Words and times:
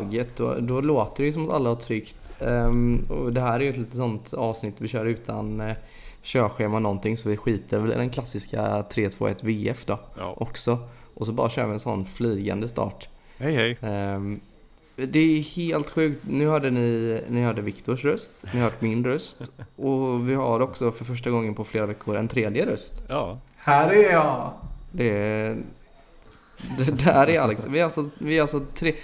Aget, 0.00 0.36
då, 0.36 0.54
då 0.60 0.80
låter 0.80 1.22
det 1.22 1.26
ju 1.26 1.32
som 1.32 1.48
att 1.48 1.54
alla 1.54 1.68
har 1.68 1.76
tryckt. 1.76 2.32
Ehm, 2.40 3.06
och 3.08 3.32
det 3.32 3.40
här 3.40 3.54
är 3.60 3.64
ju 3.64 3.70
ett 3.70 3.76
lite 3.76 3.96
sånt 3.96 4.34
avsnitt 4.34 4.74
vi 4.78 4.88
kör 4.88 5.04
utan 5.06 5.60
uh, 5.60 5.72
körschema 6.22 6.78
någonting 6.78 7.16
så 7.16 7.28
vi 7.28 7.36
skiter 7.36 7.78
väl 7.78 7.92
i 7.92 7.94
den 7.94 8.10
klassiska 8.10 8.62
3-2-1 8.82 9.34
VF 9.40 9.84
då 9.84 9.98
Ja. 10.18 10.34
också. 10.36 10.78
Och 11.14 11.26
så 11.26 11.32
bara 11.32 11.50
kör 11.50 11.66
vi 11.66 11.72
en 11.72 11.80
sån 11.80 12.04
flygande 12.06 12.68
start. 12.68 13.08
Hej 13.38 13.54
hej. 13.54 13.78
Ehm, 13.82 14.40
det 14.96 15.18
är 15.18 15.40
helt 15.42 15.90
sjukt. 15.90 16.20
Nu 16.30 16.46
hörde 16.46 16.70
ni, 16.70 17.20
ni 17.28 17.42
hörde 17.42 17.62
Viktors 17.62 18.04
röst, 18.04 18.44
ni 18.54 18.60
har 18.60 18.64
hört 18.70 18.80
min 18.80 19.04
röst 19.04 19.50
och 19.76 20.28
vi 20.28 20.34
har 20.34 20.60
också 20.60 20.92
för 20.92 21.04
första 21.04 21.30
gången 21.30 21.54
på 21.54 21.64
flera 21.64 21.86
veckor 21.86 22.16
en 22.16 22.28
tredje 22.28 22.66
röst. 22.66 23.02
Ja. 23.08 23.38
Här 23.56 23.88
är 23.92 24.12
jag! 24.12 24.50
Det, 24.92 25.08
är- 25.18 25.56
det 26.78 27.04
där 27.04 27.28
är 27.30 27.40
Alex. 27.40 27.66
Vi 27.66 27.78
är 27.78 27.84
alltså, 27.84 28.04
vi 28.18 28.38
är 28.38 28.42
alltså 28.42 28.60
tre... 28.74 28.94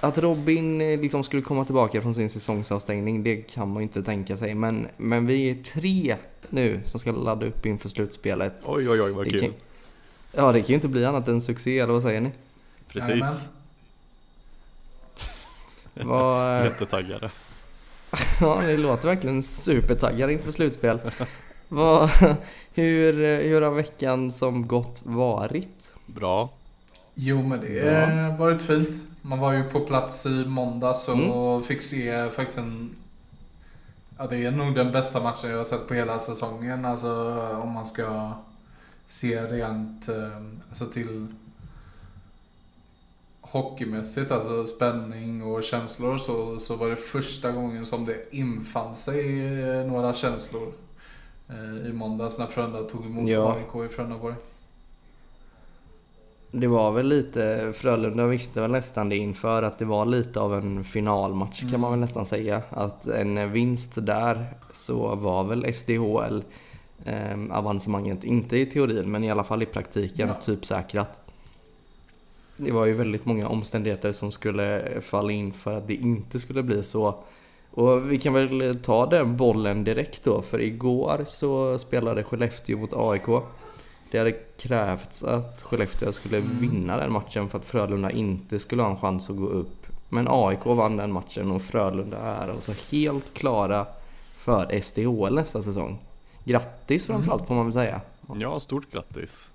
Att 0.00 0.18
Robin 0.18 0.80
eh, 0.80 1.00
liksom 1.00 1.24
skulle 1.24 1.42
komma 1.42 1.64
tillbaka 1.64 2.02
från 2.02 2.14
sin 2.14 2.30
säsongsavstängning, 2.30 3.22
det 3.22 3.36
kan 3.36 3.68
man 3.68 3.76
ju 3.76 3.82
inte 3.82 4.02
tänka 4.02 4.36
sig. 4.36 4.54
Men, 4.54 4.88
men 4.96 5.26
vi 5.26 5.50
är 5.50 5.54
tre 5.54 6.16
nu 6.48 6.80
som 6.86 7.00
ska 7.00 7.12
ladda 7.12 7.46
upp 7.46 7.66
inför 7.66 7.88
slutspelet. 7.88 8.64
Oj 8.66 8.90
oj 8.90 9.02
oj 9.02 9.12
vad 9.12 9.24
Det 9.26 9.30
kul. 9.30 9.40
kan, 9.40 9.52
ja, 10.32 10.52
det 10.52 10.60
kan 10.60 10.68
ju 10.68 10.74
inte 10.74 10.88
bli 10.88 11.04
annat 11.04 11.28
än 11.28 11.40
succé, 11.40 11.78
eller 11.78 11.92
vad 11.92 12.02
säger 12.02 12.20
ni? 12.20 12.30
Precis. 12.88 13.50
Vad, 15.94 16.64
Jättetaggade. 16.64 17.30
Ja, 18.40 18.60
det 18.66 18.76
låter 18.76 19.08
verkligen 19.08 19.42
supertaggad 19.42 20.30
inför 20.30 20.52
slutspel. 20.52 20.98
Vad, 21.68 22.10
hur, 22.74 23.12
hur 23.42 23.62
har 23.62 23.70
veckan 23.70 24.32
som 24.32 24.66
gått 24.66 25.02
varit? 25.04 25.92
Bra. 26.06 26.48
Jo 27.22 27.42
men 27.42 27.60
det 27.60 27.90
har 28.30 28.36
varit 28.38 28.62
fint. 28.62 29.02
Man 29.22 29.38
var 29.38 29.52
ju 29.52 29.64
på 29.64 29.80
plats 29.80 30.26
i 30.26 30.44
måndags 30.44 31.08
och 31.08 31.14
Mm. 31.16 31.62
fick 31.62 31.82
se 31.82 32.30
faktiskt 32.30 32.58
en... 32.58 32.90
Ja 34.18 34.26
det 34.26 34.36
är 34.46 34.50
nog 34.50 34.74
den 34.74 34.92
bästa 34.92 35.22
matchen 35.22 35.50
jag 35.50 35.56
har 35.56 35.64
sett 35.64 35.88
på 35.88 35.94
hela 35.94 36.18
säsongen. 36.18 36.84
Alltså 36.84 37.12
om 37.62 37.70
man 37.72 37.84
ska 37.84 38.32
se 39.06 39.42
rent 39.42 40.08
eh, 40.08 40.36
alltså 40.68 40.86
till 40.86 41.26
hockeymässigt, 43.40 44.30
alltså 44.30 44.66
spänning 44.66 45.42
och 45.42 45.62
känslor 45.64 46.18
så, 46.18 46.58
så 46.58 46.76
var 46.76 46.90
det 46.90 46.96
första 46.96 47.52
gången 47.52 47.86
som 47.86 48.06
det 48.06 48.34
infann 48.36 48.96
sig 48.96 49.48
eh, 49.68 49.86
några 49.86 50.14
känslor 50.14 50.72
eh, 51.48 51.88
i 51.90 51.92
måndags 51.92 52.38
när 52.38 52.46
Frölunda 52.46 52.82
tog 52.82 53.06
emot 53.06 53.28
Ja. 53.28 53.54
AIK 53.54 53.90
i 53.90 53.94
Frölundaborg. 53.94 54.34
Det 56.52 56.66
var 56.66 56.92
väl 56.92 57.06
lite, 57.08 57.72
Frölunda 57.74 58.26
visste 58.26 58.60
väl 58.60 58.70
nästan 58.70 59.08
det 59.08 59.16
inför 59.16 59.62
att 59.62 59.78
det 59.78 59.84
var 59.84 60.06
lite 60.06 60.40
av 60.40 60.54
en 60.54 60.84
finalmatch 60.84 61.70
kan 61.70 61.80
man 61.80 61.90
väl 61.90 62.00
nästan 62.00 62.26
säga. 62.26 62.62
Att 62.70 63.06
en 63.06 63.52
vinst 63.52 64.06
där 64.06 64.46
så 64.72 65.14
var 65.14 65.44
väl 65.44 65.74
SDHL 65.74 66.42
eh, 67.04 67.38
avancemanget, 67.58 68.24
inte 68.24 68.58
i 68.58 68.66
teorin 68.66 69.10
men 69.10 69.24
i 69.24 69.30
alla 69.30 69.44
fall 69.44 69.62
i 69.62 69.66
praktiken, 69.66 70.28
Ja. 70.28 70.34
typ 70.34 70.64
säkrat. 70.64 71.20
Det 72.56 72.72
var 72.72 72.86
ju 72.86 72.92
väldigt 72.92 73.24
många 73.24 73.48
omständigheter 73.48 74.12
som 74.12 74.32
skulle 74.32 74.82
falla 75.02 75.32
in 75.32 75.52
för 75.52 75.76
att 75.76 75.86
det 75.86 75.94
inte 75.94 76.38
skulle 76.40 76.62
bli 76.62 76.82
så. 76.82 77.14
Och 77.70 78.12
vi 78.12 78.18
kan 78.18 78.32
väl 78.32 78.78
ta 78.82 79.06
den 79.06 79.36
bollen 79.36 79.84
direkt 79.84 80.24
då, 80.24 80.42
för 80.42 80.60
igår 80.60 81.24
så 81.26 81.78
spelade 81.78 82.24
Skellefteå 82.24 82.78
mot 82.78 82.92
AIK. 82.96 83.28
Det 84.10 84.18
hade 84.18 84.32
krävts 84.32 85.22
att 85.22 85.62
Skellefteå 85.62 86.12
skulle 86.12 86.36
Mm. 86.36 86.58
vinna 86.60 86.96
den 86.96 87.12
matchen 87.12 87.48
för 87.48 87.58
att 87.58 87.66
Frölunda 87.66 88.10
inte 88.10 88.58
skulle 88.58 88.82
ha 88.82 88.90
en 88.90 88.96
chans 88.96 89.30
att 89.30 89.36
gå 89.36 89.46
upp. 89.46 89.86
Men 90.08 90.26
AIK 90.30 90.64
vann 90.66 90.96
den 90.96 91.12
matchen 91.12 91.50
och 91.50 91.62
Frölunda 91.62 92.18
är 92.18 92.48
alltså 92.48 92.72
helt 92.90 93.34
klara 93.34 93.86
för 94.38 94.80
SDHL 94.80 95.34
nästa 95.34 95.62
säsong. 95.62 95.98
Grattis 96.44 97.06
framförallt 97.06 97.46
får 97.46 97.54
man 97.54 97.64
väl 97.66 97.72
säga. 97.72 98.00
Ja, 98.34 98.60
stort 98.60 98.92
grattis. 98.92 99.50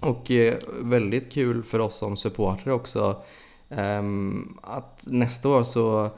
Och 0.00 0.30
eh, 0.30 0.58
väldigt 0.80 1.32
kul 1.32 1.62
för 1.62 1.78
oss 1.78 1.96
som 1.96 2.16
supportrar 2.16 2.72
också 2.72 3.22
ehm, 3.68 4.58
att 4.62 5.04
nästa 5.06 5.48
år 5.48 5.64
så 5.64 6.10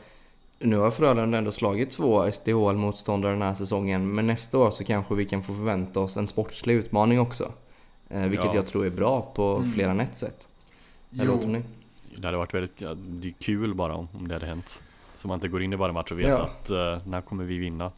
nu 0.63 0.77
har 0.79 0.91
Frölunda 0.91 1.39
ändå 1.39 1.53
slagit 1.53 1.91
två 1.91 2.23
SDHL-motståndare 2.33 3.33
den 3.33 3.43
här 3.43 3.55
säsongen 3.55 4.15
men 4.15 4.27
nästa 4.27 4.59
år 4.59 4.71
så 4.71 4.85
kanske 4.85 5.15
vi 5.15 5.25
kan 5.25 5.43
få 5.43 5.55
förvänta 5.55 6.01
oss 6.01 6.17
en 6.17 6.29
sportslig 6.29 6.75
utmaning 6.75 7.21
också. 7.21 7.53
Eh, 8.09 8.23
vilket 8.23 8.47
Ja. 8.47 8.55
jag 8.55 8.67
tror 8.67 8.87
är 8.87 8.91
bra 8.91 9.33
på 9.35 9.57
Mm. 9.57 9.73
fler 9.73 9.89
än 9.89 10.01
ett 10.01 10.19
sätt. 10.19 10.49
Eller 11.13 11.25
låter 11.25 11.47
ni? 11.49 11.63
Det 12.17 12.27
hade 12.27 12.37
varit 12.37 12.55
väldigt 12.55 12.79
det 13.23 13.29
är 13.29 13.35
kul 13.39 13.75
bara 13.75 13.95
om, 13.95 14.09
om 14.13 14.29
det 14.29 14.35
hade 14.35 14.47
hänt. 14.47 14.83
Så 15.17 15.29
man 15.29 15.35
inte 15.37 15.49
går 15.49 15.63
in 15.63 15.73
i 15.73 15.77
varje 15.77 15.93
match 15.93 16.13
och 16.13 16.19
vet 16.19 16.29
Ja. 16.29 16.43
att 16.43 16.71
uh, 16.71 17.09
när 17.09 17.21
kommer 17.21 17.45
vi 17.45 17.59
vinna. 17.59 17.93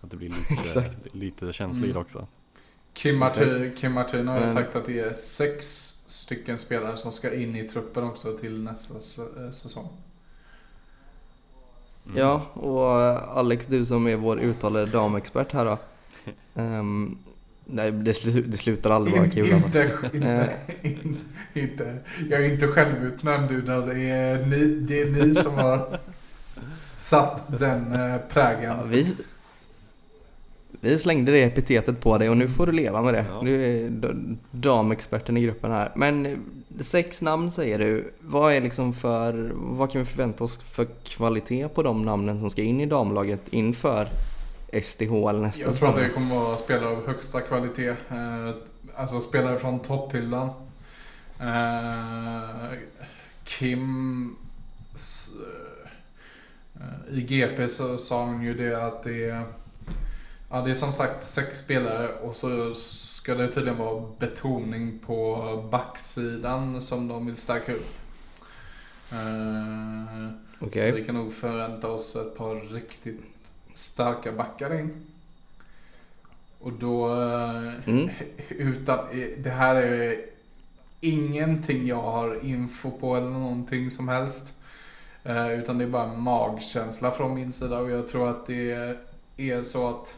Att 0.00 0.10
det 0.10 0.16
blir 0.16 0.28
lite, 0.50 0.90
lite 1.12 1.52
känsla 1.52 1.78
i 1.78 1.86
det 1.86 1.90
Mm. 1.90 2.00
också. 2.00 2.26
Kim, 2.92 3.16
Martin, 3.18 3.72
Kim 3.76 3.92
Martin 3.92 4.28
har 4.28 4.40
ju 4.40 4.46
sagt 4.46 4.76
att 4.76 4.86
det 4.86 4.98
är 5.00 5.12
sex 5.12 5.66
stycken 6.06 6.58
spelare 6.58 6.96
som 6.96 7.12
ska 7.12 7.34
in 7.34 7.56
i 7.56 7.68
truppen 7.68 8.04
också 8.04 8.38
till 8.38 8.62
nästa 8.62 8.94
eh, 9.44 9.50
säsong. 9.50 9.88
Mm. 12.06 12.18
Ja, 12.18 12.46
och 12.54 13.02
eh, 13.02 13.38
Alex 13.38 13.66
du 13.66 13.86
som 13.86 14.06
är 14.06 14.16
vår 14.16 14.38
uttalade 14.38 14.86
damexpert 14.86 15.52
här 15.52 15.64
då. 15.64 15.78
Ehm, 16.54 17.18
nej, 17.64 17.92
det, 17.92 18.14
slu, 18.14 18.42
det 18.42 18.56
slutar 18.56 18.90
aldrig 18.90 19.18
vara 19.18 19.30
kul 19.30 19.54
alltså. 19.54 19.82
inte, 19.82 19.92
inte, 20.12 20.56
in, 20.82 21.18
inte, 21.54 21.98
jag 22.30 22.44
är 22.44 22.52
inte 22.52 22.66
självutnämnd 22.66 23.52
utan 23.52 23.86
det 23.88 24.10
är 24.10 24.46
ni, 24.46 24.66
det 24.66 25.02
är 25.02 25.06
ni 25.06 25.34
som 25.34 25.54
har 25.54 25.98
satt 26.98 27.58
den 27.58 27.92
eh, 27.92 28.20
prägen. 28.28 28.62
Ja, 28.62 28.82
vi, 28.88 29.16
vi 30.86 30.98
slängde 30.98 31.32
det 31.32 31.42
epitetet 31.42 32.00
på 32.00 32.18
dig 32.18 32.30
och 32.30 32.36
nu 32.36 32.48
får 32.48 32.66
du 32.66 32.72
leva 32.72 33.02
med 33.02 33.14
det. 33.14 33.24
Ja. 33.30 33.40
Du 33.42 33.64
är 33.64 33.90
damexperten 34.50 35.36
i 35.36 35.42
gruppen 35.42 35.70
här. 35.70 35.92
Men 35.94 36.26
eh, 36.26 36.38
sex 36.80 37.22
namn 37.22 37.50
säger 37.50 37.78
du. 37.78 38.12
Vad 38.20 38.52
är 38.52 38.60
liksom 38.60 38.92
för, 38.94 39.50
vad 39.54 39.90
kan 39.90 40.00
vi 40.00 40.04
förvänta 40.04 40.44
oss 40.44 40.58
för 40.58 40.86
kvalitet 41.04 41.68
på 41.68 41.82
de 41.82 42.04
namnen 42.04 42.38
som 42.40 42.50
ska 42.50 42.62
in 42.62 42.80
i 42.80 42.86
damlaget 42.86 43.40
inför 43.50 44.08
SDHL 44.82 45.40
nästa 45.40 45.62
Jag 45.62 45.74
tror 45.74 45.88
att 45.88 45.96
det 45.96 46.08
kommer 46.08 46.34
vara 46.34 46.56
spelare 46.56 46.88
av 46.88 47.06
högsta 47.06 47.40
kvalitet. 47.40 47.88
Eh, 47.88 48.54
alltså 48.94 49.20
spelare 49.20 49.58
från 49.58 49.78
topphyllan. 49.78 50.50
Eh, 51.40 52.78
Kim... 53.44 54.36
I 57.10 57.20
GP 57.20 57.68
så 57.68 57.98
sa 57.98 58.24
hon 58.24 58.42
ju 58.42 58.54
det 58.54 58.86
att 58.86 59.02
det 59.02 59.24
är... 59.24 59.42
Ja, 60.50 60.60
det 60.62 60.70
är 60.70 60.74
som 60.74 60.92
sagt 60.92 61.22
sex 61.22 61.58
spelare 61.58 62.08
och 62.08 62.36
så 62.36 62.74
ska 62.74 63.34
det 63.34 63.48
tydligen 63.48 63.78
vara 63.78 64.04
betoning 64.18 64.98
på 65.06 65.68
backsidan 65.70 66.82
som 66.82 67.08
de 67.08 67.26
vill 67.26 67.36
stärka 67.36 67.72
upp. 67.72 67.94
Eh, 69.12 70.30
Okej. 70.60 70.92
vi 70.92 71.04
kan 71.04 71.14
nog 71.14 71.32
förvänta 71.32 71.88
oss 71.88 72.16
ett 72.16 72.36
par 72.36 72.54
riktigt 72.74 73.52
starka 73.74 74.32
backar 74.32 74.74
in. 74.80 75.06
Och 76.60 76.72
då, 76.72 77.22
eh, 77.22 77.72
Mm. 77.88 78.10
utan, 78.48 78.98
det 79.38 79.50
här 79.50 79.76
är 79.76 80.16
ingenting 81.00 81.86
jag 81.86 82.02
har 82.02 82.44
info 82.44 82.90
på 82.90 83.16
eller 83.16 83.26
någonting 83.30 83.90
som 83.90 84.08
helst. 84.08 84.52
Eh, 85.24 85.52
Utan 85.52 85.78
det 85.78 85.84
är 85.84 85.88
bara 85.88 86.10
en 86.10 86.20
magkänsla 86.20 87.10
från 87.10 87.34
min 87.34 87.52
sida 87.52 87.78
och 87.78 87.90
jag 87.90 88.08
tror 88.08 88.30
att 88.30 88.46
det 88.46 88.96
är 89.36 89.62
så 89.62 89.88
att 89.90 90.14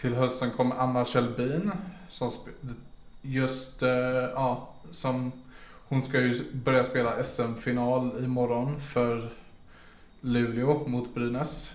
till 0.00 0.14
hösten 0.14 0.50
kommer 0.50 0.76
Anna 0.76 1.04
Kjellbin 1.04 1.72
som 2.08 2.28
just, 3.22 3.82
eh, 3.82 3.90
ja, 4.34 4.68
som 4.90 5.32
hon 5.88 6.02
ska 6.02 6.20
ju 6.20 6.52
börja 6.52 6.84
spela 6.84 7.22
SM-final 7.24 8.24
imorgon 8.24 8.80
för 8.80 9.30
Luleå 10.20 10.88
mot 10.88 11.14
Brynäs. 11.14 11.72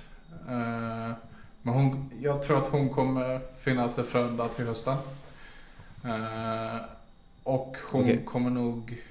Eh, 0.49 1.11
Men 1.61 1.73
hon, 1.73 2.09
jag 2.21 2.43
tror 2.43 2.57
att 2.57 2.67
hon 2.67 2.89
kommer 2.89 3.41
finnas 3.59 3.99
i 3.99 4.03
Frölunda 4.03 4.47
till 4.47 4.65
hösten. 4.65 4.97
Eh, 6.03 6.77
Och 7.43 7.77
hon 7.91 8.01
Okej. 8.03 8.25
kommer 8.25 8.49
nog, 8.49 9.03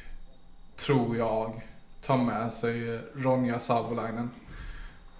tror 0.76 1.16
jag, 1.16 1.60
ta 2.00 2.16
med 2.16 2.52
sig 2.52 3.00
Ronja 3.14 3.58
Savolainen 3.58 4.30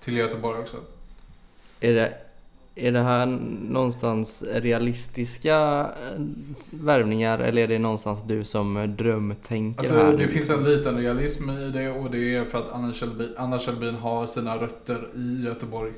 till 0.00 0.16
Göteborg 0.16 0.58
också. 0.60 0.76
Är 1.80 1.94
det, 1.94 2.14
är 2.76 2.92
det 2.92 3.00
här 3.02 3.26
någonstans 3.68 4.44
realistiska 4.52 5.56
eh, 6.14 6.20
värvningar 6.70 7.38
eller 7.38 7.62
är 7.62 7.68
det 7.68 7.78
någonstans 7.78 8.22
du 8.26 8.44
som 8.44 8.94
drömtänker 8.98 9.80
Alltså, 9.80 9.94
här? 10.04 10.12
det 10.18 10.28
finns 10.28 10.50
en 10.50 10.64
liten 10.64 10.96
realism 10.96 11.50
i 11.50 11.70
det 11.70 11.90
och 11.90 12.10
det 12.10 12.36
är 12.36 12.44
för 12.44 12.58
att 12.58 12.72
Anna 12.72 12.92
Kjellbin, 12.92 13.34
Anna 13.38 13.58
Kjellbin 13.58 13.94
har 13.94 14.26
sina 14.26 14.56
rötter 14.56 15.08
i 15.16 15.42
Göteborg. 15.44 15.92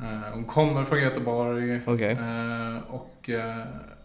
Eh, 0.00 0.32
Hon 0.34 0.44
kommer 0.44 0.84
från 0.84 1.02
Göteborg 1.02 1.80
Okej. 1.86 2.10
eh, 2.12 2.94
och 2.94 3.30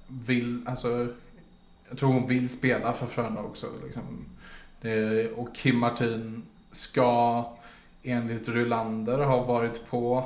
vill, 0.07 0.61
alltså 0.65 1.07
jag 1.89 1.97
tror 1.97 2.09
hon 2.13 2.27
vill 2.27 2.49
spela 2.49 2.93
för 2.93 3.05
Frölunda 3.05 3.41
också. 3.41 3.67
Liksom. 3.85 4.01
Det, 4.81 5.31
och 5.31 5.55
Kim 5.55 5.77
Martin 5.77 6.43
ska 6.71 7.43
enligt 8.03 8.49
Rylander 8.49 9.17
ha 9.17 9.43
varit 9.43 9.89
på 9.89 10.23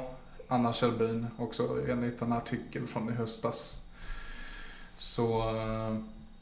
Anna 0.51 0.73
Kjellbyn 0.73 1.27
också 1.37 1.77
enligt 1.89 2.21
en 2.21 2.33
artikel 2.33 2.87
från 2.87 3.09
i 3.09 3.11
höstas. 3.11 3.83
Så 4.97 5.39
eh, 5.55 5.95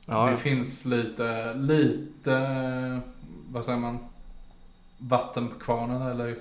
Ja, 0.05 0.25
det 0.25 0.31
ja. 0.31 0.37
finns 0.37 0.85
lite, 0.85 1.53
lite, 1.53 3.01
vad 3.51 3.65
säger 3.65 3.79
man, 3.79 3.99
vatten 4.97 5.47
på 5.47 5.59
kvarnen 5.59 6.01
eller 6.01 6.35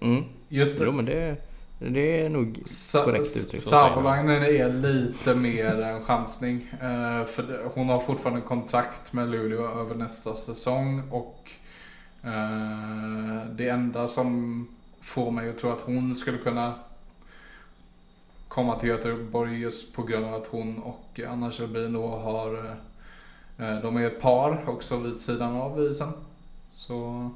Mm. 0.00 0.24
just 0.48 0.80
Jo 0.80 0.92
men 0.92 1.04
det, 1.04 1.36
det 1.78 2.20
är 2.24 2.28
nog 2.28 2.62
Sa- 2.64 3.04
korrekt 3.04 3.36
uttryck. 3.36 3.62
Savolainen 3.62 4.42
är 4.42 4.72
lite 4.72 5.34
mer 5.34 5.80
en 5.82 6.04
chansning. 6.04 6.68
Eh, 6.72 7.24
för 7.24 7.42
det- 7.42 7.60
hon 7.74 7.88
har 7.88 8.00
fortfarande 8.00 8.40
kontrakt 8.40 9.12
med 9.12 9.28
Luleå 9.30 9.80
över 9.80 9.94
nästa 9.94 10.36
säsong 10.36 11.02
och 11.10 11.50
det 13.50 13.68
enda 13.68 14.08
som 14.08 14.66
får 15.00 15.30
mig 15.30 15.50
att 15.50 15.58
tro 15.58 15.70
att 15.70 15.80
hon 15.80 16.14
skulle 16.14 16.38
kunna 16.38 16.74
komma 18.48 18.78
till 18.78 18.88
Göteborg 18.88 19.58
just 19.60 19.94
på 19.94 20.02
grund 20.02 20.24
av 20.26 20.34
att 20.34 20.46
hon 20.46 20.78
och 20.78 21.20
Anna 21.28 21.50
Kjellbin 21.50 21.92
då 21.92 22.06
har 22.08 22.76
eh, 23.58 23.80
de 23.82 23.96
är 23.96 24.06
ett 24.06 24.20
par 24.20 24.68
också 24.68 24.96
vid 24.96 25.16
sidan 25.16 25.56
av 25.56 25.80
isen. 25.82 26.12
Så 26.72 27.30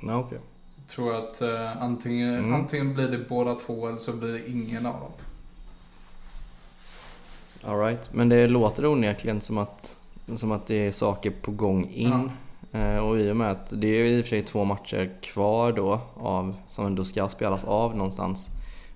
Ja, 0.00 0.28
jag 0.30 0.40
tror 0.88 1.14
att 1.14 1.40
eh, 1.42 1.82
antingen, 1.82 2.34
Mm. 2.38 2.54
antingen 2.54 2.94
blir 2.94 3.08
det 3.08 3.18
båda 3.28 3.54
två 3.54 3.88
eller 3.88 3.98
så 3.98 4.12
blir 4.12 4.32
det 4.32 4.50
ingen 4.50 4.86
av 4.86 5.00
dem. 5.00 5.10
All 7.72 7.78
right. 7.80 8.12
Men 8.12 8.28
det 8.28 8.46
låter 8.46 8.86
onekligen 8.86 9.40
som 9.40 9.58
att, 9.58 9.96
som 10.36 10.52
att 10.52 10.66
det 10.66 10.86
är 10.86 10.92
saker 10.92 11.30
på 11.30 11.50
gång 11.50 11.90
in. 11.90 12.12
Eh, 12.12 12.26
och 13.02 13.18
i 13.20 13.30
och 13.30 13.36
med 13.36 13.50
att 13.50 13.72
det 13.80 13.86
är 13.86 14.04
i 14.04 14.20
och 14.20 14.24
för 14.24 14.28
sig 14.30 14.42
två 14.42 14.64
matcher 14.64 15.10
kvar 15.22 15.72
då 15.72 16.00
av, 16.16 16.54
som 16.70 16.86
ändå 16.86 17.04
ska 17.04 17.28
spelas 17.28 17.64
av 17.64 17.96
någonstans. 17.96 18.48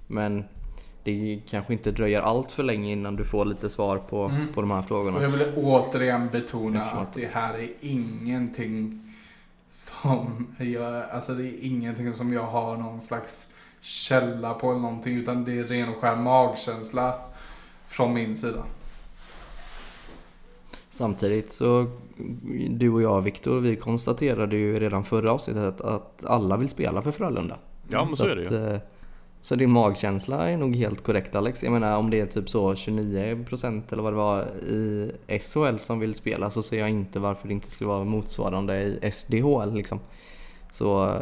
Men 0.06 0.44
det 1.04 1.40
kanske 1.50 1.72
inte 1.72 1.90
dröjer 1.90 2.20
allt 2.20 2.50
för 2.50 2.62
länge 2.62 2.92
innan 2.92 3.16
du 3.16 3.24
får 3.24 3.44
lite 3.44 3.68
svar 3.70 3.98
på, 3.98 4.24
Mm. 4.24 4.52
på 4.54 4.60
de 4.60 4.70
här 4.70 4.78
Och 4.78 4.84
frågorna. 4.86 5.22
jag 5.22 5.28
vill 5.30 5.46
återigen 5.56 6.28
betona 6.32 6.84
att 6.84 7.12
det 7.14 7.28
här 7.32 7.54
är 7.54 7.70
ingenting 7.80 9.00
som 9.70 10.46
jag, 10.58 11.10
alltså 11.10 11.32
det 11.32 11.44
är 11.48 11.64
ingenting 11.64 12.12
som 12.12 12.32
jag 12.32 12.42
har 12.46 12.76
någon 12.76 13.00
slags 13.00 13.52
källa 13.80 14.54
på 14.54 14.70
eller 14.70 14.80
någonting 14.80 15.16
utan 15.16 15.44
det 15.44 15.58
är 15.58 15.64
ren 15.64 15.88
och 15.88 15.96
skär 15.96 16.16
magkänsla 16.16 17.14
från 17.88 18.14
min 18.14 18.36
sida. 18.36 18.62
Samtidigt 20.98 21.52
så, 21.52 21.86
du 22.70 22.90
och 22.90 23.02
jag 23.02 23.20
Viktor, 23.22 23.60
vi 23.60 23.76
konstaterade 23.76 24.56
ju 24.56 24.80
redan 24.80 25.04
förra 25.04 25.32
avsnittet 25.32 25.80
att 25.80 26.24
alla 26.24 26.56
vill 26.56 26.68
spela 26.68 27.02
för 27.02 27.10
Frölunda. 27.10 27.56
Ja 27.88 28.04
men 28.04 28.16
så 28.16 28.24
är 28.26 28.36
det 28.36 28.42
att, 28.42 28.52
ju. 28.52 28.74
eh, 28.74 28.80
Så 29.40 29.54
din 29.54 29.70
magkänsla 29.70 30.48
är 30.50 30.56
nog 30.56 30.76
helt 30.76 31.02
korrekt 31.02 31.34
Alex. 31.34 31.62
Jag 31.62 31.72
menar 31.72 31.96
om 31.96 32.10
det 32.10 32.20
är 32.20 32.26
typ 32.26 32.48
så 32.50 32.72
29% 32.74 33.82
eller 33.92 34.02
vad 34.02 34.12
det 34.12 34.16
var 34.16 34.42
i 34.46 35.12
SHL 35.40 35.76
som 35.78 35.98
vill 36.00 36.14
spela 36.14 36.50
så 36.50 36.62
ser 36.62 36.78
jag 36.78 36.90
inte 36.90 37.18
varför 37.18 37.48
det 37.48 37.54
inte 37.54 37.70
skulle 37.70 37.88
vara 37.88 38.04
motsvarande 38.04 38.82
i 38.82 39.10
SDHL 39.12 39.74
liksom. 39.74 40.00
Så 40.72 41.04
eh, 41.06 41.12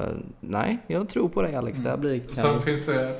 nej, 0.40 0.78
jag 0.86 1.08
tror 1.08 1.28
på 1.28 1.42
dig 1.42 1.54
Alex. 1.54 1.78
Det 1.78 1.90
här 1.90 1.96
blir 1.96 2.20
Sen 2.32 2.44
kan, 2.44 2.62
finns 2.62 2.86
det, 2.86 3.14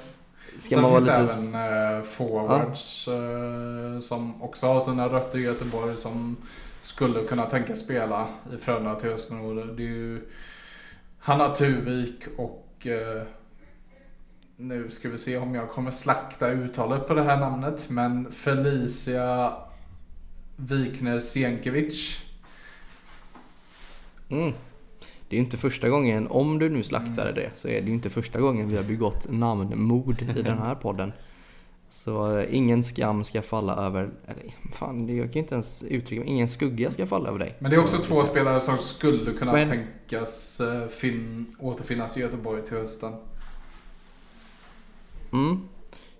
Ska 0.58 0.74
sen 0.74 0.82
man 0.82 0.90
vara 0.90 1.18
finns 1.18 1.52
det 1.52 1.58
även 1.58 1.98
eh, 1.98 2.02
forwards 2.02 3.08
eh, 3.08 4.00
som 4.00 4.42
också 4.42 4.66
har 4.66 4.80
sina 4.80 5.08
rötter 5.08 5.38
i 5.38 5.42
Göteborg 5.42 5.96
som 5.96 6.36
skulle 6.80 7.22
kunna 7.22 7.46
tänka 7.46 7.76
spela 7.76 8.28
i 8.52 8.56
Frölunda 8.56 8.94
till 8.94 9.10
hösten. 9.10 9.40
Och 9.40 9.66
det 9.66 9.82
är 9.82 9.86
ju 9.86 10.28
Hanna 11.18 11.54
Tuvik 11.54 12.24
och 12.36 12.86
eh, 12.86 13.22
nu 14.56 14.90
ska 14.90 15.08
vi 15.08 15.18
se 15.18 15.38
om 15.38 15.54
jag 15.54 15.70
kommer 15.70 15.90
slakta 15.90 16.48
uttalet 16.48 17.08
på 17.08 17.14
det 17.14 17.22
här 17.22 17.36
namnet. 17.36 17.88
Men 17.88 18.32
Felicia 18.32 19.52
Wikner 20.56 21.20
Sienkiewicz. 21.20 22.18
Mm. 24.28 24.54
Det 25.28 25.36
är 25.36 25.38
ju 25.38 25.44
inte 25.44 25.56
första 25.56 25.88
gången, 25.88 26.26
om 26.30 26.58
du 26.58 26.68
nu 26.68 26.82
slaktade 26.82 27.32
det, 27.32 27.50
så 27.54 27.68
är 27.68 27.80
det 27.80 27.86
ju 27.88 27.92
inte 27.94 28.10
första 28.10 28.40
gången 28.40 28.68
vi 28.68 28.76
har 28.76 28.84
begått 28.84 29.26
namnmord 29.30 30.22
i 30.22 30.42
den 30.42 30.58
här 30.58 30.74
podden. 30.74 31.12
Så 31.90 32.38
eh, 32.38 32.54
ingen 32.56 32.82
skam 32.84 33.24
ska 33.24 33.42
falla 33.42 33.76
över, 33.76 34.10
eller 34.26 34.44
fan 34.72 35.06
det 35.06 35.12
jag 35.12 35.24
kan 35.26 35.32
ju 35.32 35.40
inte 35.40 35.54
ens 35.54 35.82
uttrycka 35.82 36.20
mig, 36.20 36.30
ingen 36.30 36.48
skugga 36.48 36.90
ska 36.90 37.06
falla 37.06 37.28
över 37.28 37.38
dig. 37.38 37.54
Men 37.58 37.70
det 37.70 37.76
är 37.76 37.80
också 37.80 37.96
två 37.98 38.24
spelare 38.24 38.60
som 38.60 38.78
skulle 38.78 39.32
kunna 39.32 39.52
Men- 39.52 39.68
tänkas 39.68 40.60
eh, 40.60 40.88
fin- 40.88 41.56
återfinnas 41.58 42.16
i 42.16 42.20
Göteborg 42.20 42.62
till 42.62 42.76
hösten. 42.76 43.12
Mm. 45.32 45.60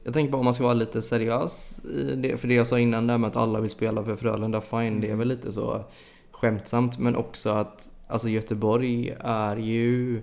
Jag 0.05 0.15
tänker 0.15 0.33
bara 0.33 0.39
om 0.39 0.45
man 0.45 0.55
ska 0.55 0.65
vara 0.65 0.75
lite 0.75 1.03
seriös 1.03 1.81
det, 2.17 2.41
för 2.41 2.49
det 2.49 2.55
jag 2.55 2.67
sa 2.67 2.79
innan 2.79 3.07
där 3.07 3.19
med 3.19 3.29
att 3.29 3.37
alla 3.37 3.61
vill 3.61 3.71
spela 3.71 4.05
för 4.05 4.17
Frölunda, 4.17 4.61
fine, 4.61 5.01
det 5.01 5.11
är 5.11 5.15
väl 5.17 5.29
lite 5.29 5.53
så 5.53 5.85
skämtsamt, 6.31 6.99
men 6.99 7.17
också 7.17 7.51
att 7.51 7.93
alltså 8.07 8.29
Göteborg 8.29 9.17
är 9.21 9.57
ju 9.57 10.23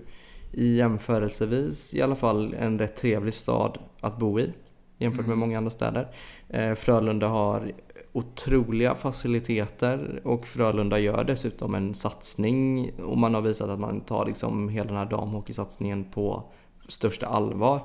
i 0.52 0.76
jämförelsevis 0.76 1.94
i 1.94 2.02
alla 2.02 2.16
fall 2.16 2.54
en 2.58 2.78
rätt 2.78 2.96
trevlig 2.96 3.34
stad 3.34 3.78
att 4.00 4.18
bo 4.18 4.40
i 4.40 4.52
jämfört 4.98 5.20
med 5.26 5.32
Mm. 5.32 5.38
många 5.38 5.58
andra 5.58 5.70
städer. 5.70 6.08
Eh, 6.48 6.74
Frölunda 6.74 7.28
har 7.28 7.72
otroliga 8.12 8.94
faciliteter 8.94 10.20
och 10.24 10.46
Frölunda 10.46 10.98
gör 10.98 11.24
dessutom 11.24 11.74
en 11.74 11.94
satsning 11.94 12.90
och 13.04 13.18
man 13.18 13.34
har 13.34 13.40
visat 13.42 13.68
att 13.70 13.80
man 13.80 14.00
tar 14.00 14.26
liksom 14.26 14.68
hela 14.68 14.86
den 14.88 14.96
här 14.96 15.06
damhockeysatsningen 15.10 16.04
på 16.04 16.42
största 16.88 17.26
allvar. 17.26 17.80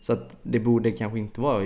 Så 0.00 0.12
att 0.12 0.38
det 0.42 0.60
borde 0.60 0.90
kanske 0.90 1.18
inte 1.18 1.40
vara 1.40 1.60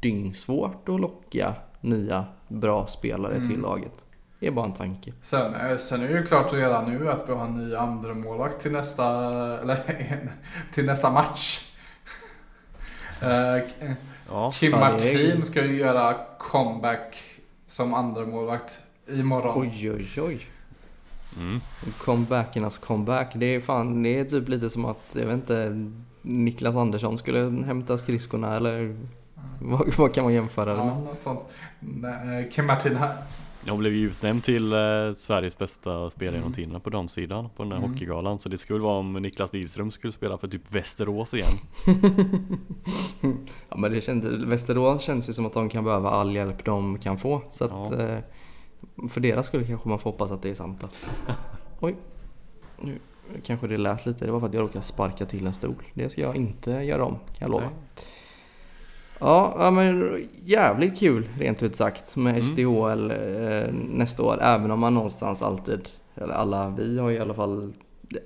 dyngsvårt 0.00 0.88
att 0.88 1.00
locka 1.00 1.54
nya 1.80 2.24
bra 2.48 2.86
spelare 2.86 3.34
Mm. 3.34 3.48
till 3.48 3.60
laget. 3.60 4.04
Det 4.40 4.46
är 4.46 4.50
bara 4.50 4.66
en 4.66 4.72
tanke. 4.72 5.12
Sen, 5.22 5.54
eh, 5.54 5.76
sen 5.76 6.02
är 6.02 6.08
det 6.08 6.14
ju 6.14 6.26
klart 6.26 6.52
redan 6.52 6.92
nu 6.92 7.10
att 7.10 7.28
vi 7.28 7.32
har 7.32 7.44
en 7.44 7.54
ny 7.68 7.74
andra 7.74 8.14
målvakt 8.14 8.60
till 8.62 8.72
nästa, 8.72 9.06
eller, 9.60 9.98
till 10.74 10.86
nästa 10.86 11.10
match. 11.10 11.66
Eh, 13.22 13.60
K- 13.80 13.86
Ja, 14.30 14.50
Kim 14.54 14.70
Ja, 14.70 14.78
Martin 14.80 15.42
ska 15.42 15.64
ju 15.64 15.76
göra 15.76 16.14
comeback 16.38 17.16
som 17.66 17.94
andra 17.94 18.26
målvakt 18.26 18.80
imorgon. 19.08 19.60
Oj 19.62 19.90
oj 19.90 20.22
oj. 20.22 20.46
mm. 21.38 21.60
Comebackernas 21.98 22.78
comeback. 22.78 23.32
Det 23.34 23.46
är 23.54 23.60
fan, 23.60 24.02
det 24.02 24.18
är 24.18 24.24
typ 24.24 24.48
lite 24.48 24.70
som 24.70 24.84
att, 24.84 25.08
jag 25.12 25.26
vet 25.26 25.34
inte, 25.34 25.88
Niklas 26.22 26.76
Andersson 26.76 27.18
skulle 27.18 27.64
hämta 27.66 27.98
skridskorna 27.98 28.56
eller 28.56 28.96
vad, 29.62 29.94
vad 29.96 30.14
kan 30.14 30.24
man 30.24 30.32
jämföra 30.32 30.70
det 30.70 30.76
med? 30.84 30.86
Ja, 30.86 30.98
något 31.00 31.20
sånt. 31.22 31.40
Nej, 31.80 32.50
Kim 32.52 32.66
Martin 32.66 32.98
Jag 33.66 33.78
blev 33.78 33.92
ju 33.94 34.06
utnämnd 34.06 34.44
till 34.44 34.72
eh, 34.72 34.78
Sveriges 35.16 35.58
bästa 35.58 36.10
spelare 36.10 36.34
genom 36.36 36.46
Mm. 36.46 36.52
tiderna 36.52 36.80
på 36.80 36.90
damsidan 36.90 37.48
på 37.56 37.62
den 37.62 37.72
här 37.72 37.78
Mm. 37.78 37.90
hockeygalan. 37.90 38.38
Så 38.38 38.48
det 38.48 38.58
skulle 38.58 38.80
vara 38.80 38.98
om 38.98 39.12
Niklas 39.12 39.52
Lidström 39.52 39.90
skulle 39.90 40.12
spela 40.12 40.38
för 40.38 40.48
typ 40.48 40.62
Västerås 40.74 41.34
igen. 41.34 41.52
Ja 43.68 43.76
men 43.76 43.92
det 43.92 44.00
känns, 44.00 44.24
Västerås 44.24 45.02
känns 45.02 45.28
ju 45.28 45.32
som 45.32 45.46
att 45.46 45.52
de 45.52 45.68
kan 45.68 45.84
behöva 45.84 46.10
all 46.10 46.34
hjälp 46.34 46.64
de 46.64 46.98
kan 46.98 47.18
få. 47.18 47.42
Så 47.50 47.64
att 47.64 47.70
Ja. 47.90 48.02
eh, 48.02 48.18
för 49.08 49.20
deras 49.20 49.46
skull 49.46 49.66
kanske 49.66 49.88
man 49.88 49.98
får 49.98 50.10
hoppas 50.10 50.30
att 50.30 50.42
det 50.42 50.50
är 50.50 50.54
sant 50.54 50.80
då. 50.80 50.88
Oj. 51.80 51.96
Nu 52.82 52.98
kanske 53.44 53.66
det 53.66 53.76
lät 53.76 54.06
lite, 54.06 54.24
det 54.26 54.32
var 54.32 54.40
för 54.40 54.46
att 54.46 54.54
jag 54.54 54.62
råkade 54.62 54.82
sparka 54.84 55.26
till 55.26 55.46
en 55.46 55.54
stol. 55.54 55.74
Det 55.94 56.08
ska 56.10 56.20
jag 56.20 56.36
inte 56.36 56.70
göra 56.70 57.04
om, 57.04 57.12
kan 57.14 57.22
jag 57.38 57.50
lova. 57.50 57.64
Nej. 57.64 58.04
Ja, 59.20 59.54
ja 59.58 59.70
men 59.70 60.28
jävligt 60.44 60.98
kul 60.98 61.28
rent 61.38 61.62
ut 61.62 61.76
sagt 61.76 62.16
med 62.16 62.30
Mm. 62.30 62.42
SDHL 62.42 63.10
eh, 63.10 63.72
nästa 63.94 64.22
år. 64.22 64.38
Även 64.42 64.70
om 64.70 64.80
man 64.80 64.94
någonstans 64.94 65.42
alltid, 65.42 65.88
eller 66.14 66.34
alla 66.34 66.74
vi 66.78 66.98
har 66.98 67.10
i 67.10 67.18
alla 67.18 67.34
fall 67.34 67.72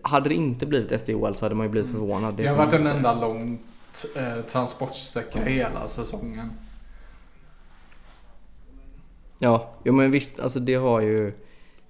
hade 0.02 0.28
det 0.28 0.34
inte 0.34 0.66
blivit 0.66 1.00
SDHL 1.00 1.34
så 1.34 1.44
hade 1.44 1.54
man 1.54 1.66
ju 1.66 1.70
blivit 1.70 1.90
Mm. 1.90 2.00
förvånad. 2.00 2.34
Det 2.34 2.46
har 2.46 2.56
varit 2.56 2.72
en 2.72 2.86
enda 2.86 3.14
lång 3.20 3.58
eh, 4.16 4.40
transportsträcka 4.52 5.44
hela 5.44 5.88
säsongen. 5.88 6.50
Ja, 9.38 9.70
jo 9.84 9.92
men 9.92 10.10
visst, 10.10 10.40
alltså 10.40 10.60
det 10.60 10.74
har 10.74 11.00
ju 11.00 11.32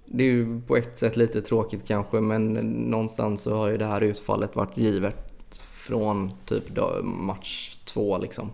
Det 0.06 0.24
är 0.24 0.28
ju 0.28 0.60
på 0.60 0.76
ett 0.76 0.98
sätt 0.98 1.16
lite 1.16 1.42
tråkigt 1.42 1.86
kanske 1.88 2.20
men 2.20 2.52
någonstans 2.90 3.42
så 3.42 3.56
har 3.56 3.68
ju 3.68 3.76
det 3.76 3.86
här 3.86 4.00
utfallet 4.00 4.56
varit 4.56 4.76
givet 4.76 5.62
från 5.62 6.32
typ 6.44 6.64
match 7.02 7.76
två 7.84 8.18
liksom. 8.18 8.50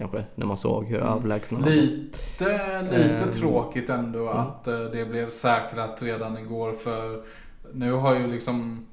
Kanske 0.00 0.24
när 0.34 0.46
man 0.46 0.58
såg 0.58 0.84
hur 0.84 0.96
Mm. 1.00 1.08
överlägsna 1.08 1.60
de. 1.60 1.70
Lite, 1.70 2.82
lite 2.82 3.24
Ehm, 3.24 3.32
tråkigt 3.32 3.90
ändå 3.90 4.18
mm. 4.30 4.36
att 4.36 4.68
eh, 4.68 4.80
det 4.80 5.04
blev 5.04 5.30
säkrat 5.30 6.02
redan 6.02 6.38
igår 6.38 6.72
för 6.72 7.22
nu 7.72 7.92
har 7.92 8.14
ju 8.14 8.26
liksom 8.26 8.86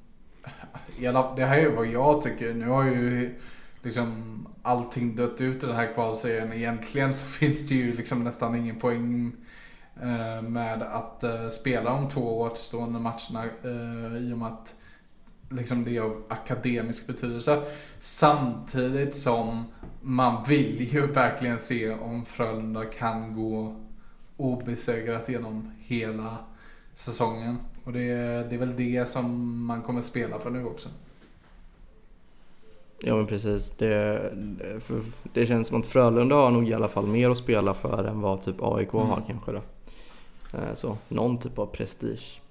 det 1.36 1.46
här 1.46 1.58
är 1.58 1.62
ju 1.62 1.76
vad 1.76 1.88
jag 1.88 2.22
tycker. 2.22 2.54
Nu 2.54 2.70
har 2.70 2.84
ju 2.84 3.36
liksom 3.84 4.48
allting 4.62 5.16
dött 5.16 5.42
ut 5.42 5.64
i 5.64 5.66
den 5.66 5.76
här 5.76 5.94
kvalserien. 5.94 6.54
Egentligen 6.54 7.14
så 7.14 7.26
finns 7.40 7.68
det 7.70 7.76
ju 7.76 7.94
liksom 7.94 8.24
nästan 8.24 8.56
ingen 8.56 8.80
poäng 8.80 9.32
eh, 10.02 10.42
med 10.42 10.82
att 10.82 11.24
eh, 11.24 11.48
spela 11.48 11.90
de 11.90 12.08
två 12.08 12.40
återstående 12.42 13.00
matcherna 13.00 13.46
eh, 13.64 14.18
i 14.18 14.34
och 14.34 14.38
med 14.38 14.48
att 14.48 14.74
liksom 15.50 15.84
det 15.84 16.00
av 16.00 16.24
akademisk 16.28 17.08
betydelse. 17.08 17.62
Samtidigt 18.00 19.16
som 19.16 19.64
man 20.02 20.44
vill 20.48 20.94
ju 20.94 21.08
verkligen 21.08 21.60
se 21.60 21.92
om 21.92 22.26
Frölunda 22.26 22.86
kan 22.86 23.34
gå 23.34 23.76
obesegrat 24.38 25.30
genom 25.30 25.72
hela 25.80 26.38
säsongen. 26.96 27.58
Och 27.84 27.94
det, 27.94 28.10
det 28.50 28.56
är 28.56 28.60
väl 28.60 28.76
det 28.76 29.06
som 29.06 29.66
man 29.66 29.82
kommer 29.82 30.02
spela 30.02 30.40
för 30.40 30.50
nu 30.50 30.66
också. 30.66 30.90
Ja 33.00 33.16
men 33.16 33.28
precis. 33.28 33.72
Det, 33.72 34.34
det 35.34 35.46
känns 35.46 35.68
som 35.68 35.82
att 35.82 35.88
Frölunda 35.88 36.36
har 36.36 36.52
nog 36.52 36.70
i 36.70 36.74
alla 36.74 36.88
fall 36.88 37.08
mer 37.08 37.30
att 37.30 37.38
spela 37.38 37.74
för 37.74 38.04
än 38.04 38.22
vad 38.22 38.42
typ 38.42 38.56
AIK 38.60 38.94
mm. 38.94 39.08
har 39.08 39.24
kanske 39.28 39.52
då. 39.52 39.62
Eh, 40.54 40.74
så 40.74 40.98
någon 41.08 41.38
typ 41.38 41.60
av 41.60 41.66
prestige. 41.66 42.42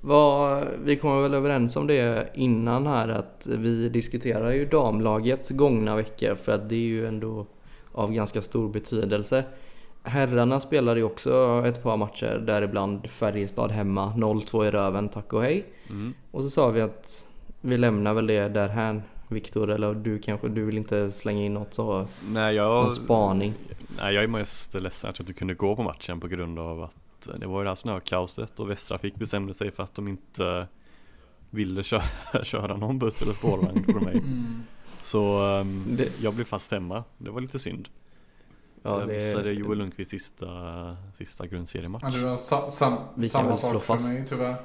Vad, 0.00 0.66
vi 0.84 0.96
kommer 0.96 1.22
väl 1.22 1.34
överens 1.34 1.76
om 1.76 1.86
det 1.86 2.30
innan 2.34 2.86
här 2.86 3.08
att 3.08 3.46
vi 3.50 3.88
diskuterar 3.88 4.50
ju 4.50 4.64
damlagets 4.66 5.50
gångna 5.50 5.96
veckor 5.96 6.34
för 6.34 6.52
att 6.52 6.68
det 6.68 6.74
är 6.74 6.78
ju 6.78 7.06
ändå 7.06 7.46
av 7.92 8.12
ganska 8.12 8.42
stor 8.42 8.68
betydelse. 8.68 9.44
Herrarna 10.02 10.60
spelade 10.60 11.00
ju 11.00 11.04
också 11.04 11.62
ett 11.66 11.82
par 11.82 11.96
matcher 11.96 12.42
däribland 12.46 13.10
Färjestad 13.10 13.70
hemma 13.70 14.12
0-2 14.16 14.66
i 14.66 14.70
röven, 14.70 15.08
tack 15.08 15.32
och 15.32 15.42
hej. 15.42 15.66
Mm. 15.88 16.14
Och 16.30 16.42
så 16.42 16.50
sa 16.50 16.70
vi 16.70 16.80
att 16.80 17.26
vi 17.60 17.78
lämnar 17.78 18.14
väl 18.14 18.26
det 18.26 18.48
därhän 18.48 19.02
Viktor, 19.28 19.70
eller 19.70 19.94
du 19.94 20.18
kanske, 20.18 20.48
du 20.48 20.64
vill 20.64 20.76
inte 20.78 21.10
slänga 21.10 21.42
in 21.42 21.54
något 21.54 21.74
så? 21.74 22.06
Nej, 22.28 22.54
jag... 22.54 22.84
Någon 22.84 22.92
spaning? 22.92 23.54
Nej, 23.98 24.14
jag 24.14 24.24
är 24.24 24.28
mest 24.28 24.74
ledsen 24.74 25.10
att 25.10 25.18
jag 25.18 25.22
inte 25.22 25.38
kunde 25.38 25.54
gå 25.54 25.76
på 25.76 25.82
matchen 25.82 26.20
på 26.20 26.28
grund 26.28 26.58
av 26.58 26.82
att 26.82 26.96
det 27.36 27.46
var 27.46 27.60
ju 27.60 27.64
det 27.64 27.70
här 27.70 27.74
snökaoset 27.74 28.60
och 28.60 28.70
Västra 28.70 28.98
fick 28.98 29.14
bestämde 29.14 29.54
sig 29.54 29.70
för 29.70 29.82
att 29.82 29.94
de 29.94 30.08
inte 30.08 30.66
ville 31.50 31.82
köra, 31.82 32.02
köra 32.44 32.76
någon 32.76 32.98
buss 32.98 33.22
eller 33.22 33.32
spårvagn 33.32 33.84
för 33.84 34.00
mig. 34.00 34.18
Mm. 34.18 34.62
Så 35.02 35.42
um, 35.42 35.84
det... 35.96 36.20
jag 36.20 36.34
blev 36.34 36.44
fast 36.44 36.72
hemma, 36.72 37.04
det 37.18 37.30
var 37.30 37.40
lite 37.40 37.58
synd. 37.58 37.88
Ja, 38.82 38.94
så 38.94 39.00
jag 39.00 39.08
missade 39.08 39.52
Joel 39.52 39.78
Lundqvist 39.78 40.10
sista, 40.10 40.46
sista 41.18 41.46
grundseriematch. 41.46 42.04
Ja, 42.04 42.10
det 42.10 42.24
var 42.24 42.36
sa 42.36 42.70
sam 42.70 42.98
Vi 43.14 43.28
samma 43.28 43.56
sak 43.56 43.82
för 43.82 43.98
mig 43.98 44.26
tyvärr. 44.28 44.56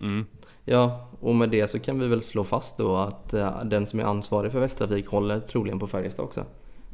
Mm. 0.00 0.26
Ja, 0.64 1.08
och 1.20 1.34
med 1.34 1.50
det 1.50 1.68
så 1.68 1.78
kan 1.78 1.98
vi 1.98 2.06
väl 2.06 2.22
slå 2.22 2.44
fast 2.44 2.76
då 2.76 2.96
att 2.96 3.34
uh, 3.34 3.64
den 3.64 3.86
som 3.86 4.00
är 4.00 4.04
ansvarig 4.04 4.52
för 4.52 4.60
Västtrafik 4.60 5.06
håller 5.06 5.40
troligen 5.40 5.78
på 5.78 5.86
Färjestad 5.86 6.24
också. 6.24 6.44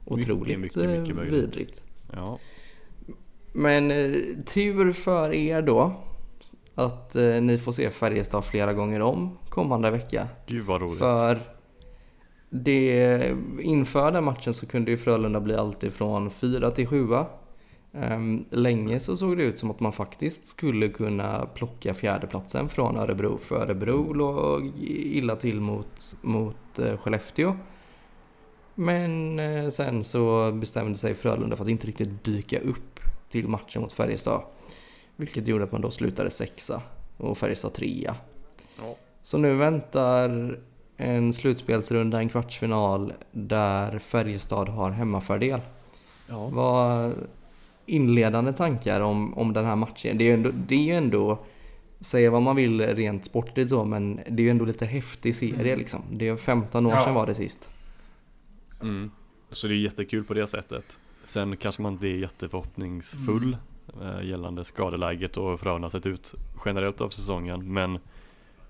Otroligt 0.04 0.58
mycket, 0.58 0.76
mycket, 0.76 1.16
mycket 1.16 1.32
eh, 1.32 1.32
vidrigt. 1.32 1.82
Ja. 2.12 2.38
Men 3.52 3.90
uh, 3.90 4.36
tur 4.44 4.92
för 4.92 5.32
er 5.32 5.62
då 5.62 5.92
att 6.74 7.16
uh, 7.16 7.42
ni 7.42 7.58
får 7.58 7.72
se 7.72 7.90
Färjestad 7.90 8.44
flera 8.44 8.72
gånger 8.72 9.02
om 9.02 9.38
kommande 9.48 9.90
vecka. 9.90 10.28
Gud 10.46 10.66
vad 10.66 10.80
roligt. 10.80 10.98
För 10.98 11.38
det, 12.50 13.34
inför 13.60 14.12
den 14.12 14.24
matchen 14.24 14.54
så 14.54 14.66
kunde 14.66 14.90
ju 14.90 14.96
Frölunda 14.96 15.40
bli 15.40 15.54
alltifrån 15.54 16.30
4 16.30 16.70
till 16.70 16.86
7 16.86 17.06
Um, 17.92 18.44
länge 18.50 19.00
så 19.00 19.16
såg 19.16 19.36
det 19.36 19.42
ut 19.42 19.58
som 19.58 19.70
att 19.70 19.80
man 19.80 19.92
faktiskt 19.92 20.46
skulle 20.46 20.88
kunna 20.88 21.46
plocka 21.46 21.94
fjärdeplatsen 21.94 22.68
från 22.68 22.96
Örebro. 22.96 23.38
För 23.38 23.56
Örebro 23.56 24.12
låg 24.12 24.72
illa 24.78 25.36
till 25.36 25.60
mot, 25.60 26.14
mot 26.22 26.78
uh, 26.78 26.96
Skellefteå. 26.96 27.56
Men 28.74 29.38
uh, 29.38 29.70
sen 29.70 30.04
så 30.04 30.52
bestämde 30.52 30.98
sig 30.98 31.14
Frölunda 31.14 31.56
för 31.56 31.64
att 31.64 31.70
inte 31.70 31.86
riktigt 31.86 32.24
dyka 32.24 32.60
upp 32.60 32.89
till 33.30 33.48
matchen 33.48 33.82
mot 33.82 33.92
Färjestad. 33.92 34.42
Vilket 35.16 35.48
gjorde 35.48 35.64
att 35.64 35.72
man 35.72 35.80
då 35.80 35.90
slutade 35.90 36.30
sexa 36.30 36.82
och 37.16 37.38
Färjestad 37.38 37.72
trea. 37.72 38.16
Ja. 38.78 38.96
Så 39.22 39.38
nu 39.38 39.54
väntar 39.54 40.58
en 40.96 41.32
slutspelsrunda, 41.32 42.18
en 42.18 42.28
kvartsfinal 42.28 43.12
där 43.32 43.98
Färjestad 43.98 44.68
har 44.68 44.90
hemmafördel. 44.90 45.60
Ja. 46.28 46.48
Vad 46.48 47.12
inledande 47.86 48.52
tankar 48.52 49.00
om, 49.00 49.38
om 49.38 49.52
den 49.52 49.64
här 49.64 49.76
matchen? 49.76 50.18
Det 50.18 50.24
är 50.24 50.26
ju 50.26 50.34
ändå, 50.34 50.50
det 50.66 50.74
är 50.74 50.82
ju 50.82 50.94
ändå 50.94 51.38
säga 52.00 52.30
vad 52.30 52.42
man 52.42 52.56
vill 52.56 52.80
rent 52.80 53.24
sportligt 53.24 53.70
så, 53.70 53.84
men 53.84 54.16
det 54.16 54.42
är 54.42 54.44
ju 54.44 54.50
ändå 54.50 54.64
lite 54.64 54.86
häftig 54.86 55.36
serie 55.36 55.54
mm. 55.54 55.78
liksom. 55.78 56.02
Det 56.12 56.28
är 56.28 56.36
15 56.36 56.86
år 56.86 56.92
ja. 56.92 57.04
sedan 57.04 57.14
var 57.14 57.26
det 57.26 57.34
sist. 57.34 57.70
Mm. 58.82 59.10
Så 59.50 59.66
det 59.66 59.74
är 59.74 59.76
jättekul 59.76 60.24
på 60.24 60.34
det 60.34 60.46
sättet. 60.46 60.98
Sen 61.30 61.56
kanske 61.56 61.82
man 61.82 61.92
inte 61.92 62.06
är 62.06 62.16
jätteförhoppningsfull 62.16 63.56
mm. 64.00 64.26
gällande 64.26 64.64
skadeläget 64.64 65.36
och 65.36 65.50
hur 65.50 65.56
Frölunda 65.56 65.90
sett 65.90 66.06
ut 66.06 66.34
generellt 66.64 67.00
av 67.00 67.08
säsongen. 67.08 67.72
Men 67.72 67.98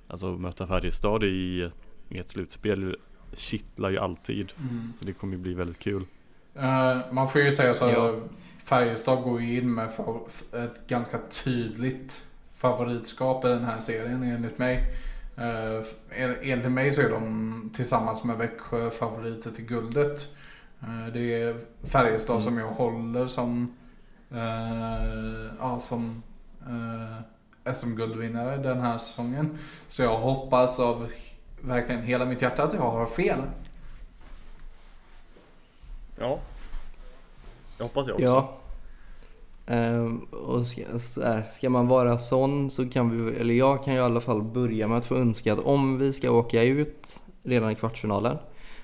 alltså 0.09 0.27
möta 0.27 0.67
Färjestad 0.67 1.25
i 1.25 1.71
i 2.09 2.19
ett 2.19 2.29
slutspel 2.29 2.97
kittlar 3.33 3.91
ju 3.91 3.99
alltid. 3.99 4.53
Mm. 4.59 4.93
Så 4.97 5.05
det 5.05 5.13
kommer 5.13 5.33
ju 5.33 5.43
bli 5.43 5.55
väldigt 5.55 5.79
kul. 5.79 6.07
Uh, 6.57 7.13
man 7.13 7.29
får 7.29 7.41
ju 7.41 7.53
säga 7.53 7.75
så 7.75 7.85
ja. 7.85 8.21
Färjestad 8.65 9.23
går 9.23 9.41
ju 9.41 9.59
in 9.59 9.75
med 9.75 9.91
ett 10.53 10.87
ganska 10.87 11.19
tydligt 11.45 12.27
favoritskap 12.57 13.45
i 13.45 13.49
den 13.49 13.65
här 13.65 13.81
serien 13.81 14.23
enligt 14.23 14.59
mig. 14.59 14.85
Uh, 15.39 15.85
enligt 16.43 16.73
mig 16.73 16.93
så 16.93 17.03
är 17.03 17.11
de 17.11 17.73
tillsammans 17.75 18.25
med 18.25 18.39
Växjö 18.39 18.91
favoriter 18.91 19.51
till 19.51 19.65
guldet. 19.65 20.37
Uh, 20.83 21.13
det 21.13 21.43
är 21.43 21.57
Färjestad 21.83 22.35
mm. 22.35 22.45
som 22.45 22.59
jag 22.59 22.69
håller 22.69 23.27
som, 23.27 23.77
uh, 24.33 25.51
ja, 25.59 25.81
som 25.81 26.23
uh, 26.69 27.73
SM-guldvinnare 27.75 28.57
den 28.57 28.81
här 28.81 28.99
säsongen. 28.99 29.59
Så 29.89 30.03
jag 30.03 30.19
hoppas 30.19 30.81
av 30.81 31.11
verkligen 31.61 32.03
hela 32.03 32.25
mitt 32.25 32.43
hjärta 32.43 32.63
att 32.63 32.73
jag 32.73 32.91
har 32.91 33.07
fel. 33.07 33.41
Ja. 36.19 36.39
Jag 37.79 37.85
hoppas 37.85 38.07
jag 38.07 38.15
också. 38.15 38.27
Ja. 38.27 38.57
Um, 39.67 40.19
och 40.19 40.67
ska, 40.67 40.99
så 40.99 41.25
här, 41.25 41.47
ska 41.51 41.71
man 41.71 41.89
vara 41.89 42.19
sån 42.19 42.71
så 42.71 42.89
kan 42.89 43.27
vi, 43.27 43.37
eller 43.37 43.55
jag 43.55 43.85
kan 43.85 43.95
ju 43.95 44.01
i 44.01 44.03
alla 44.03 44.21
fall 44.21 44.43
börja 44.43 44.89
med 44.89 44.99
att 44.99 45.05
få 45.05 45.15
önska 45.17 45.53
att 45.53 45.59
om 45.59 45.99
vi 45.99 46.13
ska 46.13 46.31
åka 46.31 46.63
ut 46.63 47.21
redan 47.43 47.71
i 47.71 47.75
kvartsfinalen 47.75 48.39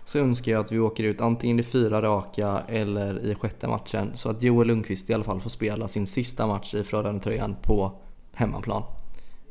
så 0.06 0.18
önskar 0.18 0.52
jag 0.52 0.60
att 0.60 0.72
vi 0.72 0.78
åker 0.78 1.04
ut 1.04 1.20
antingen 1.20 1.60
i 1.60 1.62
fyra 1.62 2.02
raka 2.02 2.62
eller 2.68 3.26
i 3.26 3.34
sjätte 3.34 3.68
matchen 3.68 4.10
så 4.14 4.30
att 4.30 4.42
Joel 4.42 4.68
Lundqvist 4.68 5.10
i 5.10 5.14
alla 5.14 5.24
fall 5.24 5.40
får 5.40 5.50
spela 5.50 5.88
sin 5.88 6.06
sista 6.06 6.46
match 6.46 6.74
i 6.74 6.84
Frölunda-tröjan 6.84 7.56
på 7.62 7.92
hemmaplan. 8.32 8.82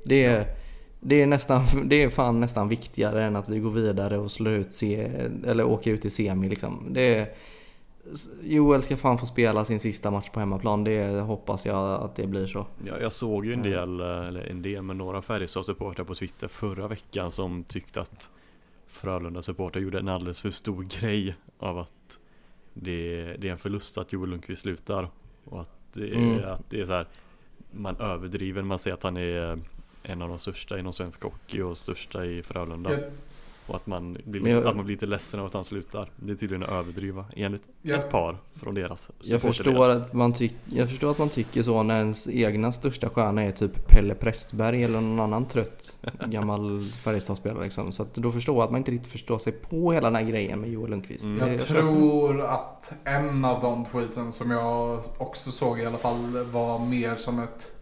Det 0.05 0.25
är, 0.25 0.47
det 0.99 1.21
är, 1.21 1.27
nästan, 1.27 1.61
det 1.85 2.03
är 2.03 2.09
fan 2.09 2.39
nästan 2.39 2.69
viktigare 2.69 3.23
än 3.23 3.35
att 3.35 3.49
vi 3.49 3.59
går 3.59 3.71
vidare 3.71 4.17
och 4.17 4.31
slår 4.31 4.53
ut 4.53 4.73
se, 4.73 5.11
eller 5.45 5.63
åker 5.63 5.91
ut 5.91 6.05
i 6.05 6.09
semi 6.09 6.49
liksom. 6.49 6.87
Det 6.89 7.15
är, 7.15 7.29
Joel 8.43 8.81
ska 8.81 8.97
fan 8.97 9.17
få 9.17 9.25
spela 9.25 9.65
sin 9.65 9.79
sista 9.79 10.11
match 10.11 10.29
på 10.29 10.39
hemmaplan. 10.39 10.83
Det 10.83 11.21
hoppas 11.21 11.65
jag 11.65 12.03
att 12.03 12.15
det 12.15 12.27
blir 12.27 12.47
så. 12.47 12.65
Ja, 12.85 12.93
jag 13.01 13.11
såg 13.11 13.45
ju 13.45 13.53
en 13.53 13.61
del, 13.61 13.99
eller 13.99 14.49
en 14.51 14.61
del 14.61 14.81
med 14.81 14.95
några 14.95 15.21
Färjestad-supportrar 15.21 16.03
på 16.03 16.15
Twitter 16.15 16.47
förra 16.47 16.87
veckan 16.87 17.31
som 17.31 17.63
tyckte 17.63 18.01
att 18.01 18.29
Frölunda-supportrar 19.05 19.81
gjorde 19.81 19.99
en 19.99 20.07
alldeles 20.07 20.41
för 20.41 20.49
stor 20.49 20.83
grej 20.83 21.35
av 21.57 21.77
att 21.79 22.19
det, 22.73 23.35
det 23.39 23.47
är 23.47 23.51
en 23.51 23.57
förlust 23.57 23.97
att 23.97 24.13
Joel 24.13 24.29
Lundqvist 24.29 24.61
slutar. 24.61 25.09
Och 25.45 25.61
att 25.61 25.93
det, 25.93 26.15
mm. 26.15 26.45
att 26.45 26.69
det 26.69 26.81
är 26.81 26.85
så 26.85 26.93
här, 26.93 27.07
man 27.71 27.97
överdriver, 27.97 28.61
man 28.61 28.79
säger 28.79 28.93
att 28.93 29.03
han 29.03 29.17
är 29.17 29.59
en 30.03 30.21
av 30.21 30.29
de 30.29 30.39
största 30.39 30.79
inom 30.79 30.93
svensk 30.93 31.23
hockey 31.23 31.61
och 31.61 31.77
största 31.77 32.25
i 32.25 32.43
Frölunda. 32.43 32.91
Ja. 32.91 33.07
Och 33.67 33.75
att 33.75 33.87
man, 33.87 34.17
blir, 34.23 34.47
jag, 34.47 34.65
att 34.65 34.75
man 34.75 34.85
blir 34.85 34.95
lite 34.95 35.05
ledsen 35.05 35.39
av 35.39 35.45
att 35.45 35.53
han 35.53 35.63
slutar. 35.63 36.09
Det 36.15 36.31
är 36.31 36.35
tydligen 36.35 36.63
att 36.63 36.69
överdriva 36.69 37.25
enligt 37.35 37.63
ja. 37.81 37.95
ett 37.95 38.09
par 38.09 38.37
från 38.53 38.75
deras 38.75 39.09
jag 39.21 39.41
förstår, 39.41 39.89
att 39.89 40.13
man 40.13 40.33
tyck, 40.33 40.53
jag 40.65 40.89
förstår 40.89 41.11
att 41.11 41.17
man 41.17 41.29
tycker 41.29 41.63
så 41.63 41.83
när 41.83 41.97
ens 41.97 42.27
egna 42.27 42.71
största 42.71 43.09
stjärna 43.09 43.43
är 43.43 43.51
typ 43.51 43.87
Pelle 43.87 44.15
Prästberg 44.15 44.83
eller 44.83 45.01
någon 45.01 45.19
annan 45.19 45.45
trött 45.45 45.97
gammal 46.25 46.85
Färjestadspelare 47.03 47.63
liksom. 47.63 47.91
Så 47.91 48.03
att 48.03 48.13
då 48.13 48.31
förstår 48.31 48.55
jag 48.55 48.63
att 48.63 48.71
man 48.71 48.77
inte 48.77 48.91
riktigt 48.91 49.11
förstår 49.11 49.37
sig 49.37 49.53
på 49.53 49.91
hela 49.91 50.07
den 50.07 50.15
här 50.15 50.31
grejen 50.31 50.61
med 50.61 50.69
Joel 50.69 50.89
Lundqvist. 50.89 51.23
Mm. 51.23 51.37
Jag, 51.37 51.53
jag 51.53 51.59
tror 51.59 52.41
att 52.41 52.93
en 53.03 53.45
av 53.45 53.61
de 53.61 53.85
tweetsen 53.85 54.33
som 54.33 54.51
jag 54.51 55.03
också 55.17 55.51
såg 55.51 55.79
i 55.79 55.85
alla 55.85 55.97
fall 55.97 56.45
var 56.51 56.79
mer 56.79 57.15
som 57.15 57.39
ett 57.39 57.74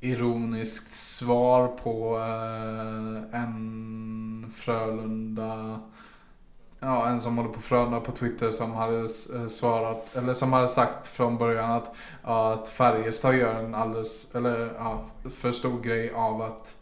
ironiskt 0.00 0.94
svar 0.94 1.68
på 1.68 2.18
eh, 2.18 3.40
en 3.42 4.52
Frölunda 4.56 5.80
Ja, 6.82 7.06
en 7.08 7.20
som 7.20 7.36
håller 7.36 7.50
på 7.50 7.60
Frölunda 7.60 8.00
på 8.00 8.12
Twitter 8.12 8.50
som 8.50 8.72
hade 8.72 9.00
eh, 9.00 9.46
svarat, 9.48 10.16
eller 10.16 10.34
som 10.34 10.52
hade 10.52 10.68
sagt 10.68 11.06
från 11.06 11.38
början 11.38 11.70
att, 11.70 11.94
att 12.22 12.68
Färjestad 12.68 13.36
gör 13.36 13.54
en 13.54 13.74
alldeles, 13.74 14.34
eller 14.34 14.74
ja, 14.78 15.04
för 15.36 15.52
stor 15.52 15.80
grej 15.80 16.10
av 16.10 16.42
att 16.42 16.74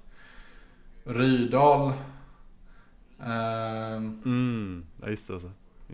Rydal 1.04 1.92
Ehm, 3.22 4.22
Mm, 4.24 4.86
ja 5.02 5.08
just 5.08 5.28
det. 5.28 5.40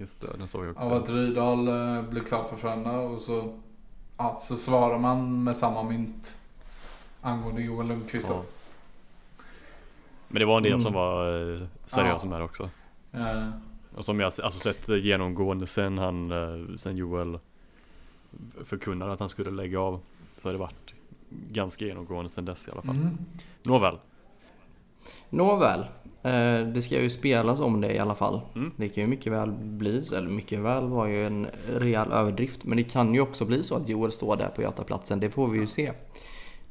Just 0.00 0.20
det, 0.20 0.26
den 0.38 0.48
såg 0.48 0.64
jag 0.64 0.70
också. 0.70 0.86
av 0.90 1.02
att 1.02 1.10
Rydahl 1.10 1.68
eh, 1.68 2.02
blir 2.02 2.20
klar 2.20 2.44
för 2.44 2.56
Frölunda 2.56 2.98
och 2.98 3.18
så, 3.18 3.58
ja, 4.16 4.38
så 4.40 4.56
svarar 4.56 4.98
man 4.98 5.44
med 5.44 5.56
samma 5.56 5.82
mynt 5.82 6.36
angående 7.24 7.62
Joel 7.62 7.86
Lundqvist 7.88 8.28
då. 8.28 8.34
Ja. 8.34 8.42
Men 10.28 10.40
det 10.40 10.46
var 10.46 10.56
en 10.56 10.62
del 10.62 10.72
Mm. 10.72 10.82
som 10.82 10.92
var 10.92 11.26
eh, 11.54 11.66
seriösa 11.86 12.26
Ja. 12.26 12.30
med 12.30 12.40
det 12.40 12.44
också. 12.44 12.70
Eh, 13.12 13.48
Och 13.96 14.04
som 14.04 14.20
jag 14.20 14.26
alltså 14.26 14.50
sett 14.50 14.88
genomgående 14.88 15.66
sen 15.66 15.98
han, 15.98 16.30
eh, 16.30 16.76
sen 16.76 16.96
Joel 16.96 17.38
förkunnade 18.64 19.12
att 19.12 19.20
han 19.20 19.28
skulle 19.28 19.50
lägga 19.50 19.80
av. 19.80 20.00
Så 20.38 20.48
har 20.48 20.52
det 20.52 20.58
varit 20.58 20.94
ganska 21.52 21.84
genomgående 21.84 22.30
sen 22.30 22.44
dess 22.44 22.68
i 22.68 22.70
alla 22.70 22.82
fall. 22.82 22.96
mm. 22.96 23.18
Nåväl. 23.62 23.98
Nåväl, 25.30 25.84
det 26.74 26.82
ska 26.84 27.02
ju 27.02 27.10
spelas 27.10 27.60
om 27.60 27.80
det 27.80 27.94
i 27.94 27.98
alla 27.98 28.14
fall. 28.14 28.40
Mm. 28.54 28.70
Det 28.76 28.88
kan 28.88 29.02
ju 29.02 29.06
mycket 29.08 29.32
väl 29.32 29.50
bli, 29.52 30.08
eller 30.14 30.28
mycket 30.28 30.58
väl 30.58 30.84
var 30.88 31.06
ju 31.06 31.26
en 31.26 31.46
rejäl 31.76 32.12
överdrift, 32.12 32.64
men 32.64 32.76
det 32.76 32.82
kan 32.84 33.14
ju 33.14 33.20
också 33.20 33.44
bli 33.44 33.64
så 33.64 33.74
att 33.76 33.88
Joel 33.88 34.12
står 34.12 34.36
där 34.36 34.48
på 34.48 34.62
Götaplatsen, 34.62 35.20
det 35.20 35.30
får 35.30 35.48
vi 35.48 35.58
ju 35.58 35.66
se. 35.66 35.92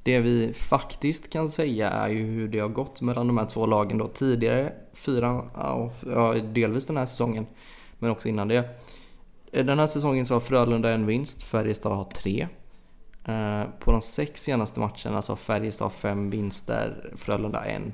Det 0.04 0.20
vi 0.20 0.54
faktiskt 0.54 1.30
kan 1.30 1.50
säga 1.50 1.90
är 1.90 2.08
ju 2.10 2.24
hur 2.24 2.48
det 2.48 2.60
har 2.60 2.70
gått 2.70 3.02
mellan 3.02 3.28
de 3.28 3.38
här 3.38 3.46
två 3.46 3.66
lagen 3.66 3.98
då 3.98 4.08
tidigare, 4.08 4.74
fyra, 4.94 5.44
ja, 5.56 6.36
delvis 6.54 6.88
den 6.88 6.98
här 6.98 7.06
säsongen, 7.06 7.46
men 8.00 8.12
också 8.12 8.28
innan 8.28 8.48
det. 8.48 8.70
Den 9.52 9.80
här 9.80 9.88
säsongen 9.88 10.26
så 10.26 10.34
har 10.34 10.40
Frölunda 10.40 10.90
en 10.90 11.06
vinst, 11.06 11.44
Färjestad 11.44 11.92
har 11.92 12.04
tre. 12.04 12.48
Eh, 13.26 13.64
på 13.80 13.92
de 13.92 14.02
sex 14.02 14.44
senaste 14.44 14.80
matcherna 14.80 15.22
så 15.22 15.32
har 15.32 15.38
Färjestad 15.38 15.92
fem 15.92 16.30
vinster, 16.30 17.14
Frölunda 17.16 17.66
en. 17.66 17.94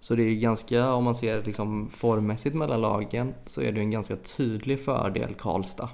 Så 0.00 0.14
det 0.14 0.22
är 0.22 0.28
ju 0.28 0.36
ganska, 0.36 0.92
om 0.92 1.04
man 1.04 1.14
ser 1.14 1.42
liksom 1.42 1.90
formmässigt 1.90 2.56
mellan 2.56 2.80
lagen, 2.80 3.34
så 3.46 3.60
är 3.60 3.72
det 3.72 3.80
en 3.80 3.90
ganska 3.90 4.16
tydlig 4.16 4.84
fördel 4.84 5.34
Karlstad. 5.34 5.88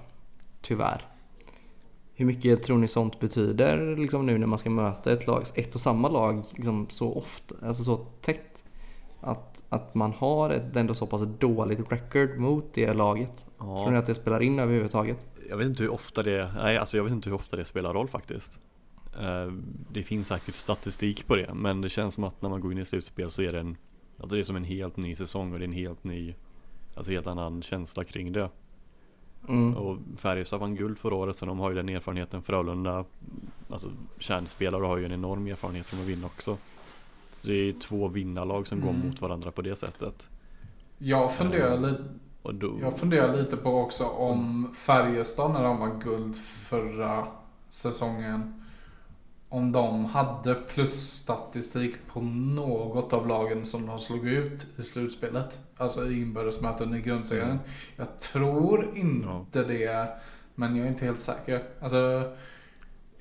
Tyvärr. 0.60 1.09
Hur 2.20 2.26
mycket 2.26 2.62
tror 2.62 2.78
ni 2.78 2.88
sånt 2.88 3.20
betyder 3.20 3.96
liksom 3.96 4.26
nu 4.26 4.38
när 4.38 4.46
man 4.46 4.58
ska 4.58 4.70
möta 4.70 5.12
ett, 5.12 5.26
lag, 5.26 5.44
ett 5.54 5.74
och 5.74 5.80
samma 5.80 6.08
lag 6.08 6.44
liksom 6.54 6.86
så 6.90 7.12
ofta, 7.12 7.54
alltså 7.62 7.84
så 7.84 7.96
tätt? 7.96 8.64
Att, 9.20 9.62
att 9.68 9.94
man 9.94 10.12
har 10.12 10.50
ett 10.50 10.76
ändå 10.76 10.94
så 10.94 11.06
pass 11.06 11.22
dåligt 11.38 11.92
record 11.92 12.38
mot 12.38 12.74
det 12.74 12.92
laget. 12.92 13.46
Tror 13.58 13.86
ni 13.90 13.92
Ja, 13.94 13.98
att 13.98 14.06
det 14.06 14.14
spelar 14.14 14.42
in 14.42 14.58
överhuvudtaget? 14.58 15.18
jag 15.48 15.56
vet 15.56 15.66
inte 15.66 15.82
hur 15.82 15.92
ofta 15.92 16.22
det, 16.22 16.52
nej 16.56 16.76
alltså 16.76 16.96
jag 16.96 17.04
vet 17.04 17.12
inte 17.12 17.30
hur 17.30 17.36
ofta 17.36 17.56
det 17.56 17.64
spelar 17.64 17.94
roll 17.94 18.08
faktiskt. 18.08 18.58
Eh, 19.20 19.52
Det 19.92 20.02
finns 20.02 20.28
säkert 20.28 20.54
statistik 20.54 21.26
på 21.26 21.36
det, 21.36 21.54
men 21.54 21.80
det 21.80 21.88
känns 21.88 22.14
som 22.14 22.24
att 22.24 22.42
när 22.42 22.48
man 22.48 22.60
går 22.60 22.72
in 22.72 22.78
i 22.78 22.84
slutspel 22.84 23.30
så 23.30 23.42
är 23.42 23.52
det 23.52 23.60
en, 23.60 23.76
alltså 24.18 24.34
det 24.34 24.40
är 24.40 24.44
som 24.44 24.56
en 24.56 24.64
helt 24.64 24.96
ny 24.96 25.14
säsong 25.14 25.52
och 25.52 25.58
det 25.58 25.64
är 25.64 25.68
en 25.68 25.72
helt 25.72 26.04
ny, 26.04 26.34
alltså 26.94 27.12
helt 27.12 27.26
annan 27.26 27.62
känsla 27.62 28.04
kring 28.04 28.32
det. 28.32 28.50
Mm. 29.50 29.76
Och 29.76 29.98
Färjestad 30.16 30.60
vann 30.60 30.74
guld 30.74 30.98
förra 30.98 31.14
året 31.14 31.36
så 31.36 31.46
de 31.46 31.58
har 31.58 31.70
ju 31.70 31.76
den 31.76 31.88
erfarenheten. 31.88 32.42
Frölunda, 32.42 33.04
alltså 33.70 33.88
kärnspelare 34.18 34.84
har 34.84 34.96
ju 34.96 35.04
en 35.04 35.12
enorm 35.12 35.46
erfarenhet 35.46 35.86
från 35.86 36.00
att 36.00 36.06
vinna 36.06 36.26
också. 36.26 36.56
Så 37.32 37.48
det 37.48 37.54
är 37.54 37.72
två 37.72 38.08
vinnarlag 38.08 38.66
som 38.66 38.80
går 38.80 38.88
Mm. 38.90 39.06
mot 39.06 39.20
varandra 39.20 39.50
på 39.50 39.62
det 39.62 39.76
sättet. 39.76 40.30
Jag 40.98 41.32
funderar 41.34 41.78
lite 41.78 42.04
Och 42.42 42.54
då, 42.54 42.78
Jag 42.80 42.98
funderar 42.98 43.36
lite 43.36 43.56
på 43.56 43.80
också 43.80 44.04
om 44.04 44.74
Färjestad 44.74 45.52
när 45.52 45.64
de 45.64 45.78
var 45.78 46.00
guld 46.04 46.36
förra 46.36 47.26
säsongen. 47.70 48.59
Om 49.52 49.72
de 49.72 50.04
hade 50.04 50.54
plusstatistik 50.54 51.94
på 52.12 52.20
något 52.20 53.12
av 53.12 53.28
lagen 53.28 53.66
som 53.66 53.86
de 53.86 53.98
slog 53.98 54.28
ut 54.28 54.66
i 54.78 54.82
slutspelet. 54.82 55.58
Alltså 55.76 56.06
i 56.10 56.20
inbördesmöten 56.20 56.94
i 56.94 57.00
grundserien. 57.00 57.46
Mm. 57.50 57.58
Jag 57.96 58.18
tror 58.18 58.96
inte 58.98 59.62
det. 59.62 60.08
Men 60.54 60.76
jag 60.76 60.86
är 60.86 60.90
inte 60.90 61.04
helt 61.04 61.20
säker. 61.20 61.62
Alltså, 61.80 62.32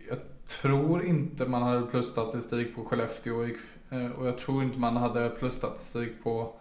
jag 0.10 0.18
tror 0.48 1.06
inte 1.06 1.46
man 1.46 1.62
hade 1.64 1.82
plusstatistik 1.86 2.76
på 2.76 2.86
Skellefteå. 2.86 3.44
eh, 3.90 4.06
Och 4.18 4.28
jag 4.28 4.38
tror 4.38 4.64
inte 4.64 4.80
man 4.80 4.98
hade 4.98 5.30
plusstatistik 5.30 6.24
på 6.24 6.54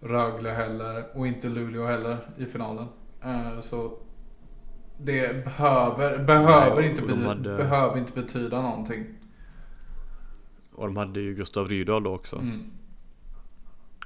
Rögle 0.00 0.50
heller 0.50 1.04
och 1.16 1.26
inte 1.26 1.48
Luleå 1.48 1.86
heller 1.86 2.18
i 2.36 2.46
finalen. 2.46 2.86
Eh, 3.24 3.60
Så 3.60 3.92
det 4.98 5.44
behöver, 5.44 6.18
behöver, 6.18 6.80
Nej, 6.80 6.90
inte, 6.90 7.02
bety- 7.02 7.26
hade- 7.26 7.56
behöver 7.56 7.98
inte 7.98 8.12
betyda 8.12 8.62
någonting. 8.62 9.04
och 10.74 10.86
de 10.86 10.96
hade 10.96 11.20
ju 11.20 11.34
Gustav 11.34 11.68
Rydahl 11.68 12.02
då 12.02 12.14
också. 12.14 12.36
Mm. 12.36 12.62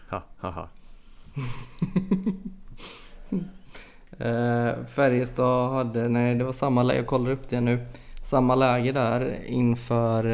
Ha, 0.08 0.22
ha, 0.38 0.50
ha. 0.50 0.68
Eh, 4.18 4.84
Färjestad 4.86 5.72
hade, 5.72 6.08
nej 6.08 6.34
det 6.34 6.44
var 6.44 6.52
samma 6.52 6.82
läge, 6.82 6.98
jag 6.98 7.06
kollar 7.06 7.30
upp 7.30 7.48
det 7.48 7.60
nu. 7.60 7.86
Samma 8.22 8.54
läge 8.54 8.92
där 8.92 9.44
inför 9.46 10.24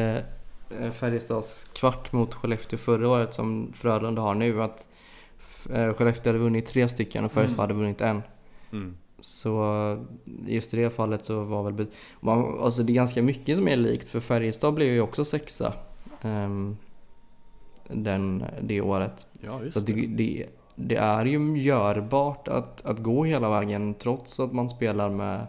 eh, 0.79 0.91
Färjestads 0.91 1.65
kvart 1.73 2.11
mot 2.11 2.33
Skellefteå 2.33 2.79
förra 2.79 3.09
året 3.09 3.33
som 3.33 3.73
Frölunda 3.73 4.21
har 4.21 4.33
nu. 4.35 4.63
Att 4.63 4.87
eh, 5.69 5.93
Skellefteå 5.93 6.29
hade 6.29 6.39
vunnit 6.43 6.67
tre 6.67 6.89
stycken 6.89 7.25
och 7.25 7.31
Färjestad 7.31 7.59
Mm. 7.59 7.69
hade 7.69 7.73
vunnit 7.83 8.01
en. 8.01 8.21
Mm. 8.71 8.97
Så 9.21 10.05
just 10.47 10.73
i 10.73 10.77
det 10.77 10.89
fallet 10.89 11.25
så 11.25 11.43
var 11.43 11.71
väl... 11.71 11.87
Man, 12.19 12.59
alltså 12.59 12.83
det 12.83 12.91
är 12.91 12.95
ganska 12.95 13.21
mycket 13.23 13.57
som 13.57 13.67
är 13.67 13.77
likt 13.77 14.07
för 14.07 14.19
Färjestad 14.19 14.73
blev 14.73 14.87
ju 14.93 15.01
också 15.01 15.25
sexa. 15.25 15.73
ehm, 16.21 16.77
den, 17.87 18.43
det 18.61 18.81
året. 18.81 19.27
Ja 19.41 19.59
Så 19.71 19.79
det, 19.79 19.93
det. 19.93 20.07
det, 20.07 20.45
det 20.75 20.95
är 20.95 21.25
ju 21.25 21.57
görbart 21.61 22.47
att, 22.47 22.85
att 22.85 22.99
gå 22.99 23.23
hela 23.23 23.49
vägen 23.49 23.93
trots 23.93 24.39
att 24.39 24.53
man 24.53 24.69
spelar 24.69 25.09
med, 25.09 25.47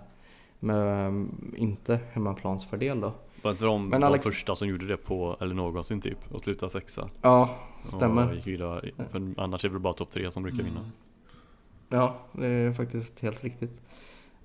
med 0.59 1.07
um, 1.09 1.55
inte 1.57 2.01
hemmaplansfördel 2.13 3.01
då. 3.01 3.13
Var 3.43 3.51
inte 3.51 3.65
de 3.65 3.89
Men 3.89 4.01
de 4.01 4.07
Alex- 4.07 4.27
första 4.27 4.55
som 4.55 4.69
gjorde 4.69 4.87
det 4.87 4.97
på, 4.97 5.37
eller 5.41 5.55
någonsin 5.55 6.01
typ, 6.01 6.19
och 6.35 6.41
slutade 6.41 6.71
sexa? 6.73 7.09
Ja, 7.23 7.51
Och 7.85 7.91
stämmer. 7.91 8.35
gick 8.35 8.47
vidare, 8.47 8.91
för 9.11 9.35
annars 9.37 9.65
är 9.65 9.69
det 9.69 9.73
väl 9.73 9.83
bara 9.83 9.93
topp 9.93 10.11
tre 10.11 10.31
som 10.31 10.43
brukar 10.43 10.59
vinna. 10.65 10.81
Mm. 10.81 10.91
Ja, 11.93 12.15
det 12.33 12.47
är 12.47 12.73
faktiskt 12.73 13.21
helt 13.21 13.45
riktigt. 13.45 13.81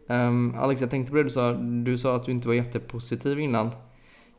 Um, 0.08 0.56
Alex, 0.58 0.82
jag 0.82 0.90
tänkte 0.90 1.12
på 1.12 1.18
det 1.18 1.24
du 1.24 1.30
sa. 1.30 1.54
Du 1.54 1.98
sa 1.98 2.16
att 2.16 2.26
du 2.26 2.32
inte 2.32 2.48
var 2.48 2.56
jättepositiv 2.56 3.40
innan. 3.40 3.72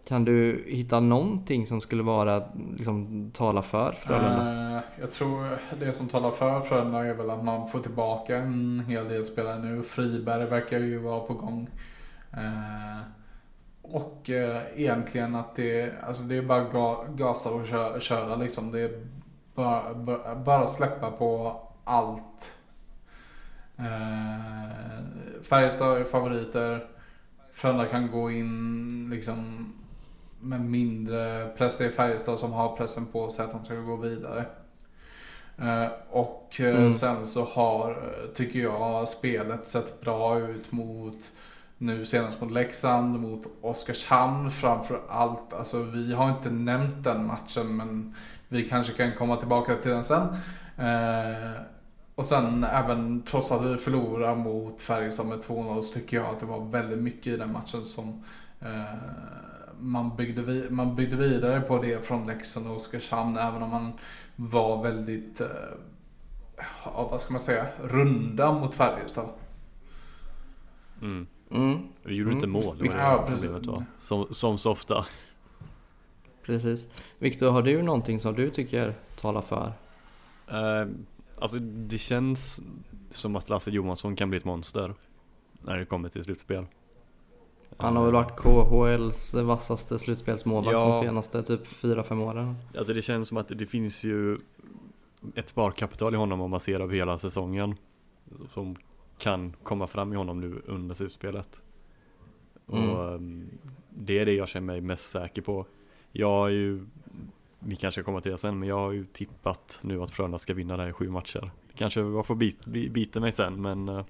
Kan 0.09 0.25
du 0.25 0.64
hitta 0.69 1.01
någonting 1.01 1.66
som 1.66 1.81
skulle 1.81 2.03
vara, 2.03 2.42
liksom, 2.77 3.31
tala 3.35 3.62
för 3.62 3.92
Frölunda? 3.92 4.77
Uh, 4.77 4.83
jag 5.01 5.12
tror 5.12 5.49
det 5.81 5.92
som 5.92 6.09
talar 6.09 6.31
för 6.31 6.61
Frölunda 6.61 7.07
är 7.07 7.14
väl 7.14 7.31
att 7.31 7.45
man 7.45 7.69
får 7.69 7.81
tillbaka 7.81 8.37
en 8.37 8.85
hel 8.88 9.09
del 9.09 9.25
spelare 9.25 9.59
nu. 9.59 9.83
Friberg 9.83 10.47
verkar 10.47 10.79
ju 10.79 10.99
vara 10.99 11.21
på 11.21 11.35
gång. 11.35 11.69
Uh, 12.35 13.03
och 13.83 14.29
uh, 14.29 14.81
egentligen 14.81 15.35
att 15.35 15.57
det, 15.57 15.92
alltså 16.07 16.23
det 16.23 16.37
är 16.37 16.42
bara 16.42 16.64
ga, 16.64 17.05
gasa 17.16 17.51
och 17.51 17.66
köra, 17.66 18.01
köra 18.01 18.37
liksom. 18.37 18.73
Det 18.73 18.81
är 18.81 18.90
bara, 19.55 19.95
bara, 19.95 20.35
bara 20.35 20.66
släppa 20.66 21.11
på 21.11 21.61
allt. 21.85 22.56
Eh, 23.79 25.05
Färjestad 25.43 25.99
är 26.01 26.05
favoriter. 26.05 26.87
Frölunda 27.53 27.87
kan 27.87 28.11
gå 28.11 28.31
in 28.31 29.09
liksom 29.11 29.73
med 30.41 30.61
mindre 30.61 31.49
press. 31.57 31.79
Det 31.79 31.85
är 31.85 31.91
Färjestad 31.91 32.39
som 32.39 32.53
har 32.53 32.77
pressen 32.77 33.07
på 33.07 33.31
sig 33.31 33.45
att 33.45 33.51
de 33.51 33.65
ska 33.65 33.75
gå 33.75 33.97
vidare. 33.97 34.45
Eh, 35.59 35.87
och 36.11 36.57
eh, 36.61 36.77
Mm. 36.77 36.91
sen 36.91 37.27
så 37.27 37.45
har, 37.45 38.12
tycker 38.35 38.59
jag, 38.59 39.09
spelet 39.09 39.67
sett 39.67 40.01
bra 40.01 40.39
ut 40.39 40.73
mot 40.73 41.33
nu 41.79 42.05
senast 42.05 42.41
mot 42.41 42.51
Leksand, 42.53 43.21
mot 43.21 43.47
Oskarshamn 43.61 44.51
framför 44.51 45.01
allt. 45.09 45.53
Alltså 45.55 45.83
vi 45.83 46.15
har 46.15 46.31
inte 46.31 46.51
nämnt 46.51 47.05
den 47.05 47.27
matchen 47.27 47.77
men 47.77 48.15
vi 48.49 48.69
kanske 48.69 48.93
kan 48.93 49.12
komma 49.19 49.37
tillbaka 49.37 49.77
till 49.77 49.91
den 49.91 50.05
sen. 50.05 50.23
Eh, 50.79 51.61
och 52.17 52.25
sen 52.25 52.65
även 52.65 53.23
trots 53.23 53.53
att 53.53 53.63
vi 53.63 53.77
förlorar 53.77 54.35
mot 54.37 54.81
Färjestad 54.81 55.27
med 55.27 55.39
2-0 55.39 55.83
så 55.83 55.93
tycker 55.95 56.17
jag 56.17 56.27
att 56.27 56.41
det 56.41 56.47
var 56.47 56.65
väldigt 56.65 56.99
mycket 56.99 57.27
i 57.27 57.37
den 57.37 57.53
matchen 57.53 57.85
som 57.85 58.23
eh, 58.61 58.95
man, 59.81 60.17
byggde 60.17 60.43
vi, 60.43 60.71
man 60.71 60.97
byggde 60.97 61.17
vidare 61.17 61.61
på 61.61 61.83
det 61.83 62.07
från 62.07 62.27
Leksand 62.27 62.67
och 62.67 62.77
Oskarshamn 62.77 63.37
även 63.39 63.63
om 63.63 63.71
man 63.71 63.93
var 64.37 64.83
väldigt, 64.83 65.41
eh, 65.41 65.47
ja, 66.85 67.09
vad 67.11 67.21
ska 67.21 67.33
man 67.33 67.41
säga, 67.41 67.67
runda 67.85 68.53
mot 68.53 68.75
Färjestad. 68.75 69.29
Mm. 71.03 71.27
Mm, 71.51 71.79
Vi 72.03 72.15
gjorde 72.15 72.33
inte 72.33 72.47
Mm. 72.47 72.63
mål, 72.65 72.79
det 72.79 72.89
var 72.89 72.95
det 72.95 73.03
Ja, 73.03 73.17
som 73.19 73.27
precis. 73.27 73.45
problemet 73.45 73.67
var. 73.67 73.85
Som, 73.99 74.27
som 74.35 74.59
så 74.59 74.71
ofta. 74.71 75.07
precis. 76.43 76.89
Viktor, 77.19 77.51
har 77.51 77.63
du 77.63 77.83
någonting 77.83 78.21
som 78.21 78.35
du 78.35 78.51
tycker 78.51 78.95
talar 79.21 79.41
för? 79.43 79.73
Eh, 80.49 80.87
alltså 81.38 81.59
det 81.59 81.99
känns 81.99 82.61
som 83.11 83.37
att 83.37 83.49
Lasse 83.49 83.70
Johansson 83.70 84.16
kan 84.16 84.31
bli 84.31 84.38
ett 84.38 84.44
monster. 84.44 84.94
När 85.62 85.77
det 85.77 85.85
kommer 85.85 86.09
till 86.09 86.25
slutspel. 86.25 86.66
Han 87.77 87.96
har 87.96 88.05
väl 88.05 88.12
varit 88.12 88.37
KHLs 88.37 89.35
vassaste 89.35 89.99
slutspelsmålvakt 89.99 90.72
Ja. 90.72 90.87
de 90.87 90.94
senaste 90.94 91.42
typ 91.42 91.66
4-5 91.66 92.22
åren. 92.22 92.55
Alltså 92.79 92.94
det 92.94 93.03
känns 93.03 93.29
som 93.29 93.37
att 93.37 93.49
det 93.49 93.66
finns 93.66 94.05
ju 94.05 94.38
ett 95.35 95.49
sparkapital 95.49 96.14
i 96.14 96.16
honom 96.16 96.40
om 96.40 96.51
man 96.51 96.61
ser 96.61 96.81
över 96.81 96.94
hela 96.94 97.18
säsongen. 97.18 97.75
Som 98.55 98.77
kan 99.18 99.53
komma 99.62 99.87
fram 99.87 100.12
i 100.12 100.16
honom 100.16 100.40
nu 100.40 100.62
under 100.66 100.94
slutspelet. 100.94 101.62
Mm. 102.72 102.90
Och 102.90 103.14
um, 103.14 103.49
det 103.90 104.18
är 104.18 104.27
det 104.27 104.33
jag 104.33 104.49
känner 104.49 104.66
mig 104.66 104.81
mest 104.81 105.11
säker 105.11 105.42
på. 105.42 105.66
Jag 106.12 106.29
har 106.29 106.49
ju, 106.49 106.87
vi 107.59 107.77
kanske 107.77 108.03
kommer 108.03 108.21
till 108.21 108.33
det 108.33 108.38
sen, 108.38 108.59
men 108.59 108.69
jag 108.69 108.79
har 108.79 108.92
ju 108.92 109.05
tippat 109.05 109.79
nu 109.83 110.03
att 110.03 110.11
Frölunda 110.11 110.38
ska 110.38 110.55
vinna 110.55 110.77
det 110.77 110.83
här 110.83 110.90
i 110.90 110.92
sju 110.92 111.11
matcher. 111.11 111.51
Kanske 111.75 112.01
jag 112.01 112.27
får 112.27 112.35
bit, 112.35 112.66
bi- 112.66 112.88
bita 112.90 113.21
mig 113.21 113.33
sen, 113.33 113.62
men 113.62 113.88
uh, 113.88 114.05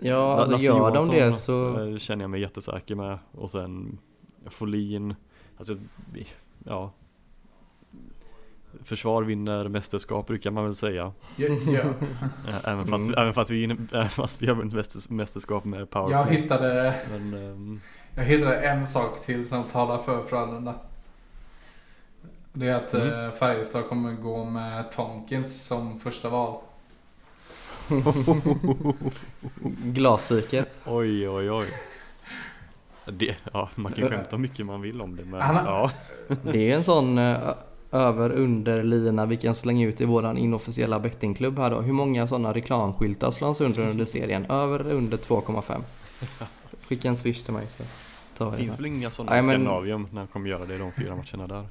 Ja, 0.00 0.34
alltså 0.34 0.50
Lasse 0.52 0.64
gör 0.64 0.90
de 0.94 1.06
det 1.08 1.32
så... 1.32 1.80
eh, 1.88 1.96
känner 1.96 2.24
jag 2.24 2.30
mig 2.30 2.40
jättesäker 2.40 2.94
med. 2.94 3.18
Och 3.32 3.50
sen 3.50 3.98
Folin, 4.46 5.14
alltså 5.58 5.76
ja. 6.64 6.92
Försvar 8.82 9.22
vinner 9.22 9.68
mästerskap 9.68 10.26
brukar 10.26 10.50
man 10.50 10.64
väl 10.64 10.74
säga. 10.74 11.12
Ja, 11.36 11.48
ja. 11.48 11.80
Eh, 12.48 12.68
Även 12.68 12.86
fast, 12.86 13.08
Mm. 13.08 13.18
även 13.22 13.34
fast, 13.34 13.50
vi, 13.50 13.64
även 13.92 14.08
fast 14.08 14.42
vi 14.42 14.46
har 14.46 14.54
vunnit 14.54 14.74
mästers- 14.74 15.12
mästerskap 15.12 15.64
med 15.64 15.80
Jag 15.80 15.90
powerplay. 15.90 16.36
hittade, 16.36 16.94
Men 17.10 17.34
ehm, 17.34 17.80
jag 18.14 18.24
hittade 18.24 18.56
en 18.60 18.86
sak 18.86 19.20
till 19.24 19.48
som 19.48 19.64
talar 19.64 19.98
för 19.98 20.22
Frölunda. 20.22 20.74
Det 22.58 22.68
är 22.68 22.74
att 22.74 22.94
Mm. 22.94 23.24
eh, 23.24 23.30
Färjestad 23.30 23.88
kommer 23.88 24.12
gå 24.12 24.44
med 24.44 24.90
Tomkins 24.92 25.66
som 25.66 26.00
första 26.00 26.28
val. 26.28 26.54
Glaspsyket. 29.84 30.80
oj 30.86 31.28
oj 31.28 31.50
oj. 31.50 31.66
Det, 33.04 33.36
ja, 33.52 33.68
man 33.74 33.92
kan 33.92 34.04
ju 34.04 34.10
skämta 34.10 34.30
hur 34.30 34.38
mycket 34.38 34.66
man 34.66 34.80
vill 34.80 35.00
om 35.00 35.16
det 35.16 35.24
men 35.24 35.40
Han 35.40 35.56
har- 35.56 35.64
ja. 35.64 35.90
Det 36.52 36.70
är 36.72 36.76
en 36.76 36.84
sån 36.84 37.18
eh, 37.18 37.36
över 37.92 38.30
under 38.32 38.82
lina 38.82 39.26
vi 39.26 39.36
kan 39.36 39.54
slänga 39.54 39.86
ut 39.86 40.00
i 40.00 40.04
våran 40.04 40.38
inofficiella 40.38 40.98
bettingklubb 41.00 41.58
här 41.58 41.70
då. 41.70 41.80
Hur 41.80 41.92
många 41.92 42.26
sådana 42.26 42.52
reklamskyltar 42.54 43.30
slås 43.30 43.60
under 43.60 43.82
under 43.82 44.04
serien? 44.04 44.46
Över 44.50 44.92
under 44.92 45.16
2,5. 45.16 45.80
Skicka 46.88 47.08
en 47.08 47.16
swish 47.16 47.42
till 47.44 47.52
mig 47.54 47.66
så 47.76 47.82
tar 48.38 48.50
Det 48.50 48.50
vi 48.50 48.56
det. 48.56 48.62
finns 48.64 48.76
sen. 48.76 48.82
väl 48.84 48.92
inga 48.92 49.10
sådana 49.10 49.38
i 49.38 49.42
men- 49.42 49.50
Skandinavium 49.50 50.08
när 50.12 50.18
han 50.20 50.28
kommer 50.28 50.50
göra 50.50 50.64
det 50.66 50.74
i 50.74 50.78
de 50.78 50.92
fyra 50.92 51.16
matcherna 51.16 51.46
där. 51.54 51.66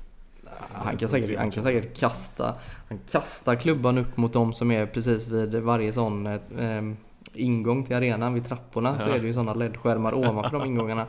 Han 0.73 0.97
kan, 0.97 1.09
säkert, 1.09 1.37
han 1.37 1.51
kan 1.51 1.63
säkert 1.63 1.97
kasta, 1.97 2.55
han 2.89 2.99
kastar 3.11 3.55
klubban 3.55 3.97
upp 3.97 4.17
mot 4.17 4.33
dem 4.33 4.53
som 4.53 4.71
är 4.71 4.85
precis 4.85 5.27
vid 5.27 5.55
varje 5.55 5.93
sån 5.93 6.27
eh, 6.27 6.81
ingång 7.33 7.85
till 7.85 7.95
arenan 7.95 8.33
vid 8.33 8.45
trapporna 8.45 8.99
så 8.99 9.09
är 9.09 9.19
det 9.19 9.27
ju 9.27 9.33
sådana 9.33 9.53
LED-skärmar 9.53 10.13
ovanför 10.13 10.59
de 10.59 10.65
ingångarna. 10.67 11.05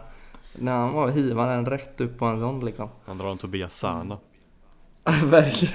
När 0.59 0.73
han 0.73 0.93
var 0.93 1.11
hivar 1.11 1.49
den 1.49 1.67
rätt 1.67 2.01
upp 2.01 2.19
på 2.19 2.25
en 2.25 2.41
sån 2.41 2.65
liksom. 2.65 2.89
Han 3.07 3.19
drar 3.19 3.31
en 3.31 3.39
Tobias 3.39 3.79
Sana. 3.79 4.19
Verkligen. 5.25 5.75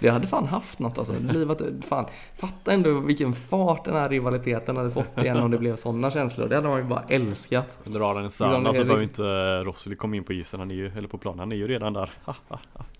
Det 0.00 0.08
hade 0.08 0.26
fan 0.26 0.46
haft 0.46 0.78
något 0.78 0.98
alltså. 0.98 1.14
Livat, 1.18 1.62
fan, 1.88 2.06
fatta 2.36 2.72
ändå 2.72 3.00
vilken 3.00 3.32
fart 3.32 3.84
den 3.84 3.94
här 3.94 4.08
rivaliteten 4.08 4.76
hade 4.76 4.90
fått 4.90 5.18
igen 5.18 5.36
om 5.36 5.50
det 5.50 5.58
blev 5.58 5.76
sådana 5.76 6.10
känslor. 6.10 6.48
Det 6.48 6.54
hade 6.54 6.68
man 6.68 6.78
ju 6.78 6.84
bara 6.84 7.04
älskat. 7.08 7.78
Drar 7.84 8.14
han 8.14 8.16
en 8.16 8.22
Liksom, 8.24 8.50
Sana 8.50 8.68
det 8.68 8.74
så 8.74 8.84
behöver 8.84 9.02
inte 9.02 9.22
Rossi 9.64 9.96
komma 9.96 10.16
in 10.16 10.24
på 10.24 10.32
isen, 10.32 10.60
han 10.60 10.70
är 10.70 10.74
ju, 10.74 10.92
eller 10.98 11.08
på 11.08 11.18
planen, 11.18 11.38
han 11.38 11.52
är 11.52 11.56
ju 11.56 11.68
redan 11.68 11.92
där. 11.92 12.10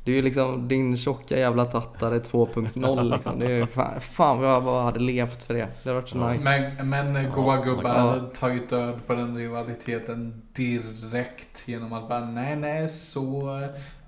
Det 0.04 0.12
är 0.12 0.16
ju 0.16 0.22
liksom 0.22 0.68
din 0.68 0.96
tjocka 0.96 1.38
jävla 1.38 1.64
tattare 1.64 2.18
2.0 2.18 3.12
liksom. 3.14 3.38
Det 3.38 3.46
är 3.46 3.50
ju 3.50 3.66
fan, 3.66 4.00
fan 4.00 4.38
vad 4.38 4.50
jag 4.50 4.64
bara 4.64 4.82
hade 4.82 5.00
levt 5.00 5.42
för 5.42 5.54
det. 5.54 5.60
Det 5.82 5.90
hade 5.90 6.00
varit 6.00 6.08
så 6.08 6.18
Ja. 6.18 6.32
nice. 6.32 6.74
Men, 6.84 7.12
men 7.12 7.32
goa 7.32 7.56
gubbar 7.64 7.90
hade 7.94 8.28
tagit 8.34 8.70
död 8.70 9.06
på 9.06 9.14
den 9.14 9.36
rivaliteten 9.36 10.42
direkt 10.54 11.68
genom 11.68 11.92
att 11.92 12.08
bara 12.08 12.24
nej 12.24 12.56
nej 12.56 12.88
så 12.88 13.58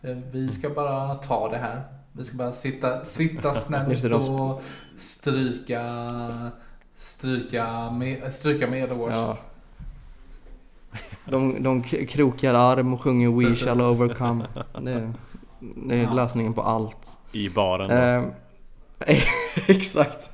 eh, 0.03 0.17
vi 0.33 0.49
ska 0.49 0.71
bara 0.71 1.15
ta 1.15 1.49
det 1.49 1.59
här. 1.59 1.83
Vi 2.13 2.25
ska 2.25 2.37
bara 2.37 2.53
sitta, 2.53 3.03
sitta 3.03 3.53
snällt 3.55 4.05
och 4.15 4.63
stryka 4.99 6.51
stryka, 6.97 7.91
med, 7.93 8.35
stryka 8.35 8.67
medhårs. 8.67 9.13
Ja. 9.15 9.37
De, 11.25 11.63
de 11.63 11.83
krokar 11.83 12.55
arm 12.55 12.95
och 12.95 13.01
sjunger 13.03 13.29
We 13.31 13.45
Precis. 13.45 13.65
shall 13.65 13.81
overcome. 13.81 14.47
Det, 14.83 15.13
det 15.89 15.95
är 15.95 16.03
Ja. 16.03 16.13
lösningen 16.13 16.55
på 16.55 16.63
allt. 16.63 17.19
I 17.33 17.49
baren 17.49 17.89
då. 17.89 17.95
Ehm, 17.95 18.25
exakt. 19.69 20.31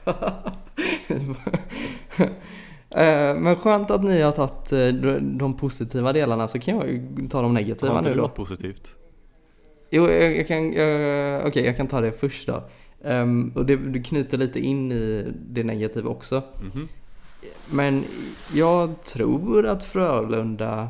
Eh, 2.90 3.34
Men 3.38 3.56
skönt 3.56 3.90
att 3.90 4.04
ni 4.04 4.22
har 4.22 4.32
tagit 4.32 4.72
eh, 4.72 4.86
de- 5.22 5.56
positiva 5.56 6.12
delarna 6.12 6.48
så 6.48 6.58
kan 6.58 6.76
jag 6.76 6.88
ju 6.88 7.28
ta 7.30 7.42
de 7.42 7.54
negativa 7.54 7.92
Har 7.92 7.98
inte 7.98 8.08
nu 8.10 8.14
det 8.14 8.20
då. 8.20 8.26
något 8.26 8.34
positivt? 8.36 8.88
Jo, 9.90 10.11
jag, 10.11 10.37
jag 10.37 10.48
kan, 10.48 10.66
okej, 11.46 11.64
jag 11.64 11.77
kan 11.77 11.87
ta 11.87 12.01
det 12.01 12.12
först 12.12 12.46
då. 12.46 12.62
Ehm, 13.05 13.53
och 13.55 13.66
det, 13.66 13.77
du 13.77 14.03
knyter 14.03 14.38
lite 14.38 14.61
in 14.61 14.92
i 14.92 15.33
det 15.48 15.64
negativa 15.64 16.11
också. 16.11 16.42
Mhm. 16.61 16.88
Men 17.72 18.05
jag 18.55 19.05
tror 19.05 19.66
att 19.66 19.85
Frölunda, 19.85 20.88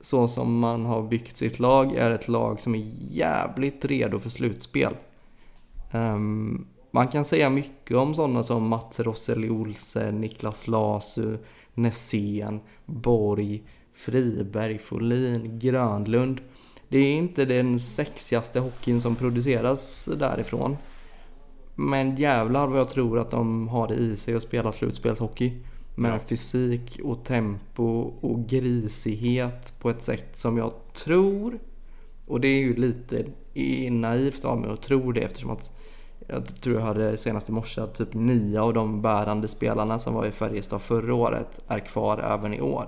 så 0.00 0.28
som 0.28 0.58
man 0.58 0.84
har 0.84 1.02
byggt 1.02 1.36
sitt 1.36 1.58
lag, 1.58 1.94
är 1.94 2.10
ett 2.10 2.28
lag 2.28 2.60
som 2.60 2.74
är 2.74 2.84
jävligt 3.10 3.84
redo 3.84 4.20
för 4.20 4.30
slutspel. 4.30 4.96
Ehm, 5.92 6.66
man 6.90 7.08
kan 7.08 7.24
säga 7.24 7.50
mycket 7.50 7.96
om 7.96 8.14
sådana 8.14 8.42
som 8.42 8.68
Mats 8.68 9.00
Rosseli 9.00 9.50
Olsen, 9.50 10.20
Niklas 10.20 10.66
Lasu, 10.66 11.36
Nässén, 11.74 12.60
Borg, 12.86 13.62
Friberg, 13.94 14.78
Folin, 14.78 15.58
Grönlund. 15.58 16.40
Det 16.90 16.98
är 16.98 17.14
inte 17.14 17.44
den 17.44 17.80
sexigaste 17.80 18.60
hockeyn 18.60 19.00
som 19.00 19.16
produceras 19.16 20.08
därifrån. 20.18 20.76
Men 21.74 22.16
jävlar 22.16 22.66
vad 22.66 22.80
jag 22.80 22.88
tror 22.88 23.18
att 23.18 23.30
de 23.30 23.68
har 23.68 23.88
det 23.88 23.94
i 23.94 24.16
sig 24.16 24.34
att 24.34 24.42
spela 24.42 24.72
slutspelshockey. 24.72 25.52
Med 25.94 26.14
Ja. 26.14 26.18
fysik 26.18 27.00
och 27.04 27.24
tempo 27.24 28.12
och 28.20 28.46
grisighet 28.46 29.74
på 29.80 29.90
ett 29.90 30.02
sätt 30.02 30.36
som 30.36 30.58
jag 30.58 30.72
tror, 30.92 31.58
och 32.26 32.40
det 32.40 32.48
är 32.48 32.58
ju 32.60 32.76
lite 32.76 33.24
naivt 33.90 34.44
av 34.44 34.60
mig 34.60 34.70
att 34.70 34.82
tro 34.82 35.12
det 35.12 35.20
eftersom 35.20 35.50
att 35.50 35.70
jag 36.26 36.60
tror 36.60 36.76
jag 36.76 36.86
hörde 36.86 37.18
senast 37.18 37.48
i 37.48 37.52
morse 37.52 37.80
att 37.80 37.94
typ 37.94 38.14
nio 38.14 38.60
av 38.60 38.74
de 38.74 39.02
bärande 39.02 39.48
spelarna 39.48 39.98
som 39.98 40.14
var 40.14 40.26
i 40.26 40.30
Färjestad 40.30 40.82
förra 40.82 41.14
året 41.14 41.60
är 41.68 41.78
kvar 41.78 42.18
även 42.18 42.54
i 42.54 42.60
år. 42.60 42.86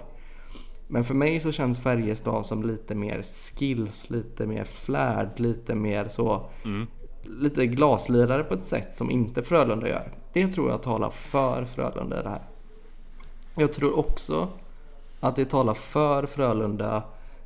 Men 0.88 1.04
för 1.04 1.14
mig 1.14 1.40
så 1.40 1.52
känns 1.52 1.78
Färjestad 1.78 2.46
som 2.46 2.62
lite 2.62 2.94
mer 2.94 3.22
skills, 3.22 4.10
lite 4.10 4.46
mer 4.46 4.64
flärd, 4.64 5.40
lite 5.40 5.74
mer 5.74 6.08
så 6.08 6.46
Mm. 6.64 6.86
lite 7.22 7.66
glaslirare 7.66 8.44
på 8.44 8.54
ett 8.54 8.66
sätt 8.66 8.96
som 8.96 9.10
inte 9.10 9.42
Frölunda 9.42 9.88
gör. 9.88 10.10
Det 10.32 10.46
tror 10.46 10.70
jag 10.70 10.82
talar 10.82 11.10
för 11.10 11.64
Frölunda 11.64 12.20
i 12.20 12.22
det 12.22 12.28
här. 12.28 12.42
Jag 13.54 13.72
tror 13.72 13.98
också 13.98 14.48
att 15.20 15.36
det 15.36 15.44
talar 15.44 15.74
för 15.74 16.26
Frölunda 16.26 17.02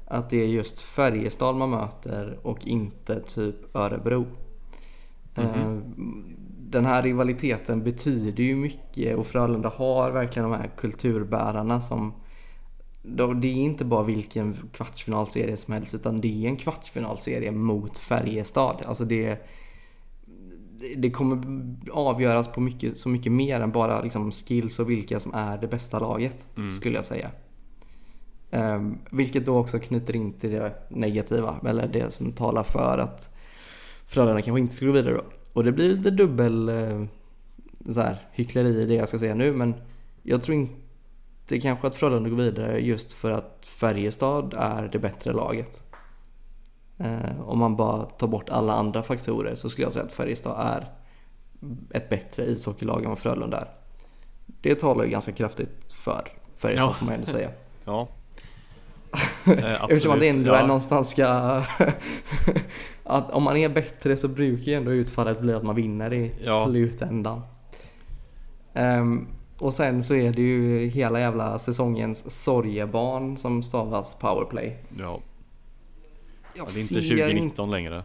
att 0.09 0.31
det 0.31 0.43
är 0.43 0.47
just 0.47 0.81
Färjestad 0.81 1.57
man 1.57 1.71
möter 1.71 2.39
och 2.43 2.67
inte 2.67 3.21
typ 3.21 3.77
Örebro. 3.77 4.27
Eh, 5.35 5.79
Den 6.69 6.87
här 6.87 7.03
rivaliteten 7.03 7.83
betyder 7.83 8.43
ju 8.45 8.57
mycket 8.57 9.17
och 9.19 9.27
Frölunda 9.27 9.69
har 9.77 10.11
verkligen 10.11 10.51
de 10.51 10.57
här 10.59 10.71
kulturbärarna 10.77 11.81
som 11.81 12.13
de- 13.07 13.41
det 13.41 13.49
är 13.49 13.55
inte 13.55 13.85
bara 13.85 14.03
vilken 14.03 14.57
kvartsfinalserie 14.73 15.57
som 15.57 15.75
helst 15.75 15.95
utan 15.95 16.21
det 16.21 16.45
är 16.45 16.49
en 16.49 16.57
kvartsfinalserie 16.57 17.51
mot 17.51 17.99
Färjestad. 17.99 18.83
Alltså 18.87 19.05
det, 19.05 19.47
det- 20.97 21.11
kommer 21.11 21.39
avgöras 21.93 22.49
på 22.49 22.61
mycket, 22.61 22.99
så 22.99 23.09
mycket 23.09 23.33
mer 23.33 23.61
än 23.61 23.71
bara 23.73 24.03
liksom 24.03 24.31
skills 24.33 24.79
och 24.79 24.91
vilka 24.91 25.21
som 25.21 25.35
är 25.35 25.59
det 25.59 25.67
bästa 25.69 25.99
laget 25.99 26.47
Mm. 26.57 26.73
skulle 26.73 26.97
jag 26.97 27.05
säga. 27.05 27.31
Ehm, 28.51 28.99
vilket 29.11 29.47
då 29.47 29.57
också 29.59 29.79
knyter 29.79 30.17
in 30.17 30.33
till 30.33 30.51
det 30.51 30.73
negativa, 30.91 31.61
eller 31.67 31.89
det 31.89 32.11
som 32.11 32.33
talar 32.33 32.63
för 32.63 32.99
att 32.99 33.35
Frölunda 34.07 34.43
kanske 34.43 34.61
inte 34.61 34.75
skulle 34.75 34.91
gå 34.91 34.95
vidare 34.97 35.15
då. 35.15 35.23
Och 35.53 35.65
det 35.65 35.73
blir 35.73 35.89
lite 35.97 36.11
dubbel 36.11 36.69
eh, 36.69 37.05
så 37.91 38.01
här, 38.01 38.17
hyckleri 38.33 38.83
i 38.83 38.87
det 38.87 38.95
jag 38.95 39.09
ska 39.09 39.19
säga 39.19 39.35
nu 39.35 39.53
men 39.53 39.75
jag 40.23 40.43
tror 40.43 40.55
inte 40.57 40.75
kanske 41.49 41.87
att 41.87 41.95
Frölunda 41.95 42.29
går 42.31 42.37
vidare 42.37 42.79
just 42.81 43.13
för 43.13 43.31
att 43.31 43.67
Färjestad 43.67 44.55
är 44.59 44.89
det 44.93 44.99
bättre 44.99 45.33
laget. 45.33 45.83
Eh, 46.99 47.41
om 47.41 47.59
man 47.59 47.77
bara 47.77 48.05
tar 48.05 48.27
bort 48.27 48.49
alla 48.49 48.73
andra 48.75 49.03
faktorer 49.03 49.55
så 49.55 49.71
skulle 49.71 49.87
jag 49.87 49.93
säga 49.93 50.05
att 50.05 50.13
Färjestad 50.13 50.57
är 50.59 50.89
ett 51.91 52.09
bättre 52.09 52.45
ishockeylag 52.47 53.03
än 53.05 53.09
vad 53.09 53.19
Frölunda 53.19 53.61
är. 53.61 53.69
Det 54.47 54.75
talar 54.75 55.05
ju 55.05 55.11
ganska 55.11 55.33
kraftigt 55.33 55.93
för 55.93 56.29
Färjestad 56.57 56.89
Ja. 56.89 56.93
får 56.93 57.07
man 57.07 57.15
ändå 57.15 57.27
säga. 57.27 57.51
Ja. 57.85 58.09
Eh, 59.47 59.83
Eftersom 59.85 60.13
att 60.13 60.21
det 60.21 60.29
ändå 60.29 60.51
ja. 60.53 60.57
är 60.57 60.67
någonstans 60.67 61.11
ska... 61.11 61.27
att 63.05 63.31
om 63.31 63.43
man 63.43 63.57
är 63.57 63.69
bättre 63.69 64.17
så 64.17 64.29
brukar 64.29 64.65
ju 64.73 64.75
ändå 64.75 64.93
utfallet 64.93 65.41
bli 65.41 65.53
att 65.53 65.63
man 65.63 65.75
vinner 65.77 66.13
i 66.13 66.33
Ja. 66.45 66.65
slutändan. 66.69 67.43
Ehm, 68.75 69.29
och 69.59 69.75
sen 69.75 70.03
så 70.05 70.15
är 70.15 70.33
det 70.33 70.43
ju 70.43 70.87
hela 70.87 71.21
jävla 71.21 71.59
säsongens 71.59 72.45
sorgebarn 72.45 73.37
som 73.37 73.63
stavas 73.63 74.15
powerplay. 74.15 74.77
Ja, 74.99 75.21
Jag 76.55 76.67
det 76.67 76.79
är 76.79 76.81
inte 76.81 76.95
ser 76.95 77.01
2019 77.01 77.71
längre. 77.71 78.05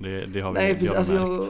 Det, 0.00 0.26
det 0.26 0.40
har 0.40 0.52
vi, 0.52 0.58
Nej, 0.58 0.74
precis. 0.74 0.88
har 0.88 0.96
Alltså, 0.96 1.14
jag 1.14 1.28
märkt. 1.28 1.44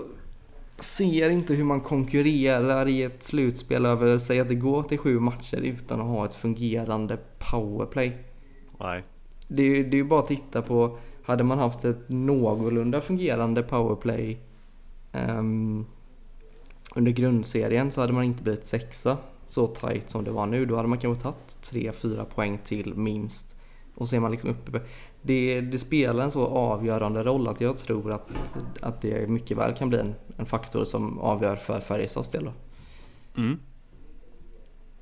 ser 0.78 1.30
inte 1.30 1.54
hur 1.54 1.64
man 1.64 1.80
konkurrerar 1.80 2.88
i 2.88 3.02
ett 3.02 3.22
slutspel 3.22 3.86
över, 3.86 4.18
säg 4.18 4.40
att 4.40 4.48
det 4.48 4.54
går 4.54 4.82
till 4.82 4.98
sju 4.98 5.20
matcher 5.20 5.56
utan 5.56 6.00
att 6.00 6.06
ha 6.06 6.24
ett 6.24 6.34
fungerande 6.34 7.18
powerplay. 7.50 8.16
Nej. 8.80 9.02
Det 9.48 9.62
är 9.62 9.84
det 9.84 9.96
är 9.96 9.98
ju 9.98 10.04
bara 10.04 10.20
att 10.20 10.26
titta 10.26 10.62
på, 10.62 10.98
hade 11.24 11.44
man 11.44 11.58
haft 11.58 11.84
ett 11.84 12.08
någorlunda 12.08 13.00
fungerande 13.00 13.62
powerplay 13.62 14.38
ehm, 15.12 15.86
under 16.94 17.12
grundserien 17.12 17.90
så 17.90 18.00
hade 18.00 18.12
man 18.12 18.24
inte 18.24 18.42
blivit 18.42 18.66
sexa 18.66 19.16
så 19.46 19.66
tight 19.66 20.10
som 20.10 20.24
det 20.24 20.30
var 20.30 20.46
nu. 20.46 20.66
Då 20.66 20.76
hade 20.76 20.88
man 20.88 20.98
kanske 20.98 21.22
tagit 21.22 21.56
3-4 21.62 22.24
poäng 22.24 22.58
till 22.64 22.94
minst. 22.94 23.56
Och 23.94 24.08
så 24.08 24.16
är 24.16 24.20
man 24.20 24.30
liksom 24.30 24.50
uppe. 24.50 24.80
Det, 25.22 25.60
det 25.60 25.78
spelar 25.78 26.24
en 26.24 26.30
så 26.30 26.46
avgörande 26.46 27.22
roll 27.22 27.48
att 27.48 27.60
jag 27.60 27.76
tror 27.76 28.12
att, 28.12 28.28
att 28.80 29.00
det 29.00 29.28
mycket 29.28 29.56
väl 29.56 29.74
kan 29.74 29.88
bli 29.88 29.98
en, 29.98 30.14
en 30.36 30.46
faktor 30.46 30.84
som 30.84 31.18
avgör 31.18 31.56
för 31.56 31.80
Färjestads 31.80 32.28
del. 32.30 32.50
Mm. 33.36 33.58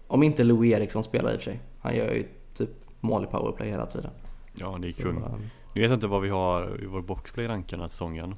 Om 0.07 0.23
inte 0.23 0.45
Louis 0.45 0.73
Eriksson 0.75 1.05
spelar 1.05 1.33
i 1.33 1.37
och 1.37 1.41
för 1.41 1.45
sig. 1.45 1.61
Han 1.81 1.97
gör 1.97 2.13
ju 2.13 2.29
typ 2.55 2.71
mål 3.01 3.25
i 3.25 3.27
powerplay 3.27 3.69
hela 3.71 3.87
tiden. 3.87 4.11
Ja, 4.55 4.79
det 4.81 4.89
är 4.89 4.91
Så, 4.93 5.03
kung. 5.03 5.17
ehm, 5.17 5.23
Nu 5.75 5.81
vet 5.81 5.91
jag 5.91 5.97
inte 5.97 6.07
vad 6.07 6.23
vi 6.23 6.29
har 6.29 6.81
i 6.83 6.87
vår 6.87 7.01
boxplay 7.03 7.49
rankad 7.49 7.71
den 7.79 7.81
här 7.81 7.89
säsongen. 7.89 8.35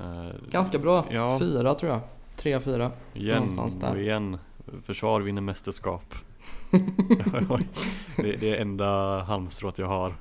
Eh, 0.00 0.28
Ganska 0.50 0.78
bra. 0.78 1.04
Ja. 1.10 1.38
Fyra 1.38 1.74
tror 1.74 1.92
jag. 1.92 2.00
Tre, 2.36 2.60
fyra. 2.60 2.92
igen 3.14 3.34
någonstans 3.36 3.74
där. 3.80 3.90
och 3.94 4.00
igen. 4.00 4.38
Försvar 4.84 5.20
vinner 5.20 5.42
mästerskap. 5.42 6.14
det, 8.16 8.36
det 8.36 8.56
är 8.56 8.60
enda 8.60 9.18
halmstrået 9.22 9.78
jag 9.78 9.86
har. 9.86 10.14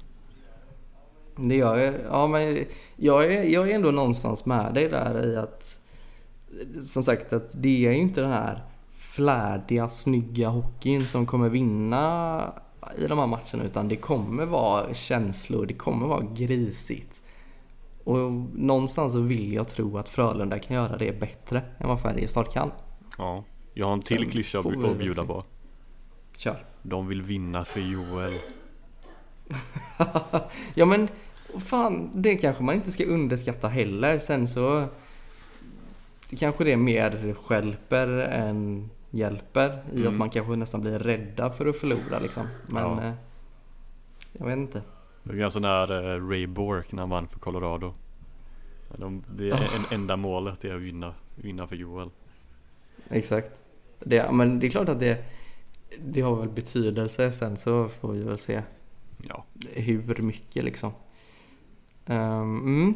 Det 1.35 1.55
gör 1.55 1.77
jag. 1.77 1.93
Ja, 2.09 2.27
men 2.27 2.65
jag 2.95 3.25
är, 3.25 3.43
jag 3.43 3.69
är 3.69 3.75
ändå 3.75 3.91
någonstans 3.91 4.45
med 4.45 4.73
dig 4.73 4.89
där 4.89 5.25
i 5.25 5.35
att 5.37 5.79
som 6.83 7.03
sagt 7.03 7.33
att 7.33 7.51
det 7.53 7.85
är 7.85 7.91
ju 7.91 7.97
inte 7.97 8.21
den 8.21 8.31
här 8.31 8.63
flärdiga, 8.91 9.89
snygga 9.89 10.49
hockeyn 10.49 11.01
som 11.01 11.25
kommer 11.25 11.49
vinna 11.49 12.53
i 12.97 13.07
de 13.07 13.19
här 13.19 13.27
matcherna 13.27 13.63
utan 13.63 13.87
det 13.87 13.95
kommer 13.95 14.45
vara 14.45 14.93
känslor, 14.93 15.65
det 15.65 15.73
kommer 15.73 16.07
vara 16.07 16.25
grisigt. 16.33 17.21
Och 18.03 18.17
någonstans 18.53 19.13
så 19.13 19.19
vill 19.19 19.53
jag 19.53 19.67
tro 19.67 19.97
att 19.97 20.09
Frölunda 20.09 20.59
kan 20.59 20.75
göra 20.75 20.97
det 20.97 21.19
bättre 21.19 21.61
än 21.77 21.87
vad 21.87 22.01
Färjestad 22.01 22.51
kan. 22.51 22.71
Ja. 23.17 23.43
Jag 23.79 23.85
har 23.85 23.93
en 23.93 24.01
till 24.01 24.21
Sen 24.21 24.29
klyscha 24.29 24.59
att 24.59 24.97
bjuda 24.97 25.25
på. 25.25 25.43
Kör. 26.37 26.65
De 26.81 27.07
vill 27.07 27.21
vinna 27.21 27.65
för 27.65 27.79
Joel. 27.79 28.33
ja 30.75 30.85
men 30.85 31.07
fan, 31.57 32.09
det 32.13 32.35
kanske 32.35 32.63
man 32.63 32.75
inte 32.75 32.91
ska 32.91 33.05
underskatta 33.05 33.67
heller. 33.67 34.19
Sen 34.19 34.47
så 34.47 34.85
kanske 36.39 36.63
det 36.63 36.77
mer 36.77 37.33
stjälper 37.33 38.07
än 38.07 38.89
hjälper 39.09 39.83
i 39.93 40.01
Mm. 40.01 40.07
att 40.07 40.13
man 40.13 40.29
kanske 40.29 40.55
nästan 40.55 40.81
blir 40.81 40.99
rädda 40.99 41.49
för 41.49 41.65
att 41.65 41.77
förlora 41.77 42.19
liksom. 42.19 42.47
Men 42.67 42.83
Ja. 42.83 43.03
eh, 43.03 43.13
jag 44.33 44.45
vet 44.45 44.57
inte. 44.57 44.81
Det 45.23 45.33
är 45.33 45.37
ganska 45.37 45.59
nära 45.59 46.13
eh, 46.15 46.27
Ray 46.29 46.47
Bork 46.47 46.91
när 46.91 47.01
han 47.03 47.09
vann 47.09 47.27
för 47.27 47.39
Colorado. 47.39 47.93
De, 48.97 49.23
det 49.35 49.49
är 49.49 49.53
Oh. 49.53 49.75
en, 49.75 49.95
enda 49.99 50.15
målet 50.17 50.65
är 50.65 50.75
att 50.75 50.81
vinna, 50.81 51.13
vinna 51.35 51.67
för 51.67 51.75
Joel. 51.75 52.09
Exakt. 53.09 53.51
Det, 53.99 54.31
men 54.31 54.59
det 54.59 54.67
är 54.67 54.71
klart 54.71 54.89
att 54.89 54.99
det, 54.99 55.25
det 55.99 56.21
har 56.21 56.35
väl 56.35 56.49
betydelse. 56.49 57.31
Sen 57.31 57.57
så 57.57 57.89
får 57.89 58.11
vi 58.11 58.23
väl 58.23 58.37
se 58.37 58.61
Ja, 59.27 59.45
hur 59.73 60.21
mycket 60.21 60.63
liksom. 60.63 60.91
Ehm, 62.05 62.57
mm. 62.59 62.95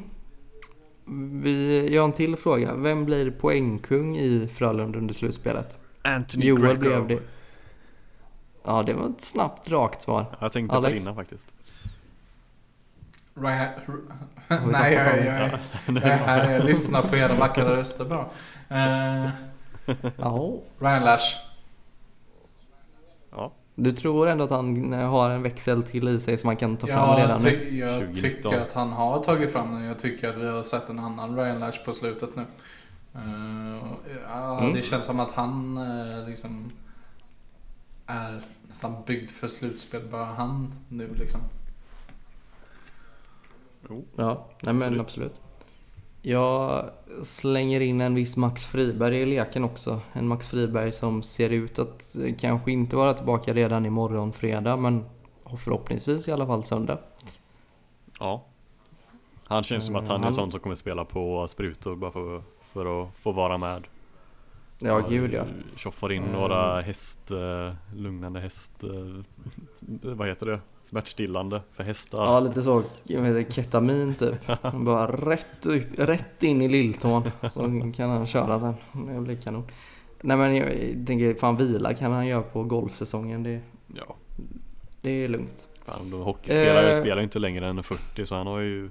Vi, 1.44 1.88
jag 1.96 2.02
har 2.02 2.08
en 2.08 2.14
till 2.14 2.36
fråga. 2.36 2.76
Vem 2.76 3.06
blir 3.06 3.32
poängkung 3.32 4.18
i 4.18 4.48
Frölunda 4.48 4.98
under 5.00 5.14
slutspelet? 5.14 5.80
Anthony 6.02 6.46
Joel 6.46 6.62
Greco. 6.62 6.80
blev 6.80 7.08
det. 7.08 7.20
Ja, 8.64 8.84
det 8.84 8.94
var 8.94 9.10
ett 9.10 9.22
snabbt 9.22 9.70
rakt 9.70 10.02
svar. 10.02 10.38
Jag 10.42 10.52
tänkte 10.52 10.74
på 10.74 10.78
Alex? 10.78 10.94
det 10.94 11.02
innan 11.02 11.16
faktiskt. 11.16 11.54
Vi 13.34 13.42
nej, 13.42 14.94
jag, 14.94 15.06
tappat 15.06 15.20
jag, 15.88 15.96
jag, 15.96 16.04
jag 16.04 16.04
är 16.04 16.18
här. 16.18 16.52
Jag 16.52 16.66
lyssnar 16.66 17.02
på 17.02 17.16
era 17.16 17.34
vackra 17.34 17.78
röster 17.78 18.06
bara. 18.06 18.26
Eh, 18.70 19.30
Ja. 20.18 20.54
Ryan 20.80 21.04
Lash. 21.04 21.36
Ja, 23.32 23.52
Du 23.76 23.92
tror 23.92 24.28
ändå 24.28 24.44
att 24.44 24.50
han 24.52 24.94
eh, 24.94 25.10
har 25.10 25.30
en 25.30 25.44
växel 25.44 25.84
till 25.84 26.08
i 26.08 26.20
sig 26.20 26.38
som 26.38 26.48
man 26.48 26.56
kan 26.58 26.78
ta 26.78 26.88
fram 26.88 27.10
Jag, 27.10 27.20
redan 27.20 27.42
nu? 27.44 27.78
jag 27.78 28.00
2019. 28.00 28.22
tycker 28.52 28.62
att 28.62 28.74
han 28.74 28.92
har 28.92 29.24
tagit 29.24 29.52
fram 29.52 29.72
den. 29.74 29.84
Jag 29.84 30.00
tycker 30.00 30.30
att 30.30 30.38
vi 30.38 30.48
har 30.48 30.64
sett 30.64 30.90
en 30.90 31.00
annan 31.00 31.36
Ryan 31.38 31.60
Lash 31.60 31.86
på 31.86 31.94
slutet 31.94 32.30
nu. 32.36 32.46
Eh, 33.16 33.82
ja, 34.30 34.60
Mm. 34.60 34.74
Det 34.74 34.82
känns 34.82 35.06
som 35.06 35.20
att 35.20 35.32
han 35.32 35.78
eh, 35.78 36.28
liksom 36.30 36.72
är 38.06 38.42
nästan 38.70 38.96
byggd 39.08 39.30
för 39.30 39.48
slutspel. 39.48 40.02
Bara 40.12 40.26
han 40.26 40.74
nu 40.90 41.14
liksom. 41.16 41.42
jo. 43.90 44.06
Ja, 44.16 44.48
nej 44.62 44.74
men 44.74 45.00
Absolut. 45.00 45.02
absolut. 45.02 45.42
Jag 46.26 46.90
slänger 47.24 47.80
in 47.82 48.02
en 48.02 48.16
viss 48.16 48.38
Max 48.38 48.66
Friberg 48.66 49.22
i 49.22 49.26
leken 49.26 49.64
också. 49.64 50.02
En 50.14 50.28
Max 50.28 50.48
Friberg 50.48 50.92
som 50.92 51.24
ser 51.24 51.50
ut 51.50 51.80
att 51.80 52.16
kanske 52.40 52.72
inte 52.72 52.96
vara 52.96 53.14
tillbaka 53.14 53.54
redan 53.54 53.86
imorgon 53.86 54.34
fredag 54.34 54.76
men 54.78 55.06
förhoppningsvis 55.58 56.28
i 56.28 56.32
alla 56.32 56.46
fall 56.48 56.64
söndag. 56.64 56.98
Ja. 58.20 58.44
Han 59.48 59.64
känns 59.64 59.86
som 59.86 59.96
att 59.96 60.08
han 60.08 60.20
är 60.20 60.24
Han- 60.24 60.34
sån 60.34 60.52
som 60.52 60.60
kommer 60.60 60.76
spela 60.76 61.06
på 61.06 61.48
sprutor 61.48 61.96
bara 61.96 62.12
för, 62.12 62.44
för 62.62 63.04
att 63.04 63.16
få 63.16 63.32
vara 63.32 63.58
med. 63.58 63.84
Ja, 64.80 65.00
gud 65.10 65.34
ja. 65.34 65.44
Tjoffar 65.76 66.12
in 66.12 66.24
Mm. 66.24 66.36
några 66.36 66.82
häst, 66.82 67.32
eh, 67.32 67.74
lugnande 67.96 68.40
häst, 68.40 68.84
eh, 68.84 69.24
vad 70.16 70.28
heter 70.28 70.46
det? 70.46 70.60
Smärtstillande 70.94 71.62
för 71.72 71.84
hästar. 71.84 72.26
Ja, 72.26 72.40
lite 72.40 72.64
så, 72.64 72.84
ketamin 73.50 74.16
typ. 74.16 74.36
Bara 74.74 75.12
rätt, 75.32 75.66
rätt 75.98 76.44
in 76.44 76.62
i 76.62 76.68
lilltån. 76.68 77.32
Så 77.54 77.92
kan 77.96 78.10
han 78.10 78.28
köra 78.28 78.60
sen. 78.60 78.74
Det 79.16 79.22
blir 79.22 79.36
kanon. 79.36 79.64
Nej 80.22 80.38
men 80.38 80.56
jag 80.56 80.68
tänker, 81.08 81.34
fan 81.34 81.58
vila 81.58 81.94
kan 81.94 82.12
han 82.12 82.28
göra 82.28 82.42
på 82.42 82.64
golfsäsongen. 82.64 83.44
Det, 83.44 83.60
Ja, 83.96 84.16
det 85.02 85.10
är 85.10 85.28
lugnt. 85.28 85.68
fan, 85.86 86.10
de 86.12 86.22
hockeyspelare 86.22 86.90
Eh. 86.92 86.96
spelar 87.02 87.18
ju 87.18 87.24
inte 87.24 87.40
längre 87.40 87.68
än 87.68 87.84
40 87.84 88.26
så 88.26 88.36
han 88.36 88.48
har 88.48 88.60
ju 88.60 88.90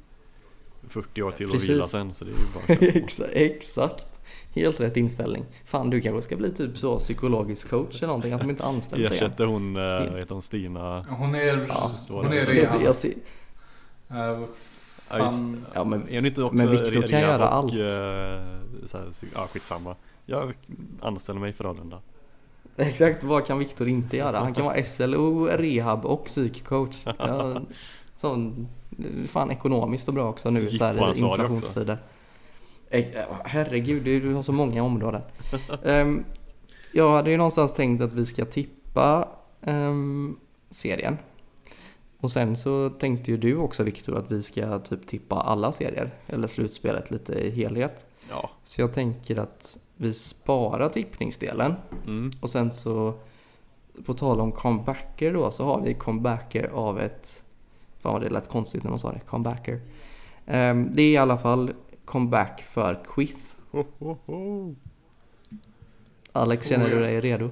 40 0.88 1.22
år 1.22 1.30
till 1.30 1.50
Precis. 1.50 1.68
att 1.70 1.74
vila 1.74 1.84
sen 1.84 2.14
så 2.14 2.24
det 2.24 2.30
är 2.30 2.34
ju 2.34 2.86
bara 2.88 3.26
exakt. 3.32 4.06
Helt 4.54 4.80
rätt 4.80 4.96
inställning. 4.96 5.44
Fan 5.64 5.90
du 5.90 6.00
kanske 6.00 6.22
ska 6.22 6.36
bli 6.36 6.50
typ 6.52 6.78
så 6.78 6.98
psykologisk 6.98 7.70
coach 7.70 7.96
eller 7.96 8.06
någonting. 8.06 8.32
Att 8.32 8.40
de 8.40 8.50
inte 8.50 8.64
anställt 8.64 9.02
dig. 9.02 9.10
Ersätter 9.16 9.44
hon, 9.46 9.74
vad 9.74 10.18
heter 10.18 10.32
hon, 10.34 10.42
Stina? 10.42 11.02
Hon 11.08 11.34
är, 11.34 11.66
Ja, 11.68 11.90
hon 12.08 12.26
är 12.26 12.30
rehab. 12.46 12.82
jag 12.82 12.94
ser, 12.96 13.08
just- 13.08 13.18
fan. 15.08 15.66
ja 15.74 15.84
men 15.84 16.08
Är 16.08 16.14
hon 16.16 16.26
inte 16.26 16.42
också 16.42 16.56
Men 16.56 16.70
Victor 16.70 16.90
re- 17.02 17.08
kan 17.08 17.20
göra 17.20 17.48
och, 17.48 17.54
allt. 17.54 17.72
eh, 17.72 18.86
så 18.86 18.98
här, 18.98 19.06
ja 19.34 19.46
skitsamma. 19.52 19.96
Jag 20.26 20.52
anställer 21.00 21.40
mig 21.40 21.52
för 21.52 21.64
Frölunda. 21.64 21.98
exakt 22.76 23.24
vad 23.24 23.46
kan 23.46 23.58
Viktor 23.58 23.88
inte 23.88 24.16
göra? 24.16 24.38
Han 24.38 24.54
kan 24.54 24.64
vara 24.64 24.84
SLO, 24.84 25.46
rehab 25.46 26.04
och 26.06 26.24
psykcoach. 26.24 26.96
Ja, 27.18 27.60
sån, 28.16 28.68
fan 29.28 29.50
ekonomiskt 29.50 30.08
och 30.08 30.14
bra 30.14 30.28
också 30.28 30.50
nu 30.50 30.66
så 30.68 30.84
här 30.84 30.92
i 30.92 30.94
Jippoansvarig 30.94 31.50
också. 31.52 31.96
Herregud, 33.44 34.04
du 34.04 34.34
har 34.34 34.42
så 34.42 34.52
många 34.52 34.82
områden. 34.82 35.22
Ehm, 35.84 36.24
jag 36.92 37.12
hade 37.12 37.30
ju 37.30 37.36
någonstans 37.36 37.72
tänkt 37.72 38.00
att 38.00 38.12
vi 38.12 38.26
ska 38.26 38.44
tippa 38.44 39.28
ehm, 39.62 40.36
serien. 40.70 41.18
Och 42.20 42.30
sen 42.30 42.56
så 42.56 42.90
tänkte 42.90 43.30
ju 43.30 43.36
du 43.36 43.56
också 43.56 43.82
Viktor 43.82 44.18
att 44.18 44.30
vi 44.30 44.42
ska 44.42 44.78
typ 44.78 45.06
tippa 45.06 45.36
alla 45.36 45.72
serier. 45.72 46.10
Eller 46.26 46.48
slutspelet 46.48 47.10
lite 47.10 47.32
i 47.32 47.50
helhet. 47.50 48.06
Ja. 48.30 48.50
Så 48.64 48.80
jag 48.80 48.92
tänker 48.92 49.38
att 49.38 49.78
vi 49.96 50.14
sparar 50.14 50.88
tippningsdelen. 50.88 51.74
Mm. 52.06 52.30
Och 52.40 52.50
sen 52.50 52.72
så 52.72 53.14
på 54.04 54.14
tal 54.14 54.40
om 54.40 54.52
comebacker 54.52 55.32
då 55.32 55.50
så 55.50 55.64
har 55.64 55.80
vi 55.80 55.94
comebacker 55.94 56.70
av 56.74 57.00
ett 57.00 57.42
Fan 58.02 58.12
vad 58.12 58.22
det 58.22 58.30
lät 58.30 58.48
konstigt 58.48 58.84
när 58.84 58.90
man 58.90 58.98
sa 58.98 59.12
det, 59.12 59.20
comebacker. 59.20 59.80
Ehm, 60.46 60.88
det 60.92 61.02
är 61.02 61.10
i 61.10 61.16
alla 61.16 61.38
fall 61.38 61.72
comeback 62.04 62.62
för 62.62 63.02
quiz. 63.14 63.56
Ho, 63.70 63.84
ho, 63.98 64.16
ho. 64.26 64.74
Alex, 66.32 66.68
känner 66.68 66.86
Oh, 66.86 66.90
du 66.90 66.94
ja. 66.96 67.00
dig 67.02 67.20
redo? 67.20 67.50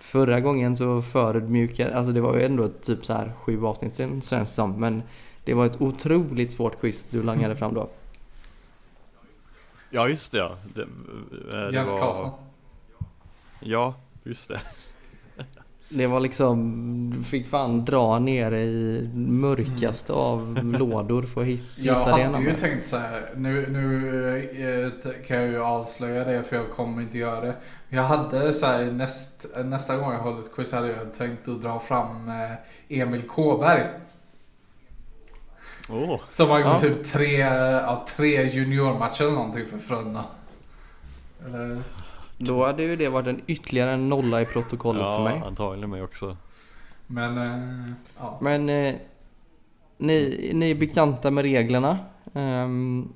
Förra 0.00 0.40
gången 0.40 0.76
så 0.76 1.02
förödmjukade, 1.02 1.96
alltså 1.96 2.12
det 2.12 2.20
var 2.20 2.36
ju 2.36 2.42
ändå 2.42 2.68
typ 2.68 3.04
så 3.04 3.12
här 3.12 3.32
sju 3.42 3.64
avsnitt 3.66 3.94
sen 3.94 4.20
känns 4.22 4.54
som. 4.54 4.80
Men 4.80 5.02
det 5.44 5.54
var 5.54 5.66
ett 5.66 5.80
otroligt 5.80 6.52
svårt 6.52 6.80
quiz 6.80 7.06
du 7.10 7.22
langade 7.22 7.56
fram 7.56 7.74
då. 7.74 7.88
Ja 9.90 10.08
just 10.08 10.32
det 10.32 10.38
ja. 10.38 10.56
Det, 10.74 10.82
eh, 10.82 10.88
det 11.52 11.70
Jens 11.72 11.92
var- 11.92 12.00
Karlsson. 12.00 12.30
Ja, 13.60 13.94
just 14.24 14.48
det. 14.48 14.60
Det 15.96 16.06
var 16.06 16.20
liksom 16.20 17.24
fick 17.30 17.46
fan 17.48 17.84
dra 17.84 18.18
ner 18.18 18.52
i 18.52 19.10
mörkaste 19.14 20.12
av 20.12 20.58
lådor 20.78 21.22
för 21.22 21.40
att 21.40 21.46
hit- 21.46 21.64
hitta 21.76 21.86
Jag 21.86 22.06
det 22.06 22.22
hade 22.22 22.44
ju 22.44 22.52
tänkt 22.52 22.88
så 22.88 22.96
här. 22.96 23.30
Nu, 23.36 23.66
nu 23.70 24.92
eh, 25.04 25.12
kan 25.26 25.36
jag 25.36 25.48
ju 25.48 25.62
avslöja 25.62 26.24
det 26.24 26.42
för 26.42 26.56
jag 26.56 26.70
kommer 26.70 27.02
inte 27.02 27.18
göra 27.18 27.40
det. 27.40 27.54
Jag 27.88 28.02
hade 28.02 28.52
så 28.52 28.66
här 28.66 28.84
näst, 28.84 29.46
nästa 29.64 29.96
gång 29.96 30.12
jag 30.12 30.18
håller 30.20 30.38
ett 30.40 30.54
quiz 30.54 30.72
hade 30.72 30.88
jag 30.88 31.14
tänkt 31.18 31.48
att 31.48 31.62
dra 31.62 31.78
fram 31.80 32.28
eh, 32.28 32.98
Emil 33.00 33.22
Kåberg. 33.22 33.82
Åh, 35.90 36.20
Som 36.30 36.48
har 36.50 36.58
gjort 36.58 36.66
Ja. 36.68 36.78
typ 36.78 37.04
tre, 37.04 37.38
ja, 37.38 38.04
tre 38.16 38.42
juniormatcher 38.46 39.22
eller 39.22 39.32
någonting 39.34 39.66
för 39.70 39.78
Frölunda. 39.78 40.24
Eller, 41.46 41.82
Då 42.46 42.64
hade 42.66 42.82
ju 42.82 42.96
det 42.96 43.08
varit 43.08 43.26
en 43.26 43.40
ytterligare 43.46 43.96
nolla 43.96 44.42
i 44.42 44.46
protokollet 44.46 45.02
för 45.02 45.24
mig. 45.24 45.36
ja 45.40 45.46
antagligen 45.46 45.90
mig 45.90 46.02
också. 46.02 46.36
men 47.06 47.38
eh, 47.38 47.90
ja. 48.18 48.38
Men 48.40 48.68
eh, 48.68 48.94
ni, 49.98 50.50
ni 50.54 50.70
är 50.70 50.74
bekanta 50.74 51.30
med 51.30 51.42
reglerna. 51.42 51.98
Ehm, 52.34 53.08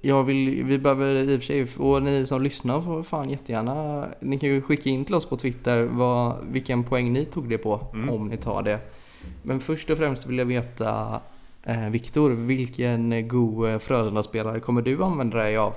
jag 0.00 0.24
vill, 0.24 0.64
vi 0.64 0.78
behöver 0.78 1.14
i 1.14 1.36
och 1.36 1.40
för 1.40 1.46
sig, 1.46 1.66
och 1.78 2.02
ni 2.02 2.26
som 2.26 2.42
lyssnar 2.42 2.80
får 2.80 3.02
fan 3.02 3.30
jättegärna, 3.30 4.06
ni 4.20 4.38
kan 4.38 4.48
ju 4.48 4.62
skicka 4.62 4.90
in 4.90 5.04
till 5.04 5.14
oss 5.14 5.26
på 5.26 5.36
Twitter 5.36 5.82
vad, 5.82 6.36
vilken 6.50 6.84
poäng 6.84 7.12
ni 7.12 7.24
tog 7.24 7.48
det 7.48 7.58
på, 7.58 7.80
Mm. 7.94 8.10
om 8.10 8.28
ni 8.28 8.36
tar 8.36 8.62
det. 8.62 8.78
Men 9.42 9.60
först 9.60 9.90
och 9.90 9.98
främst 9.98 10.26
vill 10.26 10.38
jag 10.38 10.46
veta, 10.46 11.20
eh, 11.62 11.88
Viktor, 11.88 12.30
vilken 12.30 13.28
god 13.28 13.68
eh, 13.68 13.78
Frölunda-spelare 13.78 14.60
kommer 14.60 14.82
du 14.82 15.04
använda 15.04 15.38
dig 15.38 15.56
av? 15.56 15.74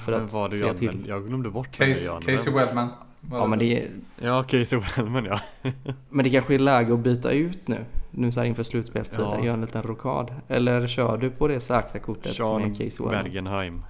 För 0.00 0.12
Men 0.12 0.24
att 0.24 0.32
vad 0.32 0.50
du 0.50 0.58
säga 0.58 0.74
till. 0.74 0.88
använde, 0.88 1.08
jag 1.08 1.26
glömde 1.28 1.50
bort 1.50 1.70
Case, 1.76 2.10
använde. 2.12 2.32
Casey 2.32 2.52
Webman. 2.54 2.88
Ja 3.30 3.46
men 3.46 3.58
det, 3.58 3.82
är- 3.82 3.90
Ja, 4.20 4.42
Casey 4.42 4.80
Wellman 4.96 5.24
ja. 5.24 5.40
men 6.10 6.24
det 6.24 6.30
kanske 6.30 6.54
är 6.54 6.58
läge 6.58 6.92
att 6.94 6.98
byta 7.00 7.30
ut 7.30 7.68
nu, 7.68 7.84
nu 8.10 8.32
så 8.32 8.40
här 8.40 8.46
inför 8.46 8.62
slutspelstiden, 8.62 9.26
Ja. 9.38 9.44
gör 9.44 9.54
en 9.54 9.60
liten 9.60 9.82
rokad. 9.82 10.34
Eller 10.48 10.86
kör 10.86 11.16
du 11.16 11.30
på 11.30 11.48
det 11.48 11.60
säkra 11.60 12.00
kortet 12.00 12.32
som 12.34 12.56
är 12.56 12.60
Sean 12.60 12.70
Casey 12.74 13.06
Webman? 13.06 13.24
Bergenheim. 13.24 13.84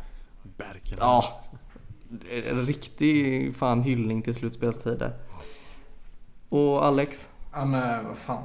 Bergenheim. 0.57 0.99
Ja, 1.01 1.41
en 2.49 2.67
riktig 2.67 3.57
fan 3.57 3.83
hyllning 3.83 4.23
till 4.23 4.35
slutspelstider. 4.35 5.13
Och 6.49 6.85
Alex? 6.85 7.31
Ja 7.53 7.65
men 7.65 8.07
vad 8.07 8.17
fan. 8.19 8.45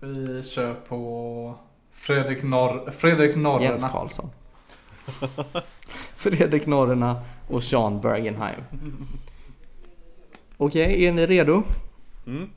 Vi 0.00 0.42
kör 0.42 0.74
på 0.74 1.54
Fredrik, 1.92 2.42
Norr, 2.42 2.90
Fredrik 2.90 3.30
Jens 3.30 3.36
Norrena. 3.42 3.88
Karlsson. 3.88 4.30
Fredrik 6.16 6.66
Norrena 6.66 7.22
och 7.48 7.64
Sean 7.64 8.00
Bergenheim. 8.00 8.60
Okej, 10.56 11.04
är 11.04 11.12
ni 11.12 11.26
redo? 11.26 11.62
Mm. 12.26 12.48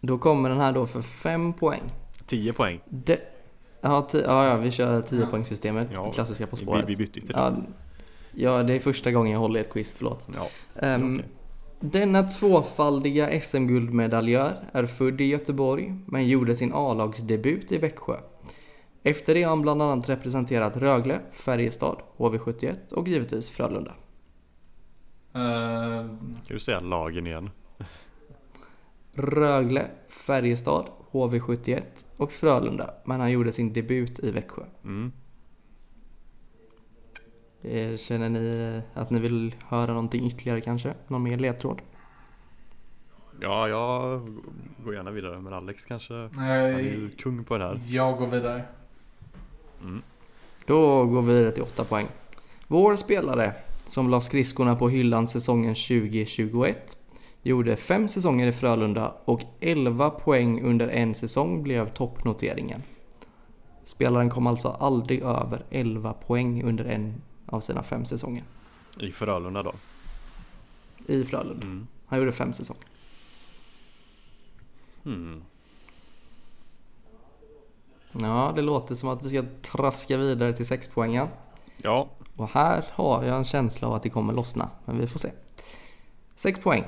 Då 0.00 0.18
kommer 0.18 0.48
den 0.48 0.60
här 0.60 0.72
då 0.72 0.86
för 0.86 1.02
fem 1.02 1.52
poäng. 1.52 1.82
10 2.26 2.52
poäng. 2.52 2.80
De- 2.88 3.16
ja, 3.80 4.08
ja, 4.12 4.44
ja, 4.46 4.56
vi 4.56 4.70
kör 4.70 5.02
10 5.02 5.86
Ja. 5.94 6.12
Klassiska 6.12 6.46
På 6.46 6.56
Vi, 6.56 6.62
spåret. 6.62 6.88
vi 6.88 6.96
bytte 6.96 7.20
ju 7.20 7.26
till 7.26 7.34
det. 7.34 7.40
Ja, 7.40 7.52
ja, 8.34 8.62
det 8.62 8.74
är 8.74 8.80
första 8.80 9.10
gången 9.12 9.32
jag 9.32 9.38
håller 9.40 9.60
i 9.60 9.62
ett 9.62 9.72
quiz, 9.72 9.94
förlåt. 9.94 10.28
Ja. 10.34 10.46
Ehm, 10.86 11.14
okej. 11.18 11.28
Denna 11.80 12.22
tvåfaldiga 12.22 13.40
SM-guldmedaljör 13.40 14.52
är 14.72 14.86
född 14.86 15.20
i 15.20 15.24
Göteborg 15.24 15.94
men 16.06 16.28
gjorde 16.28 16.56
sin 16.56 16.72
A-lagsdebut 16.74 17.72
i 17.72 17.78
Växjö. 17.78 18.16
Efter 19.06 19.34
det 19.34 19.42
har 19.42 19.50
han 19.50 19.62
bland 19.62 19.82
annat 19.82 20.08
representerat 20.08 20.76
Rögle, 20.76 21.20
Färjestad, 21.32 21.96
HV71 22.16 22.92
och 22.92 23.08
givetvis 23.08 23.50
Frölunda. 23.50 23.94
Eh, 25.34 25.40
Kan 26.10 26.42
du 26.48 26.58
säga 26.60 26.80
lagen 26.80 27.26
igen? 27.26 27.50
Rögle, 29.12 29.90
Färjestad, 30.08 30.86
HV71 31.10 31.82
och 32.16 32.32
Frölunda 32.32 32.94
men 33.04 33.20
han 33.20 33.30
gjorde 33.32 33.52
sin 33.52 33.72
debut 33.72 34.18
i 34.18 34.30
Växjö. 34.30 34.62
Mm. 34.84 35.12
Eh, 37.62 37.96
Känner 37.96 38.28
ni 38.28 38.82
att 38.94 39.10
ni 39.10 39.18
vill 39.18 39.54
höra 39.68 39.86
någonting 39.92 40.26
ytterligare 40.26 40.60
kanske? 40.60 40.94
Någon 41.08 41.22
mer 41.22 41.36
ledtråd? 41.38 41.80
Ja, 43.40 43.68
jag 43.68 44.20
går 44.84 44.94
gärna 44.94 45.10
vidare. 45.10 45.40
Men 45.40 45.52
Alex 45.52 45.84
kanske, 45.84 46.14
han 46.14 46.44
är 46.44 46.72
nej, 46.72 46.84
ju 46.84 47.10
kung 47.10 47.44
på 47.44 47.58
det 47.58 47.64
här. 47.64 47.80
jag 47.86 48.18
går 48.18 48.26
vidare. 48.26 48.64
Mm. 49.84 50.02
Då 50.66 51.06
går 51.06 51.22
vi 51.22 51.34
vidare 51.34 51.52
till 51.52 51.62
8 51.62 51.84
poäng. 51.84 52.06
Vår 52.66 52.96
spelare 52.96 53.52
som 53.86 54.10
la 54.10 54.20
skridskorna 54.20 54.76
på 54.76 54.88
hyllan 54.88 55.28
säsongen 55.28 55.74
2021 55.74 56.96
gjorde 57.42 57.76
5 57.76 58.08
säsonger 58.08 58.46
i 58.46 58.52
Frölunda 58.52 59.14
och 59.24 59.42
11 59.60 60.10
poäng 60.10 60.62
under 60.62 60.88
en 60.88 61.14
säsong 61.14 61.62
blev 61.62 61.88
toppnoteringen. 61.92 62.82
Spelaren 63.84 64.30
kom 64.30 64.46
alltså 64.46 64.68
aldrig 64.68 65.22
över 65.22 65.64
11 65.70 66.12
poäng 66.12 66.62
under 66.62 66.84
en 66.84 67.22
av 67.46 67.60
sina 67.60 67.82
fem 67.82 68.04
säsonger 68.04 68.42
I 68.98 69.10
Frölunda 69.12 69.62
då. 69.62 69.72
i 71.06 71.24
Frölunda. 71.24 71.66
Mm. 71.66 71.86
Han 72.06 72.18
gjorde 72.18 72.32
5 72.32 72.52
säsonger. 72.52 72.84
Mm. 75.04 75.42
Ja, 78.20 78.52
det 78.56 78.62
låter 78.62 78.94
som 78.94 79.08
att 79.08 79.22
vi 79.22 79.28
ska 79.28 79.44
traska 79.62 80.16
vidare 80.16 80.52
till 80.52 80.66
6 80.66 80.90
poängen. 80.94 81.28
Ja, 81.82 82.08
Och 82.36 82.48
här 82.48 82.84
har 82.90 83.24
jag 83.24 83.36
en 83.36 83.44
känsla 83.44 83.88
av 83.88 83.94
att 83.94 84.02
det 84.02 84.10
kommer 84.10 84.32
lossna, 84.32 84.70
men 84.84 84.98
vi 84.98 85.06
får 85.06 85.18
se. 85.18 85.30
6 86.34 86.60
poäng. 86.60 86.84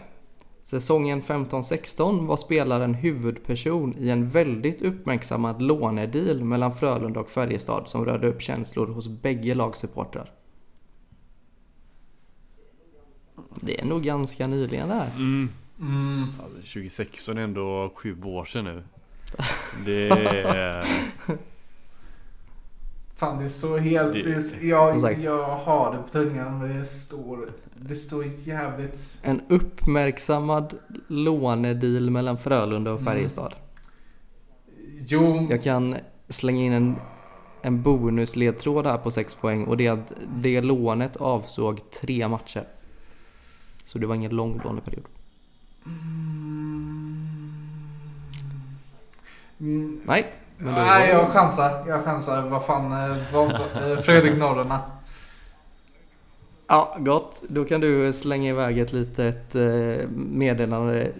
Säsongen 0.63 1.23
15-16 1.23 2.27
var 2.27 2.37
spelaren 2.37 2.95
huvudperson 2.95 3.95
i 3.99 4.11
en 4.11 4.31
väldigt 4.31 4.83
uppmärksammad 4.83 5.63
lånedeal 5.63 6.45
mellan 6.45 6.75
Frölunda 6.75 7.21
och 7.21 7.31
Färjestad 7.31 7.89
som 7.89 8.05
rörde 8.05 8.29
upp 8.29 8.43
känslor 8.43 8.87
hos 8.87 9.09
bägge 9.09 9.55
lagsupportrar. 9.55 10.33
Det 13.61 13.81
är 13.81 13.85
nog 13.85 14.03
ganska 14.03 14.47
nyligen 14.47 14.89
det 14.89 14.95
här. 14.95 15.11
mm. 15.17 15.49
Mm. 15.81 16.23
Alltså, 16.23 16.57
2016 16.57 17.39
är 17.39 17.43
ändå 17.43 17.93
sju 17.95 18.23
år 18.23 18.45
sedan 18.45 18.65
nu. 18.65 18.83
Det 19.85 20.09
är... 20.09 20.85
Fan 23.17 23.43
det 23.43 23.49
står 23.49 23.79
helt... 23.79 24.13
Det- 24.13 24.23
Det, 24.23 24.31
är- 24.63 24.69
jag, 24.69 25.01
sagt. 25.01 25.21
jag 25.21 25.43
har 25.57 25.93
det 25.93 26.03
på 26.03 26.09
tungan 26.09 26.59
men 26.59 26.79
det 26.79 26.85
står... 26.85 27.53
Det 27.77 27.95
står 27.95 28.25
jävligt... 28.45 29.19
En 29.23 29.41
uppmärksammad 29.49 30.75
lånedeal 31.09 32.11
mellan 32.11 32.39
Frölunda 32.39 32.93
och 32.93 33.01
Mm. 33.01 33.13
Färjestad. 33.15 33.55
Jo, 35.09 35.47
Jag 35.51 35.63
kan 35.63 35.97
slänga 36.29 36.63
in 36.65 36.73
en, 36.73 36.97
en 37.63 37.83
bonusledtråd 37.83 38.87
här 38.87 38.99
på 38.99 39.11
6 39.11 39.35
poäng 39.35 39.65
och 39.65 39.77
det 39.77 39.87
är 39.87 39.93
att 39.93 40.13
det 40.37 40.61
lånet 40.61 41.17
avsåg 41.17 41.91
tre 41.91 42.29
matcher. 42.29 42.65
Så 43.85 43.99
det 43.99 44.07
var 44.07 44.15
ingen 44.15 44.37
lång 44.37 44.61
låneperiod. 44.65 45.05
Mm, 45.87 46.76
Nej, 49.59 50.33
men 50.57 50.75
då... 50.75 50.81
Nej 50.81 51.11
jag 51.11 51.29
chansar. 51.29 51.85
Jag 51.89 52.05
chansar. 52.05 52.43
Vad 52.51 52.65
fan. 52.67 52.93
eh, 53.11 53.17
Vad, 53.33 53.51
eh, 53.93 53.99
Fredrik 53.99 54.37
Norrena. 54.39 54.81
Ja, 56.69 56.97
gott. 56.99 57.43
Då 57.49 57.65
kan 57.65 57.81
du 57.81 58.13
slänga 58.13 58.51
iväg 58.51 58.79
ett 58.79 58.93
litet 58.93 59.55
eh, 59.55 60.09
meddelande 60.15 61.13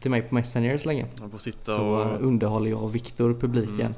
till 0.00 0.10
mig 0.10 0.22
på 0.22 0.34
Messenger 0.34 0.78
så 0.78 0.88
länge. 0.88 1.06
Man 1.20 1.30
får 1.30 1.38
sitta 1.38 1.64
Så 1.72 1.84
och... 1.86 2.20
underhåller 2.20 2.70
jag 2.70 2.82
och 2.82 2.94
Viktor 2.94 3.34
publiken. 3.34 3.80
Mm. 3.80 3.94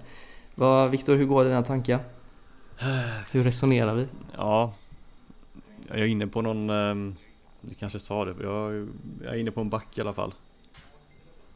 Vad, 0.54 0.90
Viktor, 0.90 1.14
hur 1.16 1.24
går 1.26 1.44
dina 1.44 1.62
tankar? 1.62 1.98
Hur 3.32 3.44
resonerar 3.44 3.94
vi? 3.94 4.06
Ja. 4.36 4.74
Jag 5.88 5.98
är 5.98 6.06
inne 6.06 6.26
på 6.26 6.42
någon... 6.42 6.70
ehm, 6.70 7.16
Du 7.60 7.74
kanske 7.74 7.98
sa 8.00 8.24
det. 8.24 8.34
Jag, 8.44 8.88
jag 9.24 9.34
är 9.34 9.38
inne 9.38 9.50
på 9.50 9.60
en 9.60 9.70
back 9.70 9.98
i 9.98 10.00
alla 10.00 10.12
fall. 10.12 10.34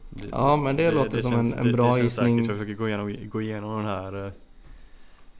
Det- 0.09 0.27
Ja, 0.31 0.55
men 0.55 0.75
det 0.75 0.91
låter 0.91 1.19
som 1.19 1.33
en- 1.33 1.53
en 1.53 1.65
det- 1.67 1.73
bra 1.73 1.85
det 1.87 1.91
känns 1.99 2.03
gissning. 2.03 2.37
Säkert. 2.39 2.49
Jag 2.49 2.57
försöker 2.59 2.79
gå 2.79 2.87
igenom, 2.87 3.15
gå 3.29 3.41
igenom 3.41 3.77
den 3.77 3.85
här 3.85 4.25
eh, 4.25 4.31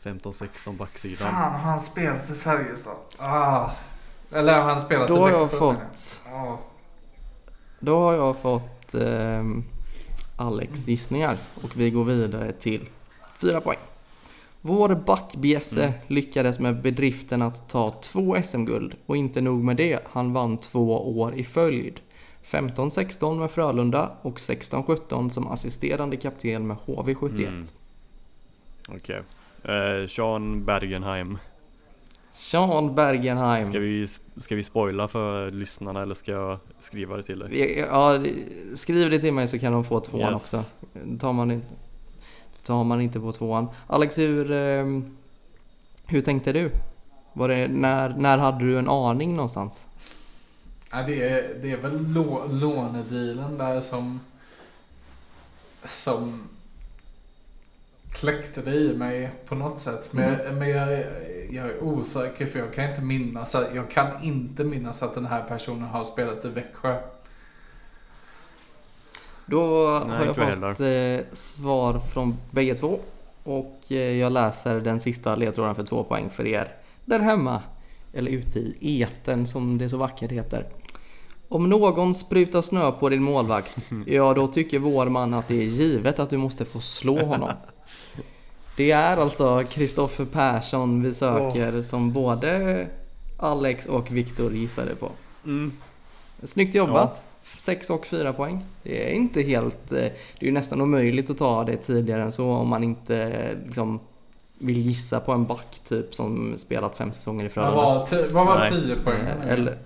15-16 0.04 0.78
backsidan. 0.78 1.28
Fan 1.32 1.52
har 1.52 1.60
han 1.60 1.80
spelat 1.80 2.30
i 2.30 2.34
Färjestad? 2.34 2.96
Ah. 3.18 3.70
Eller 4.32 4.54
har 4.62 4.62
han 4.70 4.82
spelat 4.82 5.08
Då 5.08 5.18
har 5.20 5.30
jag 5.30 5.52
fått. 5.52 6.22
Då 7.80 8.00
har 8.00 8.14
jag 8.14 8.38
fått 8.38 8.94
ehm, 8.94 9.64
Alex 10.38 10.88
gissningar 10.88 11.38
och 11.64 11.78
vi 11.78 11.92
går 11.92 12.04
vidare 12.04 12.52
till 12.52 12.90
fyra 13.38 13.62
poäng. 13.62 13.78
Vår 14.62 14.96
backbjässe 14.96 15.84
Mm. 15.84 15.94
lyckades 16.08 16.60
med 16.60 16.82
bedriften 16.82 17.42
att 17.42 17.70
ta 17.70 17.92
två 18.02 18.36
SM-guld 18.44 18.96
och 19.06 19.18
inte 19.18 19.42
nog 19.42 19.64
med 19.64 19.78
det, 19.78 20.00
han 20.12 20.34
vann 20.34 20.58
två 20.58 21.18
år 21.20 21.36
i 21.36 21.44
följd. 21.44 22.00
15-16 22.48 23.40
med 23.40 23.52
Frölunda 23.52 24.12
och 24.22 24.38
16-17 24.38 25.30
som 25.30 25.48
assisterande 25.48 26.18
kapten 26.18 26.68
med 26.68 26.78
HV71. 26.86 27.48
Mm. 27.48 27.64
Okej. 28.90 29.22
Eh, 29.64 30.08
Sean 30.08 30.66
Bergenheim. 30.66 31.38
Sean 32.32 32.96
Bergenheim. 32.96 33.68
Ska 33.70 33.80
vi, 33.80 34.08
ska 34.38 34.56
vi 34.56 34.64
spoila 34.64 35.08
för 35.08 35.52
lyssnarna 35.52 36.02
eller 36.02 36.16
ska 36.16 36.32
jag 36.32 36.60
skriva 36.80 37.18
det 37.18 37.24
till 37.24 37.40
dig? 37.40 37.80
Ja, 37.80 38.20
skriv 38.76 39.10
det 39.10 39.20
till 39.20 39.34
mig 39.34 39.48
så 39.48 39.60
kan 39.60 39.74
de 39.74 39.84
få 39.84 40.00
tvåan 40.00 40.32
Yes. 40.34 40.54
också. 40.54 40.58
Tar 41.20 41.34
man, 41.34 41.62
tar 42.66 42.84
man 42.84 43.02
inte 43.02 43.20
på 43.20 43.32
tvåan. 43.32 43.68
Alex, 43.88 44.18
hur, 44.18 44.52
ehm, 44.52 45.18
hur 46.06 46.22
tänkte 46.22 46.54
du? 46.54 46.72
Var 47.34 47.48
det, 47.48 47.68
när, 47.68 48.10
när 48.18 48.38
hade 48.38 48.66
du 48.66 48.78
en 48.80 48.90
aning 48.90 49.36
någonstans? 49.36 49.86
Ja, 50.92 51.04
det, 51.08 51.30
är, 51.30 51.54
det 51.62 51.72
är 51.72 51.78
väl 51.78 52.08
lå, 52.14 52.46
lånedealen 52.52 53.58
där 53.58 53.80
som 53.80 54.20
som 55.86 56.44
kläckte 58.12 58.62
det 58.62 58.76
i 58.76 58.98
mig 58.98 59.32
på 59.46 59.56
något 59.56 59.82
sätt. 59.82 60.14
Men, 60.14 60.36
Mm. 60.40 60.60
men 60.60 60.70
jag, 60.70 61.00
jag 61.50 61.66
är 61.70 61.84
osäker 61.84 62.46
för 62.46 62.60
jag 62.60 62.74
kan 62.74 62.90
inte 62.90 63.02
minnas 63.02 63.56
jag 63.74 63.90
kan 63.90 64.24
inte 64.24 64.64
minnas 64.64 65.04
att 65.04 65.14
den 65.16 65.26
här 65.26 65.44
personen 65.44 65.82
har 65.84 66.06
spelat 66.06 66.46
i 66.46 66.50
Växjö. 66.50 66.98
Då 69.46 70.04
Nej, 70.08 70.18
har 70.18 70.26
jag 70.26 70.36
fått 70.36 70.80
eh, 70.80 71.36
svar 71.36 72.00
från 72.00 72.38
bägge 72.52 72.76
två. 72.76 73.00
Och 73.44 73.82
eh, 73.90 73.98
jag 73.98 74.32
läser 74.32 74.80
den 74.80 75.00
sista 75.00 75.36
ledtråden 75.36 75.76
för 75.76 75.84
två 75.84 76.04
poäng 76.04 76.30
för 76.30 76.48
er 76.48 76.68
där 77.06 77.20
hemma. 77.20 77.62
Eller 78.14 78.32
ute 78.32 78.60
i 78.60 79.02
eten 79.02 79.48
som 79.48 79.78
det 79.78 79.90
så 79.90 79.98
vackert 79.98 80.32
heter. 80.32 80.66
Om 81.50 81.70
någon 81.70 82.16
sprutar 82.16 82.62
snö 82.62 82.92
på 82.92 83.10
din 83.10 83.24
målvakt, 83.24 83.86
ja 84.06 84.34
då 84.34 84.48
tycker 84.48 84.80
vår 84.80 85.06
man 85.06 85.34
att 85.34 85.48
det 85.48 85.56
är 85.62 85.66
givet 85.66 86.20
att 86.20 86.30
du 86.30 86.38
måste 86.38 86.66
få 86.66 86.80
slå 86.80 87.26
honom. 87.26 87.50
Det 88.78 88.92
är 88.92 89.18
alltså 89.18 89.64
Kristoffer 89.70 90.26
Persson 90.26 91.04
vi 91.04 91.14
söker 91.14 91.82
som 91.82 92.14
både 92.14 92.88
Alex 93.38 93.86
och 93.86 94.12
Viktor 94.12 94.54
gissade 94.54 94.96
på. 94.96 95.10
Mm. 95.46 95.72
Snyggt 96.44 96.76
jobbat! 96.76 97.24
6 97.58 97.90
och 97.90 98.06
4 98.06 98.34
poäng. 98.34 98.66
Det 98.84 99.10
är 99.10 99.16
inte 99.16 99.42
helt... 99.42 99.92
eh, 99.92 99.98
Det 99.98 100.40
är 100.40 100.46
ju 100.46 100.52
nästan 100.52 100.82
omöjligt 100.82 101.30
att 101.30 101.38
ta 101.38 101.64
det 101.64 101.78
tidigare 101.78 102.24
än 102.24 102.32
så 102.32 102.50
om 102.52 102.68
man 102.68 102.84
inte 102.84 103.32
liksom 103.66 104.00
vill 104.58 104.78
gissa 104.82 105.20
på 105.20 105.32
en 105.32 105.46
back 105.46 105.80
typ 105.88 106.16
som 106.16 106.54
spelat 106.58 106.98
fem 106.98 107.12
säsonger 107.14 107.46
i 107.46 107.48
Vad 107.48 107.54
Frölunda. 107.54 107.76
var, 107.84 108.06
ti- 108.06 108.32
vad 108.32 108.46
var. 108.46 108.66
10 108.66 108.96
poäng? 108.96 109.20
Eh, 109.22 109.52
Eller... 109.54 109.78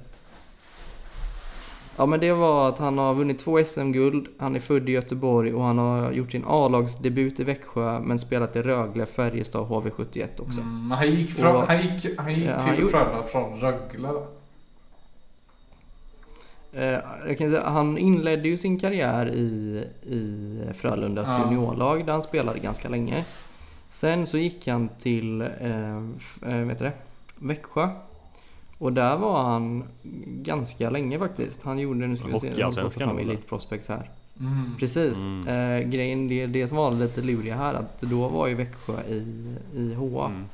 Ja 1.97 2.05
men 2.05 2.19
det 2.19 2.33
var 2.33 2.69
att 2.69 2.77
han 2.79 2.97
har 2.97 3.13
vunnit 3.13 3.39
två 3.39 3.63
SM-guld, 3.65 4.27
han 4.37 4.55
är 4.55 4.59
född 4.59 4.89
i 4.89 4.91
Göteborg 4.91 5.53
och 5.53 5.63
han 5.63 5.77
har 5.77 6.11
gjort 6.11 6.31
sin 6.31 6.43
A-lagsdebut 6.47 7.39
i 7.39 7.43
Växjö 7.43 7.99
men 7.99 8.19
spelat 8.19 8.55
i 8.55 8.61
Rögle, 8.61 9.05
Färjestad 9.05 9.61
och 9.61 9.83
HV71 9.83 10.27
också. 10.41 10.61
Mm, 10.61 10.91
han 10.91 11.07
gick, 11.11 11.29
från, 11.31 11.55
Och- 11.55 11.67
han 11.67 11.81
gick, 11.81 12.19
han 12.19 12.33
gick 12.33 12.47
Ja, 12.49 12.59
till 12.75 12.87
Frölunda 12.87 13.23
från 13.23 13.59
Rögle 13.59 14.07
då. 14.07 14.27
Eh, 16.73 16.99
jag 17.27 17.37
kan 17.37 17.49
säga, 17.51 17.63
han 17.69 17.97
inledde 17.97 18.47
ju 18.47 18.57
sin 18.57 18.79
karriär 18.79 19.29
i, 19.29 19.83
i 20.03 20.59
Frölundas 20.73 21.29
Ja. 21.29 21.39
juniorlag 21.43 22.05
där 22.05 22.13
han 22.13 22.23
spelade 22.23 22.59
ganska 22.59 22.89
länge. 22.89 23.25
Sen 23.91 24.27
så 24.27 24.37
gick 24.37 24.67
han 24.67 24.89
till 24.99 25.41
eh, 25.41 25.97
eh, 26.41 26.65
vet 26.65 26.79
du 26.79 26.85
det? 26.85 26.93
Växjö. 27.35 27.89
Och 28.77 28.93
där 28.93 29.17
var 29.17 29.43
han 29.43 29.83
ganska 30.25 30.89
länge 30.89 31.19
faktiskt. 31.19 31.63
Han 31.63 31.79
gjorde, 31.79 32.07
nu 32.07 32.17
ska 32.17 32.27
vi 32.27 32.33
se, 32.33 32.39
ta 32.39 32.47
Hockeyallsvenskan 32.47 33.09
fram? 33.09 33.19
Elite 33.19 33.47
Prospects 33.47 33.87
här. 33.87 34.09
Mm. 34.39 34.75
Precis. 34.79 35.17
Mm. 35.17 35.47
Eh, 35.47 35.79
grejen, 35.79 36.27
det, 36.27 36.45
det 36.45 36.67
som 36.67 36.77
var 36.77 36.91
lite 36.91 37.21
luriga 37.21 37.55
här 37.55 37.73
att 37.73 38.01
då 38.01 38.27
var 38.27 38.47
ju 38.47 38.55
Växjö 38.55 38.93
i, 39.09 39.25
i 39.75 39.93
HA. 39.93 40.25
Mm. 40.25 40.45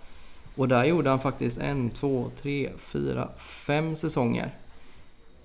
Och 0.56 0.68
där 0.68 0.86
gjorde 0.86 1.10
han 1.10 1.20
faktiskt 1.20 1.58
en, 1.58 1.90
två, 1.90 2.32
tre, 2.42 2.70
fyra, 2.78 3.28
fem 3.38 3.96
säsonger. 3.96 4.50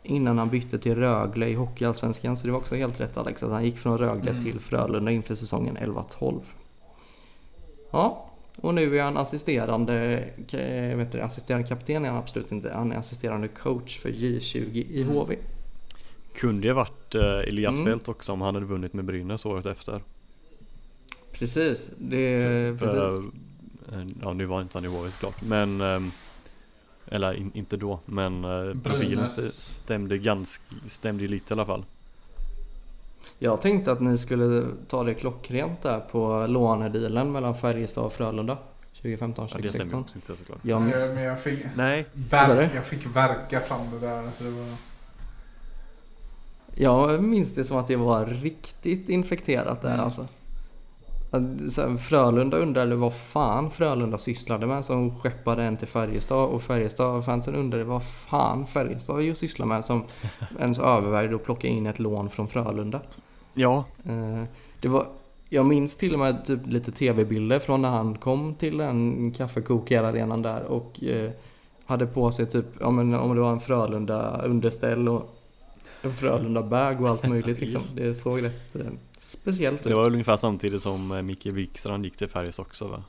Innan 0.02 0.38
han 0.38 0.48
bytte 0.48 0.78
till 0.78 0.94
Rögle 0.94 1.48
i 1.48 1.54
Hockeyallsvenskan. 1.54 2.36
Så 2.36 2.46
det 2.46 2.52
var 2.52 2.58
också 2.58 2.74
helt 2.74 3.00
rätt 3.00 3.16
Alex, 3.16 3.42
att 3.42 3.50
han 3.50 3.64
gick 3.64 3.78
från 3.78 3.98
Rögle 3.98 4.30
Mm. 4.30 4.42
till 4.42 4.60
Frölunda 4.60 5.10
inför 5.10 5.34
säsongen 5.34 5.76
11-12. 5.76 6.40
Ja, 7.92 8.30
och 8.56 8.74
nu 8.74 8.98
är 8.98 9.02
han 9.02 9.16
assisterande, 9.16 10.24
ka- 10.48 10.96
vet 10.96 11.12
du, 11.12 11.20
assisterande 11.20 11.68
kapten 11.68 12.04
är 12.04 12.08
han 12.08 12.18
absolut 12.18 12.52
inte. 12.52 12.72
Han 12.72 12.92
är 12.92 12.96
assisterande 12.96 13.48
coach 13.48 13.98
för 13.98 14.08
J20 14.10 14.76
i 14.90 15.02
Mm. 15.02 15.14
HV. 15.14 15.36
Kunde 16.34 16.66
ju 16.66 16.72
varit 16.72 17.14
eh, 17.14 17.22
Elias 17.38 17.74
Mm. 17.78 17.86
Fält 17.90 18.08
också 18.08 18.32
om 18.32 18.40
han 18.40 18.54
hade 18.54 18.66
vunnit 18.66 18.92
med 18.92 19.04
Brynäs 19.04 19.46
året 19.46 19.66
efter. 19.66 20.00
Precis, 21.32 21.90
det, 21.98 22.38
precis. 22.78 22.96
För, 22.96 23.18
eh, 23.98 24.06
ja 24.22 24.32
nu 24.32 24.46
var 24.46 24.62
inte 24.62 24.78
han 24.78 24.84
i 24.84 24.88
HV 24.88 25.10
såklart 25.10 25.42
men 25.42 25.80
ehm, 25.80 26.10
Eller 27.06 27.32
in, 27.34 27.50
inte 27.54 27.76
då 27.76 28.00
men 28.06 28.44
eh, 28.44 28.50
profilen 28.82 29.08
Brynäs. 29.08 29.52
stämde 29.76 30.18
ganska 30.18 30.64
Stämde 30.86 31.28
lite 31.28 31.52
i 31.52 31.54
alla 31.54 31.66
fall. 31.66 31.84
Jag 33.42 33.60
tänkte 33.60 33.92
att 33.92 34.00
ni 34.00 34.18
skulle 34.18 34.66
ta 34.88 35.04
det 35.04 35.14
klockrent 35.14 35.82
där 35.82 36.00
på 36.00 36.46
lånedealen 36.48 37.32
mellan 37.32 37.54
Färjestad 37.54 38.04
och 38.04 38.12
Frölunda 38.12 38.58
2015 38.96 39.48
Ja, 39.52 39.58
det 39.62 39.68
stämmer 39.68 39.90
2016. 39.90 40.20
inte 40.32 40.42
såklart. 40.42 40.58
Ja, 40.62 40.78
men, 40.78 41.22
jag 41.24 41.40
fick, 41.40 41.58
Nej, 41.76 42.06
verk, 42.12 42.70
jag 42.74 42.86
fick 42.86 43.16
verka 43.16 43.60
fram 43.60 43.80
det 43.92 44.06
där. 44.06 44.22
Så 44.38 44.44
det 44.44 44.50
var, 44.50 44.66
jag 46.74 47.22
minns 47.22 47.54
det 47.54 47.64
som 47.64 47.76
att 47.76 47.86
det 47.86 47.96
var 47.96 48.26
riktigt 48.26 49.08
infekterat 49.08 49.82
där 49.82 49.88
Mm. 49.94 50.04
alltså. 50.04 50.26
Sen 51.70 51.98
Frölunda 51.98 52.56
undrade 52.56 52.96
vad 52.96 53.14
fan 53.14 53.70
Frölunda 53.70 54.18
sysslade 54.18 54.66
med 54.66 54.84
som 54.84 55.20
skeppade 55.20 55.62
en 55.62 55.76
till 55.76 55.88
Färjestad 55.88 56.48
och 56.48 56.62
Färjestad-fansen 56.62 57.54
undrade 57.54 57.84
vad 57.84 58.04
fan 58.04 58.66
Färjestad 58.66 59.22
ju 59.22 59.34
sysslar 59.34 59.66
med 59.66 59.84
som 59.84 60.04
ens 60.60 60.78
övervägde 60.78 61.36
att 61.36 61.44
plocka 61.44 61.68
in 61.68 61.86
ett 61.86 61.98
lån 61.98 62.30
från 62.30 62.48
Frölunda. 62.48 63.00
Ja 63.54 63.84
Eh, 64.04 64.44
Det 64.80 64.88
var, 64.88 65.06
jag 65.48 65.66
minns 65.66 65.96
till 65.96 66.12
och 66.12 66.18
med 66.18 66.44
typ 66.44 66.66
lite 66.66 66.92
tv-bilder 66.92 67.58
från 67.58 67.82
när 67.82 67.88
han 67.90 68.18
kom 68.18 68.54
till 68.54 68.76
den 68.78 69.30
kaffekokerarenan 69.32 70.42
där 70.42 70.62
och 70.64 71.02
eh, 71.04 71.30
hade 71.84 72.06
på 72.06 72.32
sig 72.32 72.46
typ, 72.46 72.66
ja, 72.80 72.90
men 72.90 73.14
om 73.14 73.34
det 73.34 73.40
var 73.40 73.52
en 73.52 73.60
Frölunda 73.60 74.42
underställ 74.44 75.08
och 75.08 75.38
en 76.02 76.12
Frölunda 76.14 76.62
bag 76.62 77.00
och 77.02 77.08
allt 77.08 77.28
möjligt 77.28 77.60
liksom. 77.60 77.82
Det 77.96 78.14
såg 78.14 78.42
rätt 78.44 78.76
eh, 78.76 78.82
speciellt 79.18 79.82
det 79.82 79.88
ut. 79.88 79.94
var 79.96 80.02
väl 80.02 80.12
ungefär 80.12 80.36
samtidigt 80.36 80.82
som 80.82 81.12
eh, 81.12 81.22
Micke 81.22 81.46
Wikstrand 81.46 82.04
gick 82.04 82.16
till 82.16 82.28
Färjestad 82.28 82.66
också 82.66 82.88
va? 82.88 83.04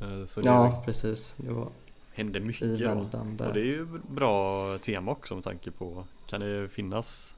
Eh, 0.00 0.26
Så 0.26 0.40
det 0.40 0.48
Ja, 0.48 0.82
precis. 0.86 1.34
Det 1.36 1.52
var 1.52 1.68
hände 2.12 2.40
mycket 2.40 2.62
Och 2.62 3.54
det 3.54 3.60
är 3.60 3.64
ju 3.64 3.86
bra 4.08 4.78
tema 4.78 5.10
också 5.12 5.34
med 5.34 5.44
tanke 5.44 5.70
på 5.70 6.04
Kan 6.26 6.40
det 6.40 6.68
finnas 6.68 7.36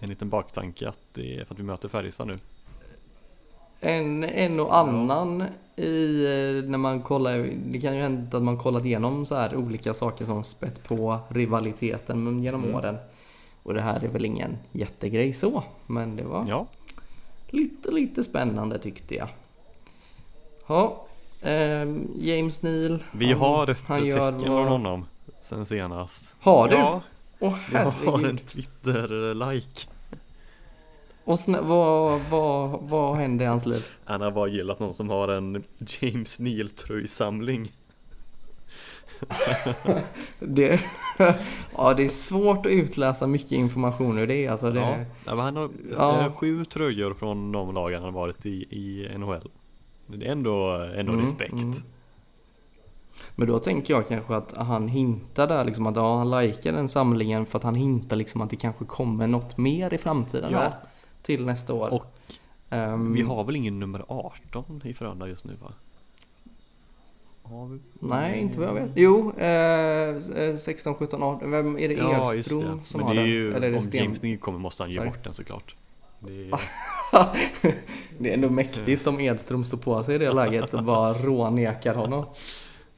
en 0.00 0.08
liten 0.08 0.28
baktanke 0.28 0.88
att 0.88 0.98
det 1.12 1.36
är 1.40 1.44
för 1.44 1.54
att 1.54 1.58
vi 1.60 1.64
möter 1.64 1.88
Färjestad 1.88 2.26
nu? 2.26 2.34
En, 3.80 4.24
en 4.24 4.60
och 4.60 4.76
annan 4.76 5.44
i, 5.76 6.24
eh, 6.24 6.70
när 6.70 6.78
man 6.78 7.02
kollar, 7.02 7.50
det 7.66 7.80
kan 7.80 7.94
ju 7.96 8.00
hända 8.02 8.36
att 8.36 8.42
man 8.42 8.58
kollat 8.58 8.84
igenom 8.84 9.26
så 9.26 9.34
här 9.36 9.56
olika 9.56 9.94
saker 9.94 10.24
som 10.24 10.44
spett 10.44 10.84
på 10.84 11.18
rivaliteten 11.28 12.42
genom 12.42 12.64
Mm. 12.64 12.74
åren. 12.76 12.96
Och 13.62 13.74
det 13.74 13.80
här 13.80 14.04
är 14.04 14.08
väl 14.08 14.24
ingen 14.24 14.58
jättegrej 14.72 15.32
så, 15.32 15.62
men 15.86 16.16
det 16.16 16.22
var 16.24 16.46
Ja, 16.48 16.66
lite, 17.48 17.90
lite 17.92 18.24
spännande 18.24 18.78
tyckte 18.78 19.14
jag. 19.14 19.28
Ja, 20.66 21.06
ehm, 21.42 22.08
James 22.16 22.62
Neal. 22.62 23.04
vi 23.12 23.26
han- 23.32 23.40
har 23.40 23.66
ett 23.70 23.84
han 23.86 24.00
tecken 24.00 24.38
från 24.40 24.68
honom 24.68 25.04
sen 25.40 25.66
senast. 25.66 26.34
Har 26.40 26.68
du? 26.68 26.74
Ja, 26.74 27.00
Åh 27.46 27.58
jag 27.72 27.80
har 27.80 28.18
en 28.18 28.24
herregud. 28.24 28.46
Twitter-like. 28.46 29.86
Och 31.24 31.38
vad, 31.62 32.20
vad, 32.30 32.80
vad 32.82 33.16
hände 33.16 33.44
i 33.44 33.46
hans 33.46 33.66
liv? 33.66 33.84
Han 34.04 34.20
har 34.20 34.30
bara 34.30 34.48
gillat 34.48 34.80
någon 34.80 34.94
som 34.94 35.08
har 35.10 35.28
en 35.28 35.64
James 36.00 36.38
Neal 36.38 36.68
tröjsamling. 36.68 37.72
Det, 40.40 40.80
ja, 41.76 41.94
det 41.96 42.04
är 42.04 42.08
svårt 42.08 42.66
att 42.66 42.72
utläsa 42.72 43.26
mycket 43.26 43.52
information 43.52 44.18
ur 44.18 44.26
det. 44.26 44.48
Alltså 44.48 44.70
det 44.70 45.06
Ja, 45.26 45.34
han 45.42 45.56
har 45.56 45.70
Ja. 45.98 46.20
eh, 46.26 46.32
sju 46.32 46.64
tröjor 46.64 47.14
från 47.14 47.52
de 47.52 47.74
lagen 47.74 48.02
han 48.02 48.12
varit 48.12 48.46
i 48.46 48.50
i 48.70 49.08
NHL. 49.18 49.50
Det 50.06 50.26
är 50.26 50.32
ändå, 50.32 50.70
ändå 50.96 51.12
Mm, 51.12 51.24
respekt. 51.24 51.52
mm. 51.52 51.72
Men 53.34 53.48
då 53.48 53.58
tänker 53.58 53.94
jag 53.94 54.08
kanske 54.08 54.36
att 54.36 54.56
han 54.56 54.88
hintar 54.88 55.46
där 55.46 55.64
liksom 55.64 55.86
att 55.86 55.96
ja, 55.96 56.16
han 56.18 56.30
likar 56.30 56.72
den 56.72 56.88
samlingen 56.88 57.46
för 57.46 57.58
att 57.58 57.64
han 57.64 57.74
hintar 57.74 58.16
liksom 58.16 58.40
att 58.40 58.50
det 58.50 58.56
kanske 58.56 58.84
kommer 58.84 59.26
något 59.26 59.58
mer 59.58 59.94
i 59.94 59.98
framtiden 59.98 60.52
Ja. 60.52 60.58
här 60.58 60.72
till 61.22 61.44
nästa 61.46 61.74
år. 61.74 61.92
Och 61.94 62.06
Ehm, 62.70 63.12
Vi 63.12 63.22
har 63.22 63.44
väl 63.44 63.56
ingen 63.56 63.80
nummer 63.80 64.04
18 64.08 64.80
i 64.84 64.94
Frölunda 64.94 65.28
just 65.28 65.44
nu 65.44 65.52
va? 65.62 65.72
Nej, 68.00 68.40
inte 68.40 68.58
vad 68.60 68.68
jag 68.68 68.74
vet. 68.74 68.90
Jo, 68.94 69.32
eh, 69.38 69.48
eh, 70.44 70.56
16, 70.56 70.94
17, 70.94 71.22
18. 71.22 71.50
Vem 71.50 71.78
är 71.78 71.88
det 71.88 71.94
Ja 71.94 72.34
Edström 72.34 72.80
som 72.84 72.98
Men 73.00 73.06
har 73.08 73.14
den? 73.14 73.26
ju, 73.26 73.54
Eller 73.54 73.66
är 73.66 73.70
det 73.70 73.76
om 73.76 73.82
Sten? 73.82 74.02
James 74.04 74.22
Neal 74.22 74.38
kommer 74.38 74.58
måste 74.58 74.82
han 74.82 74.90
ge 74.90 75.00
Nej. 75.00 75.08
bort 75.08 75.24
den 75.24 75.34
såklart. 75.34 75.76
Det 76.20 76.32
är, 76.50 76.50
det 78.18 78.30
är 78.30 78.34
ändå 78.34 78.50
mäktigt 78.50 79.06
om 79.06 79.20
Edström 79.20 79.64
står 79.64 79.78
på 79.78 80.02
sig 80.02 80.14
i 80.14 80.18
det 80.18 80.32
läget 80.32 80.74
och 80.74 80.84
bara 80.84 81.12
rånekar 81.12 81.94
honom. 81.94 82.24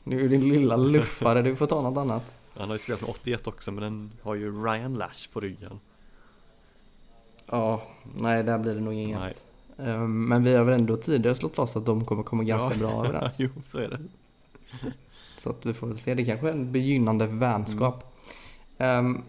Nu 0.09 0.25
är 0.25 0.29
din 0.29 0.49
lilla 0.49 0.77
luffare, 0.77 1.43
du 1.43 1.57
får 1.57 1.67
ta 1.67 1.83
något 1.83 1.99
annat. 1.99 2.37
Han 2.55 2.69
har 2.69 2.75
ju 2.75 2.79
spelat 2.79 3.01
med 3.01 3.11
81 3.11 3.47
också 3.47 3.73
men 3.73 3.83
den 3.85 4.11
har 4.23 4.35
ju 4.35 4.65
Ryan 4.65 4.95
Lash 4.95 5.29
på 5.33 5.41
ryggen. 5.41 5.81
Ja, 7.47 7.83
nej 8.17 8.43
där 8.45 8.59
blir 8.59 8.75
det 8.75 8.81
nog 8.81 8.95
inget. 8.95 9.21
Nej. 9.21 9.89
Ehm, 9.89 10.29
Men 10.29 10.45
vi 10.45 10.55
har 10.55 10.65
väl 10.65 10.75
ändå 10.81 10.97
tidigare 10.97 11.35
slått 11.35 11.57
fast 11.57 11.77
att 11.77 11.87
de 11.87 12.05
kommer 12.05 12.23
komma 12.23 12.43
ganska 12.43 12.71
Ja. 12.71 12.79
bra 12.79 13.05
överens. 13.07 13.37
jo, 13.39 13.49
så 13.65 13.79
är 13.79 13.89
det. 13.89 13.99
Så 15.39 15.51
att 15.51 15.67
vi 15.67 15.75
får 15.75 15.87
väl 15.87 15.97
se, 15.97 16.15
det 16.15 16.25
kanske 16.25 16.49
är 16.49 16.53
en 16.53 16.73
begynnande 16.73 17.27
vänskap. 17.27 18.17
Mm. 18.79 19.07
Ehm, 19.07 19.23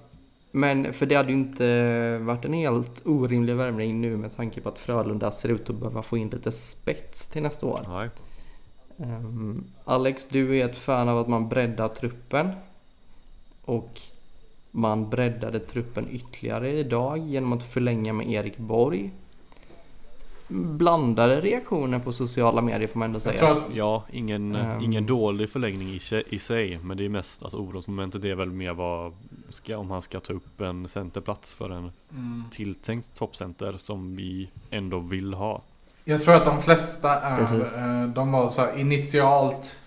men 0.51 0.93
för 0.93 1.05
det 1.05 1.15
hade 1.15 1.29
ju 1.29 1.35
inte 1.37 2.17
varit 2.17 2.45
en 2.45 2.53
helt 2.53 3.01
orimlig 3.05 3.55
värvning 3.55 4.01
nu 4.01 4.17
med 4.17 4.35
tanke 4.35 4.61
på 4.61 4.69
att 4.69 4.79
Frölunda 4.79 5.31
ser 5.31 5.49
ut 5.49 5.69
att 5.69 5.75
behöva 5.75 6.01
få 6.03 6.17
in 6.17 6.29
lite 6.29 6.51
spets 6.51 7.27
till 7.27 7.43
nästa 7.43 7.65
år. 7.65 7.85
Nej. 7.87 8.09
Ehm, 8.97 9.63
Alex, 9.85 10.27
du 10.27 10.59
är 10.59 10.65
ett 10.65 10.77
fan 10.77 11.09
av 11.09 11.17
att 11.19 11.27
man 11.27 11.49
breddar 11.49 11.87
truppen. 11.87 12.49
Och 13.65 14.01
man 14.71 15.09
breddade 15.09 15.59
truppen 15.59 16.07
ytterligare 16.11 16.71
idag 16.71 17.17
genom 17.17 17.53
att 17.53 17.63
förlänga 17.63 18.13
med 18.13 18.31
Erik 18.31 18.57
Borg. 18.57 19.11
Blandade 20.49 21.41
reaktioner 21.41 21.99
på 21.99 22.13
sociala 22.13 22.61
medier 22.61 22.87
får 22.87 22.99
man 22.99 23.05
ändå 23.05 23.15
Jag 23.17 23.21
säga. 23.23 23.37
tror 23.53 23.57
att 23.65 23.75
Ja, 23.75 24.03
ingen, 24.11 24.55
Ehm. 24.55 24.81
ingen 24.83 25.05
dålig 25.05 25.49
förlängning 25.49 25.89
i, 25.89 25.99
sig- 25.99 26.23
i 26.29 26.39
sig 26.39 26.79
Men 26.83 26.97
det 26.97 27.05
är 27.05 27.09
mest, 27.09 27.43
alltså 27.43 27.57
orosmomentet 27.57 28.25
är 28.25 28.35
väl 28.35 28.51
mer 28.51 28.73
vad 28.73 29.13
ska, 29.49 29.77
Om 29.77 29.91
han 29.91 30.01
ska 30.01 30.19
ta 30.19 30.33
upp 30.33 30.61
en 30.61 30.87
centerplats 30.87 31.55
för 31.55 31.69
en 31.69 31.91
mm, 32.11 32.43
tilltänkt 32.51 33.15
toppcenter 33.15 33.75
som 33.77 34.15
vi 34.15 34.49
ändå 34.69 34.99
vill 34.99 35.33
ha 35.33 35.61
Jag 36.09 36.21
tror 36.21 36.35
att 36.35 36.45
de 36.45 36.61
flesta 36.61 37.21
är, 37.21 37.37
Precis. 37.37 37.75
eh, 37.77 38.03
de 38.03 38.31
var 38.31 38.49
så 38.49 38.61
här 38.61 38.77
initialt, 38.77 39.79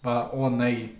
bara 0.00 0.30
åh 0.32 0.50
nej. 0.50 0.92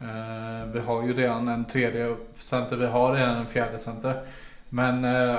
Eh, 0.00 0.72
vi 0.72 0.80
har 0.80 1.02
ju 1.02 1.12
redan 1.14 1.48
en 1.48 1.64
tredje 1.64 2.16
center, 2.38 2.76
vi 2.76 2.86
har 2.86 3.12
redan 3.14 3.36
en 3.36 3.46
fjärde 3.46 3.78
center. 3.78 4.22
Men 4.68 5.04
eh, 5.04 5.38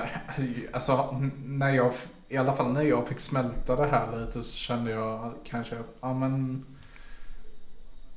alltså 0.74 1.22
när 1.46 1.70
jag, 1.70 1.94
i 2.30 2.38
alla 2.38 2.54
fall 2.54 2.74
när 2.74 2.82
jag 2.82 3.08
fick 3.08 3.20
smälta 3.20 3.76
det 3.76 3.88
här 3.88 4.26
lite 4.26 4.44
så 4.44 4.56
kände 4.56 4.92
jag 4.92 5.34
kanske 5.44 5.76
att, 5.76 5.96
ja 6.02 6.14
men. 6.14 6.66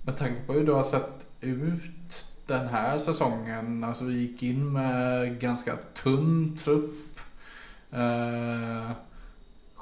Med 0.03 0.17
tanke 0.17 0.41
på 0.47 0.53
hur 0.53 0.67
du 0.67 0.73
har 0.73 0.83
sett 0.83 1.27
ut 1.41 2.27
den 2.47 2.69
här 2.69 2.99
säsongen. 2.99 3.85
Alltså 3.85 4.05
vi 4.05 4.15
gick 4.15 4.43
in 4.43 4.73
med 4.73 5.41
ganska 5.41 5.77
tunn 5.95 6.57
trupp. 6.65 7.21
Eh, 7.93 8.91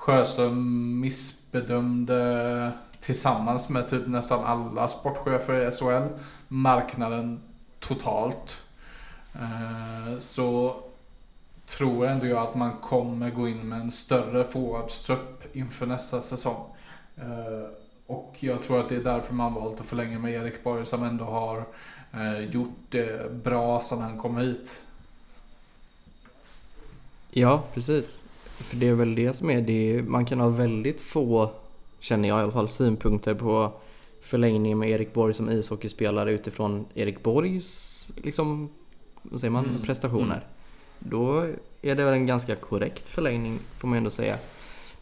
Sjöström 0.06 1.00
missbedömde 1.00 2.72
tillsammans 3.00 3.68
med 3.68 3.88
typ 3.88 4.06
nästan 4.06 4.44
alla 4.44 4.88
sportchefer 4.88 5.68
i 5.68 5.72
SHL 5.72 6.18
marknaden 6.48 7.40
totalt. 7.78 8.56
Eh, 9.34 10.18
så 10.18 10.76
tror 11.66 12.06
ändå 12.06 12.26
jag 12.26 12.48
att 12.48 12.54
man 12.54 12.76
kommer 12.76 13.30
gå 13.30 13.48
in 13.48 13.68
med 13.68 13.80
en 13.80 13.90
större 13.90 14.44
forwardstrupp 14.44 15.56
inför 15.56 15.86
nästa 15.86 16.20
säsong. 16.20 16.64
Eh, 17.16 17.70
och 18.06 18.36
jag 18.40 18.62
tror 18.62 18.80
att 18.80 18.88
det 18.88 18.96
är 18.96 19.04
därför 19.04 19.34
man 19.34 19.54
valt 19.54 19.80
att 19.80 19.86
förlänga 19.86 20.18
med 20.18 20.32
Erik 20.32 20.64
Borg 20.64 20.86
som 20.86 21.02
ändå 21.02 21.24
har 21.24 21.64
eh, 22.12 22.40
gjort 22.40 22.78
det 22.88 23.32
bra 23.32 23.80
sedan 23.80 24.00
han 24.00 24.18
kom 24.18 24.36
hit. 24.36 24.76
Ja, 27.30 27.62
precis. 27.74 28.25
För 28.56 28.76
det 28.76 28.88
är 28.88 28.94
väl 28.94 29.14
det 29.14 29.32
som 29.32 29.50
är 29.50 29.60
det. 29.60 30.02
Man 30.06 30.24
kan 30.24 30.40
ha 30.40 30.48
väldigt 30.48 31.00
få, 31.00 31.50
känner 32.00 32.28
jag 32.28 32.38
i 32.38 32.42
alla 32.42 32.52
fall, 32.52 32.68
synpunkter 32.68 33.34
på 33.34 33.72
förlängningen 34.20 34.78
med 34.78 34.90
Erik 34.90 35.14
Borg 35.14 35.34
som 35.34 35.50
ishockeyspelare 35.50 36.32
utifrån 36.32 36.86
Erik 36.94 37.22
Borgs, 37.22 38.08
liksom, 38.22 38.68
vad 39.22 39.40
säger 39.40 39.50
man, 39.52 39.64
Mm. 39.64 39.82
prestationer. 39.82 40.46
Då 40.98 41.40
är 41.82 41.94
det 41.94 42.04
väl 42.04 42.14
en 42.14 42.26
ganska 42.26 42.56
korrekt 42.56 43.08
förlängning, 43.08 43.58
får 43.78 43.88
man 43.88 43.98
ändå 43.98 44.10
säga. 44.10 44.38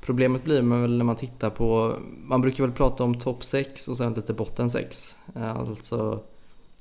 Problemet 0.01 0.45
blir 0.45 0.63
man 0.63 0.83
väl 0.83 0.97
när 0.99 1.05
man 1.05 1.17
tittar 1.17 1.51
på, 1.51 1.97
man 2.25 2.41
brukar 2.41 2.65
väl 2.65 2.73
prata 2.73 3.05
om 3.05 3.19
topp 3.21 3.45
6 3.45 3.89
och 3.89 3.97
sen 3.97 4.15
lite 4.15 4.33
botten 4.33 4.71
6. 4.71 5.17
Alltså 5.35 6.21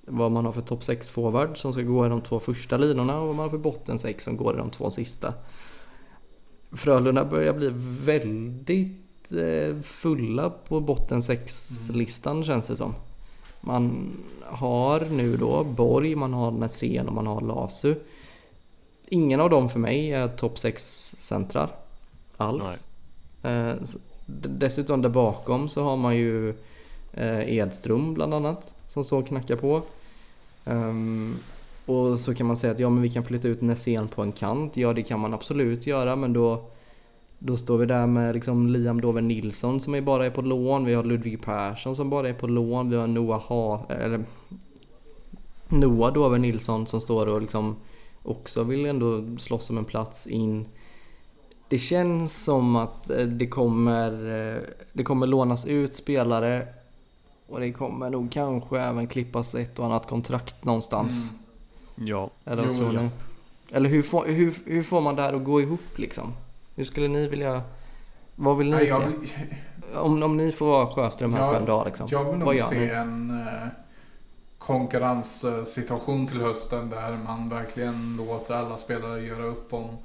vad 0.07 0.31
man 0.31 0.45
har 0.45 0.51
för 0.51 0.61
topp 0.61 0.83
6 0.83 1.09
forward 1.09 1.57
som 1.57 1.73
ska 1.73 1.81
gå 1.81 2.05
i 2.05 2.09
de 2.09 2.21
två 2.21 2.39
första 2.39 2.77
linorna 2.77 3.19
och 3.19 3.27
vad 3.27 3.35
man 3.35 3.43
har 3.43 3.49
för 3.49 3.57
botten 3.57 3.99
6 3.99 4.23
som 4.23 4.37
går 4.37 4.55
i 4.55 4.57
de 4.57 4.69
två 4.69 4.91
sista. 4.91 5.33
Frölunda 6.75 7.25
börjar 7.25 7.53
bli 7.53 7.71
väldigt 8.05 9.31
eh, 9.31 9.81
fulla 9.81 10.49
på 10.49 10.79
botten 10.79 11.21
6-listan 11.21 12.43
känns 12.43 12.67
det 12.67 12.75
som. 12.75 12.95
Man 13.61 14.11
har 14.41 14.99
nu 15.11 15.37
då 15.37 15.63
Borg, 15.63 16.15
man 16.15 16.33
har 16.33 16.51
Nässén 16.51 17.07
och 17.07 17.13
man 17.13 17.27
har 17.27 17.41
Lasu. 17.41 17.95
Ingen 19.05 19.39
av 19.39 19.49
dem 19.49 19.69
för 19.69 19.79
mig 19.79 20.13
är 20.13 20.27
topp 20.27 20.59
6 20.59 21.15
centrar 21.19 21.69
alls. 22.37 22.87
Eh, 23.43 23.73
dessutom 24.25 25.01
där 25.01 25.09
bakom 25.09 25.69
så 25.69 25.83
har 25.83 25.97
man 25.97 26.15
ju 26.15 26.49
eh, 27.13 27.53
Edström 27.57 28.13
bland 28.13 28.33
annat 28.33 28.75
som 28.87 29.03
så 29.03 29.21
knackar 29.21 29.55
på. 29.55 29.81
Ehm, 30.65 31.35
och 31.85 32.19
så 32.19 32.35
kan 32.35 32.47
man 32.47 32.57
säga 32.57 32.73
att 32.73 32.79
ja 32.79 32.89
men 32.89 33.03
vi 33.03 33.09
kan 33.09 33.23
flytta 33.23 33.47
ut 33.47 33.61
Nässén 33.61 34.07
på 34.07 34.21
en 34.21 34.31
kant. 34.31 34.77
Ja 34.77 34.93
det 34.93 35.03
kan 35.03 35.19
man 35.19 35.33
absolut 35.33 35.87
göra 35.87 36.15
men 36.15 36.33
då 36.33 36.65
då 37.39 37.57
står 37.57 37.77
vi 37.77 37.85
där 37.85 38.07
med 38.07 38.33
liksom 38.33 38.67
Liam 38.67 39.01
Dover 39.01 39.21
Nilsson 39.21 39.79
som 39.79 39.95
är 39.95 40.01
bara 40.01 40.25
är 40.25 40.29
på 40.29 40.41
lån. 40.41 40.85
Vi 40.85 40.93
har 40.93 41.03
Ludvig 41.03 41.41
Persson 41.41 41.95
som 41.95 42.09
bara 42.09 42.29
är 42.29 42.33
på 42.33 42.47
lån. 42.47 42.89
Vi 42.89 42.95
har 42.95 43.07
Noah 43.07 43.41
ha 43.41 43.85
eller 43.89 44.25
Noah 45.69 46.13
Dover 46.13 46.37
Nilsson 46.37 46.87
som 46.87 47.01
står 47.01 47.27
och 47.27 47.41
liksom 47.41 47.75
också 48.23 48.63
vill 48.63 48.85
ändå 48.85 49.37
slåss 49.37 49.69
om 49.69 49.77
en 49.77 49.85
plats 49.85 50.27
in. 50.27 50.65
Det 51.67 51.77
känns 51.77 52.43
som 52.43 52.75
att 52.75 53.09
eh, 53.09 53.25
det 53.25 53.47
kommer, 53.47 54.11
eh, 54.11 54.61
det 54.93 55.03
kommer 55.03 55.27
lånas 55.27 55.65
ut 55.65 55.95
spelare 55.95 56.67
och 57.47 57.59
det 57.59 57.71
kommer 57.71 58.09
nog 58.09 58.31
kanske 58.31 58.79
även 58.79 59.07
klippas 59.07 59.55
ett 59.55 59.79
och 59.79 59.85
annat 59.85 60.07
kontrakt 60.07 60.65
någonstans. 60.65 61.29
Mm. 61.29 61.42
Ja, 61.95 62.29
Eller 62.45 62.61
vad 62.61 62.67
Jo, 62.67 62.73
tror 62.75 62.93
ja. 62.93 63.01
ni? 63.01 63.09
Eller 63.71 63.89
hur 63.89 64.01
får, 64.01 64.25
hur, 64.25 64.53
hur 64.65 64.83
får 64.83 65.01
man 65.01 65.15
det 65.15 65.21
här 65.21 65.33
att 65.33 65.43
gå 65.43 65.61
ihop 65.61 65.97
liksom? 65.97 66.33
Hur 66.75 66.83
skulle 66.83 67.07
ni 67.07 67.27
vilja... 67.27 67.61
Vad 68.35 68.57
vill 68.57 68.69
ni 68.69 68.75
Nej, 68.75 68.87
se? 68.87 68.93
jag, 68.93 69.13
Om, 70.05 70.23
om 70.23 70.37
ni 70.37 70.51
får 70.51 70.65
vara 70.65 70.87
Sjöström 70.87 71.33
här 71.33 71.39
Ja, 71.41 71.49
för 71.51 71.57
en 71.57 71.65
dag 71.65 71.85
liksom. 71.85 72.07
Jag 72.11 72.23
vill 72.31 72.39
nog 72.39 72.59
se 72.59 72.79
ni? 72.79 72.85
en 72.85 73.47
eh, 73.47 73.67
konkurrenssituation 74.57 76.27
till 76.27 76.41
hösten 76.41 76.89
där 76.89 77.17
man 77.17 77.49
verkligen 77.49 78.17
låter 78.17 78.53
alla 78.53 78.77
spelare 78.77 79.21
göra 79.21 79.43
upp 79.43 79.73
om, 79.73 79.97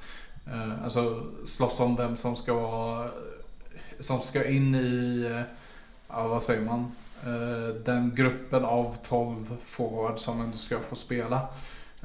eh, 0.47 0.85
alltså 0.85 1.23
slåss 1.47 1.81
om 1.81 1.97
vem 1.97 2.17
som 2.17 2.37
ska 2.37 2.55
vara, 2.55 3.09
som 3.99 4.21
ska 4.21 4.49
in 4.49 4.75
i, 4.75 5.27
eh, 5.31 5.41
ja 6.09 6.29
vad 6.29 6.43
säger 6.43 6.63
man, 6.63 6.93
den 7.85 8.13
gruppen 8.15 8.65
av 8.65 8.97
12 9.03 9.57
forward 9.65 10.19
som 10.19 10.41
ändå 10.41 10.57
ska 10.57 10.81
få 10.81 10.95
spela. 10.97 11.41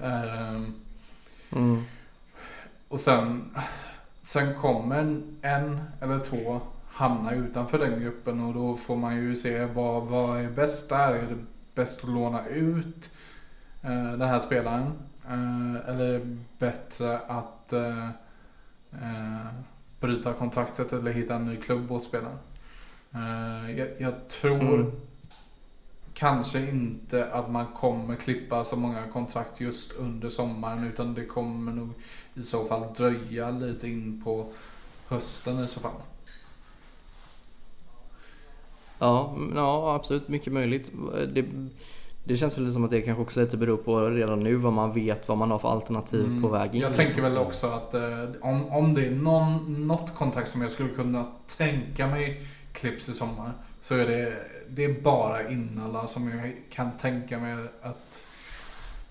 Eh, 0.02 0.62
Mm. 1.52 1.82
och 2.88 3.00
sen, 3.00 3.56
sen 4.22 4.54
kommer 4.56 5.22
en 5.42 5.82
eller 6.02 6.20
två 6.20 6.62
hamna 6.88 7.32
utanför 7.34 7.80
den 7.80 8.02
gruppen 8.02 8.40
och 8.40 8.54
då 8.54 8.78
får 8.78 8.96
man 8.96 9.16
ju 9.16 9.36
se 9.36 9.66
vad, 9.66 10.04
vad 10.04 10.40
är 10.42 10.50
bäst 10.50 10.90
där. 10.90 11.14
Är 11.14 11.22
det 11.22 11.38
bäst 11.76 12.04
att 12.04 12.10
låna 12.10 12.46
ut 12.48 13.16
eh, 13.82 14.12
den 14.12 14.22
här 14.30 14.40
spelaren? 14.40 14.92
Eh, 15.28 15.90
eller 15.90 16.06
är 16.06 16.20
det 16.20 16.38
bättre 16.60 17.20
att 17.20 17.74
eh, 17.74 18.08
eh, 18.92 19.48
bryta 20.00 20.34
kontraktet 20.34 20.94
eller 20.94 21.12
hitta 21.12 21.36
en 21.36 21.46
ny 21.46 21.56
klubb 21.58 21.92
åt 21.92 22.04
spelaren? 22.04 22.38
Eh, 23.14 23.80
jag, 23.80 23.88
jag 24.00 24.28
tror 24.28 24.62
Mm. 24.62 24.92
Kanske 26.14 26.60
inte 26.70 27.32
att 27.34 27.52
man 27.52 27.66
kommer 27.68 28.16
klippa 28.16 28.64
så 28.64 28.76
många 28.76 29.08
kontrakt 29.14 29.62
just 29.62 29.94
under 29.94 30.30
sommaren 30.30 30.84
utan 30.88 31.14
det 31.14 31.26
kommer 31.26 31.72
nog 31.72 31.90
i 32.34 32.44
så 32.44 32.66
fall 32.66 32.94
dröja 32.98 33.52
lite 33.52 33.88
in 33.88 34.22
på 34.26 34.46
hösten 35.08 35.64
i 35.64 35.68
så 35.68 35.80
fall. 35.80 35.92
Ja, 39.00 39.36
ja, 39.56 39.96
absolut. 39.96 40.28
Mycket 40.28 40.54
möjligt. 40.54 40.92
Det, 41.34 41.46
det 42.24 42.38
känns 42.38 42.58
väl 42.58 42.74
som 42.74 42.84
att 42.86 42.92
det 42.92 43.02
kanske 43.02 43.22
också 43.22 43.40
lite 43.40 43.58
beror 43.58 43.78
på 43.78 44.10
redan 44.10 44.40
nu 44.40 44.56
vad 44.56 44.74
man 44.74 44.94
vet 44.94 45.28
vad 45.28 45.38
man 45.38 45.52
har 45.52 45.60
för 45.60 45.70
alternativ 45.70 46.26
Mm. 46.26 46.42
på 46.42 46.48
väg 46.48 46.76
in. 46.76 46.82
Jag 46.82 46.90
liksom. 46.90 47.06
tänker 47.06 47.22
väl 47.22 47.38
också 47.38 47.68
att 47.68 47.94
eh, 47.94 48.02
om, 48.42 48.70
om 48.70 48.94
det 48.94 49.06
är 49.06 49.12
någon, 49.12 49.88
något 49.88 50.16
kontrakt 50.16 50.50
som 50.50 50.62
jag 50.62 50.72
skulle 50.72 50.90
kunna 50.90 51.26
tänka 51.58 52.08
mig 52.08 52.42
klipps 52.84 53.10
i 53.10 53.14
sommar 53.14 53.52
så 53.82 53.96
är 53.96 54.08
det, 54.08 54.44
det 54.70 54.84
är 54.84 55.02
bara 55.02 55.50
Innala 55.50 56.08
som 56.08 56.30
jag 56.30 56.56
kan 56.70 56.92
tänka 56.98 57.40
mig 57.40 57.68
att 57.82 58.22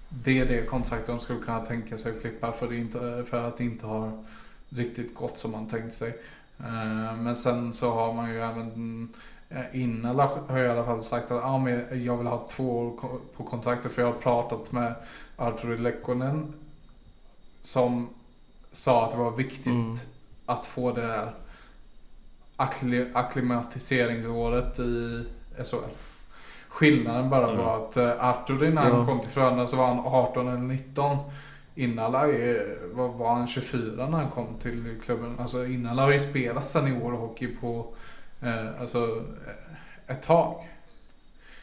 det 0.09 0.39
är 0.39 0.47
det 0.47 0.67
kontraktet 0.67 1.07
de 1.07 1.21
skulle 1.21 1.41
kunna 1.41 1.65
tänka 1.65 1.99
sig 1.99 2.13
att 2.13 2.21
klippa 2.21 2.53
för, 2.53 2.73
inte, 2.73 3.25
för 3.31 3.49
att 3.49 3.57
det 3.57 3.65
inte 3.65 3.87
har 3.87 4.25
riktigt 4.69 5.15
gått 5.15 5.39
som 5.39 5.53
man 5.53 5.69
tänkt 5.69 5.95
sig. 5.95 6.09
Eh, 6.59 7.17
Men 7.17 7.37
sen 7.37 7.73
så 7.73 7.91
har 7.93 8.13
man 8.13 8.31
ju 8.31 8.41
även 8.41 9.09
Eh, 9.55 9.81
Innala 9.83 10.31
har 10.49 10.59
jag 10.59 10.67
i 10.67 10.71
alla 10.71 10.85
fall 10.85 11.05
sagt 11.05 11.31
att 11.31 11.45
ah, 11.45 11.59
men 11.59 12.05
jag 12.05 12.17
vill 12.17 12.27
ha 12.27 12.49
två 12.51 12.79
år 12.79 12.91
på 13.37 13.45
kontraktet 13.45 13.93
för 13.93 14.03
jag 14.03 14.13
har 14.13 14.19
pratat 14.21 14.73
med 14.73 14.95
Arturi 15.37 15.79
Lekkonen 15.79 16.53
som 17.63 18.09
sa 18.71 19.05
att 19.05 19.11
det 19.11 19.17
var 19.17 19.31
viktigt 19.31 19.67
Mm. 19.67 19.97
att 20.47 20.67
få 20.67 20.93
det 20.93 21.07
där 21.07 21.33
akklimatiseringsåret 23.15 24.79
i 24.79 25.25
SHL. 25.65 25.77
Skillnaden 26.69 27.31
bara 27.31 27.47
Mm. 27.51 27.57
var 27.65 27.77
att 27.77 27.97
eh, 27.97 28.25
Arturi 28.29 28.71
när 28.71 28.83
han 28.83 28.99
Ja. 29.01 29.07
kom 29.07 29.21
till 29.21 29.31
Frölunda 29.31 29.67
så 29.67 29.77
var 29.77 29.87
han 29.87 29.99
18 30.07 30.49
eller 30.49 30.59
19. 30.59 31.19
Innala 31.75 32.27
var, 32.93 33.09
var 33.09 33.35
han 33.35 33.47
24 33.47 34.07
när 34.09 34.19
han 34.19 34.31
kom 34.31 34.59
till 34.63 35.01
klubben. 35.05 35.37
Alltså 35.39 35.67
Innala 35.67 36.03
har 36.03 36.13
ju 36.13 36.19
spelat 36.19 36.69
seniorhockey 36.69 37.57
på 37.61 37.87
eh, 38.43 38.81
alltså, 38.81 39.25
eh, 39.47 40.15
ett 40.17 40.23
tag. 40.23 40.69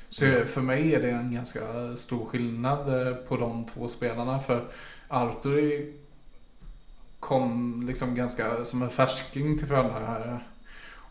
Så 0.09 0.25
Mm. 0.25 0.47
för 0.47 0.61
mig 0.61 0.95
är 0.95 1.01
det 1.01 1.09
en 1.11 1.33
ganska 1.33 1.59
stor 1.95 2.25
skillnad 2.25 3.07
eh, 3.07 3.13
på 3.15 3.37
de 3.37 3.65
två 3.73 3.87
spelarna. 3.87 4.39
För 4.39 4.65
Arturi 5.07 5.93
kom 7.19 7.83
liksom 7.87 8.15
ganska 8.15 8.65
som 8.65 8.81
en 8.81 8.89
färsking 8.89 9.57
till 9.57 9.67
Frölunda 9.67 9.99
här. 9.99 10.39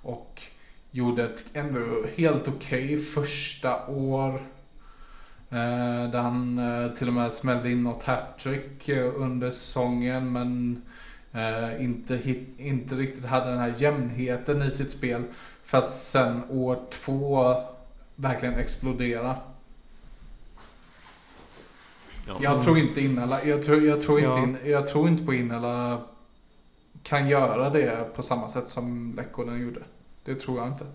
Och 0.02 0.42
gjorde 0.90 1.24
ett 1.24 1.44
ändå 1.52 2.06
helt 2.16 2.48
okej 2.48 2.96
första 2.96 3.86
år. 3.86 4.34
Eh, 5.50 6.10
där 6.10 6.18
han 6.20 6.58
eh, 6.58 6.92
till 6.92 7.08
och 7.08 7.14
med 7.14 7.32
smällde 7.32 7.70
in 7.70 7.82
något 7.82 8.02
hattrick 8.02 8.88
eh, 8.88 9.12
under 9.16 9.50
säsongen. 9.50 10.32
Men 10.32 10.82
eh, 11.32 11.84
inte, 11.84 12.16
hit, 12.16 12.48
inte 12.58 12.94
riktigt 12.94 13.24
hade 13.26 13.50
den 13.50 13.58
här 13.58 13.74
jämnheten 13.76 14.62
i 14.62 14.70
sitt 14.70 14.90
spel. 14.90 15.22
För 15.64 15.78
att 15.78 15.88
sen 15.88 16.42
år 16.50 16.78
två 16.90 17.54
verkligen 18.14 18.54
explodera. 18.54 19.36
Ja. 22.26 22.36
Jag 22.40 22.62
tror 22.62 22.78
inte 22.78 23.00
Innala, 23.00 23.44
jag 23.44 23.64
tror, 23.64 23.84
jag, 23.84 24.02
tror 24.02 24.18
inte 24.18 24.30
Ja. 24.30 24.42
in, 24.42 24.58
jag 24.64 24.86
tror 24.86 25.08
inte 25.08 25.24
på 25.24 25.34
Innala 25.34 26.00
kan 27.08 27.28
göra 27.28 27.70
det 27.70 28.14
på 28.16 28.22
samma 28.22 28.48
sätt 28.48 28.68
som 28.68 29.14
Lekkonen 29.16 29.62
gjorde. 29.62 29.80
Det 30.24 30.34
tror 30.34 30.58
jag 30.58 30.68
inte. 30.68 30.86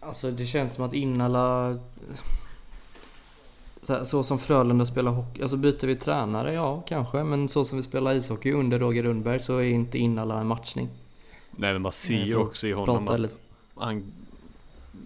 Alltså 0.00 0.30
det 0.30 0.46
känns 0.46 0.74
som 0.74 0.84
att 0.84 0.92
Innala... 0.92 1.78
Så, 3.82 3.92
här, 3.92 4.04
så 4.04 4.24
som 4.24 4.38
Frölunda 4.38 4.86
spelar 4.86 5.12
hockey, 5.12 5.42
alltså 5.42 5.56
byter 5.56 5.86
vi 5.86 5.96
tränare, 5.96 6.52
ja 6.52 6.80
kanske. 6.80 7.24
Men 7.24 7.48
så 7.48 7.64
som 7.64 7.78
vi 7.78 7.82
spelar 7.82 8.14
ishockey 8.14 8.52
under 8.52 8.78
Roger 8.78 9.02
Rundberg 9.02 9.40
så 9.40 9.56
är 9.58 9.68
inte 9.68 9.98
Innala 9.98 10.40
en 10.40 10.46
matchning. 10.46 10.88
Nej 11.50 11.72
men 11.72 11.82
man 11.82 11.92
ser 11.92 12.24
ju 12.24 12.36
också 12.36 12.68
i 12.68 12.72
honom 12.72 13.08
att 13.08 13.20
lite. 13.20 13.34
han, 13.74 14.12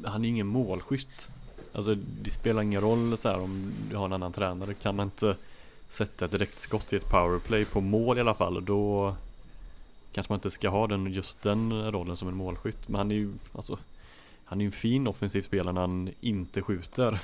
han 0.05 0.24
är 0.24 0.28
ingen 0.28 0.47
målskytt. 0.47 1.30
Alltså 1.72 1.95
det 2.22 2.30
spelar 2.30 2.62
ingen 2.62 2.80
roll 2.80 3.16
så 3.16 3.28
här 3.28 3.38
om 3.38 3.72
du 3.90 3.97
har 3.97 4.05
en 4.05 4.12
annan 4.12 4.32
tränare. 4.32 4.74
Kan 4.74 4.97
man 4.97 5.07
inte 5.07 5.36
sätta 5.89 6.24
ett 6.24 6.30
direktskott 6.30 6.93
i 6.93 6.97
ett 6.97 7.09
powerplay 7.11 7.64
på 7.64 7.80
mål 7.80 8.18
i 8.18 8.20
alla 8.20 8.35
fall 8.35 8.64
då 8.64 9.14
kanske 10.12 10.32
man 10.32 10.37
inte 10.37 10.51
ska 10.51 10.68
ha 10.68 10.87
den, 10.87 11.12
just 11.12 11.43
den 11.43 11.93
rollen 11.93 12.16
som 12.16 12.28
en 12.28 12.37
målskytt. 12.37 12.89
Men 12.89 12.99
han 12.99 13.11
är 13.11 13.14
ju 13.14 13.32
alltså 13.53 13.78
han 14.45 14.61
är 14.61 14.62
ju 14.64 14.66
en 14.66 14.72
fin 14.72 15.07
offensiv 15.07 15.43
spelare 15.43 15.72
när 15.74 15.80
han 15.80 16.11
inte 16.20 16.62
skjuter. 16.62 17.18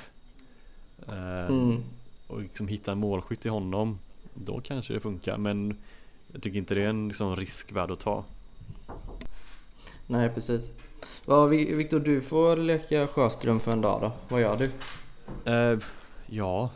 Eh, 1.07 1.45
Mm. 1.45 1.83
Och 2.27 2.41
liksom 2.41 2.67
hitta 2.67 2.91
en 2.91 2.97
målskytt 2.99 3.45
i 3.45 3.49
honom 3.49 3.99
Då 4.33 4.61
kanske 4.61 4.93
det 4.93 4.99
funkar 4.99 5.37
men 5.37 5.77
Jag 6.33 6.41
tycker 6.43 6.57
inte 6.57 6.75
det 6.75 6.81
är 6.83 6.87
en 6.89 7.07
liksom, 7.07 7.35
risk 7.35 7.71
värd 7.71 7.91
att 7.91 7.99
ta 7.99 8.23
Nej 10.07 10.29
precis. 10.29 10.71
Ja, 11.25 11.45
Vi- 11.45 11.73
Viktor, 11.75 11.99
du 11.99 12.21
får 12.21 12.57
leka 12.57 13.07
Sjöström 13.07 13.59
för 13.59 13.71
en 13.71 13.81
dag 13.81 14.01
då. 14.01 14.11
Vad 14.29 14.41
gör 14.41 14.57
du? 14.57 14.71
Eh, 15.51 15.79
ja, 16.27 16.69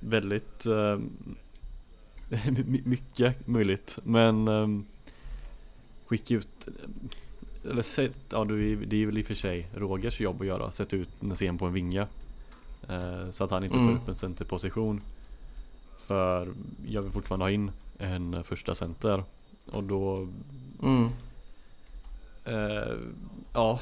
väldigt 0.00 0.66
eh, 0.66 0.98
my- 2.66 2.82
mycket 2.84 3.46
möjligt. 3.46 3.98
Men 4.04 4.48
eh, 4.48 4.68
skicka 6.06 6.34
ut, 6.34 6.68
eller 7.70 7.82
sätt, 7.82 8.20
ja 8.30 8.44
det 8.44 8.96
är 9.02 9.06
väl 9.06 9.18
i 9.18 9.22
och 9.22 9.26
för 9.26 9.34
sig 9.34 9.68
Rogers 9.74 10.20
jobb 10.20 10.40
att 10.40 10.46
göra, 10.46 10.70
sätta 10.70 10.96
ut 10.96 11.22
Näsén 11.22 11.58
på 11.58 11.66
en 11.66 11.72
vinge. 11.72 12.06
Eh, 12.88 13.30
så 13.30 13.44
att 13.44 13.50
han 13.50 13.64
inte 13.64 13.76
tar 13.76 13.82
Mm. 13.84 13.96
upp 13.96 14.08
en 14.08 14.14
centerposition. 14.14 15.00
För 15.98 16.52
jag 16.86 17.02
vill 17.02 17.12
fortfarande 17.12 17.44
ha 17.44 17.50
in 17.50 17.70
en 17.98 18.44
första 18.44 18.74
center. 18.74 19.24
Och 19.72 19.84
då, 19.84 20.28
Mm. 20.82 21.08
eh, 22.44 22.98
ja. 23.52 23.80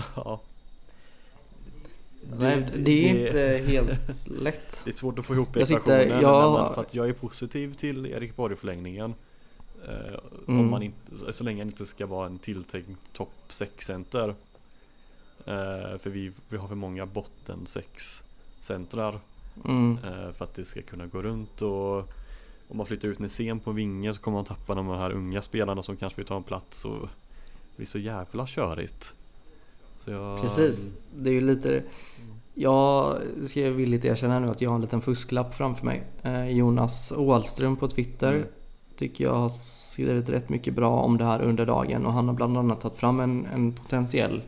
ja. 0.16 0.40
Nej, 2.38 2.66
det 2.76 2.90
är 3.10 3.26
inte 3.26 3.70
helt 3.70 4.28
lätt. 4.28 4.80
Det 4.84 4.90
är 4.90 4.94
svårt 4.94 5.18
att 5.18 5.26
få 5.26 5.34
ihop 5.34 5.48
sitter- 5.48 5.66
ekvationen 6.00 6.20
jag- 6.22 6.52
man, 6.52 6.74
för 6.74 6.80
att 6.80 6.94
jag 6.94 7.08
är 7.08 7.12
positiv 7.12 7.74
till 7.74 8.06
Erik 8.06 8.36
Borg 8.36 8.56
förlängningen. 8.56 9.14
Eh, 9.88 10.18
Mm. 10.48 10.60
om 10.60 10.70
man 10.70 10.82
inte, 10.82 11.32
så 11.32 11.44
länge 11.44 11.60
han 11.60 11.68
inte 11.68 11.86
ska 11.86 12.06
vara 12.06 12.26
en 12.26 12.38
tilltänkt 12.38 13.12
topp 13.12 13.32
6 13.48 13.86
center. 13.86 14.28
Eh, 15.46 15.98
för 15.98 16.10
vi, 16.10 16.32
vi 16.48 16.56
har 16.56 16.68
för 16.68 16.74
många 16.74 17.06
botten 17.06 17.66
6 17.66 18.24
centrar 18.60 19.20
Mm. 19.64 19.98
eh, 20.04 20.32
för 20.32 20.44
att 20.44 20.54
det 20.54 20.64
ska 20.64 20.82
kunna 20.82 21.06
gå 21.06 21.22
runt 21.22 21.62
och 21.62 21.96
om 22.68 22.76
man 22.76 22.86
flyttar 22.86 23.08
ut 23.08 23.18
Näsén 23.18 23.60
på 23.60 23.72
vinge 23.72 24.14
så 24.14 24.20
kommer 24.20 24.38
man 24.38 24.44
tappa 24.44 24.74
de 24.74 24.88
här 24.88 25.12
unga 25.12 25.42
spelarna 25.42 25.82
som 25.82 25.96
kanske 25.96 26.16
vill 26.16 26.26
ta 26.26 26.36
en 26.36 26.42
plats 26.42 26.84
och 26.84 27.00
det 27.00 27.76
blir 27.76 27.86
så 27.86 27.98
jävla 27.98 28.46
körigt. 28.46 29.16
Jag, 30.06 30.40
Precis. 30.40 30.98
Det 31.14 31.30
är 31.30 31.34
ju 31.34 31.40
lite... 31.40 31.82
Jag 32.54 33.18
ska 33.46 33.60
jag 33.60 33.70
villigt 33.70 34.04
erkänna 34.04 34.38
nu 34.38 34.50
att 34.50 34.60
jag 34.60 34.70
har 34.70 34.74
en 34.74 34.80
liten 34.80 35.00
fusklapp 35.00 35.54
framför 35.54 35.84
mig. 35.86 36.02
Eh, 36.22 36.48
Jonas 36.50 37.12
Åhlström 37.16 37.76
på 37.76 37.88
Twitter 37.88 38.32
Mm. 38.32 38.48
tycker 38.96 39.24
jag 39.24 39.34
har 39.34 39.48
skrivit 39.48 40.28
rätt 40.28 40.48
mycket 40.48 40.74
bra 40.74 41.00
om 41.00 41.18
det 41.18 41.24
här 41.24 41.42
under 41.42 41.66
dagen 41.66 42.06
och 42.06 42.12
han 42.12 42.28
har 42.28 42.34
bland 42.34 42.58
annat 42.58 42.80
tagit 42.80 42.98
fram 42.98 43.20
en, 43.20 43.46
en 43.54 43.72
potentiell 43.72 44.42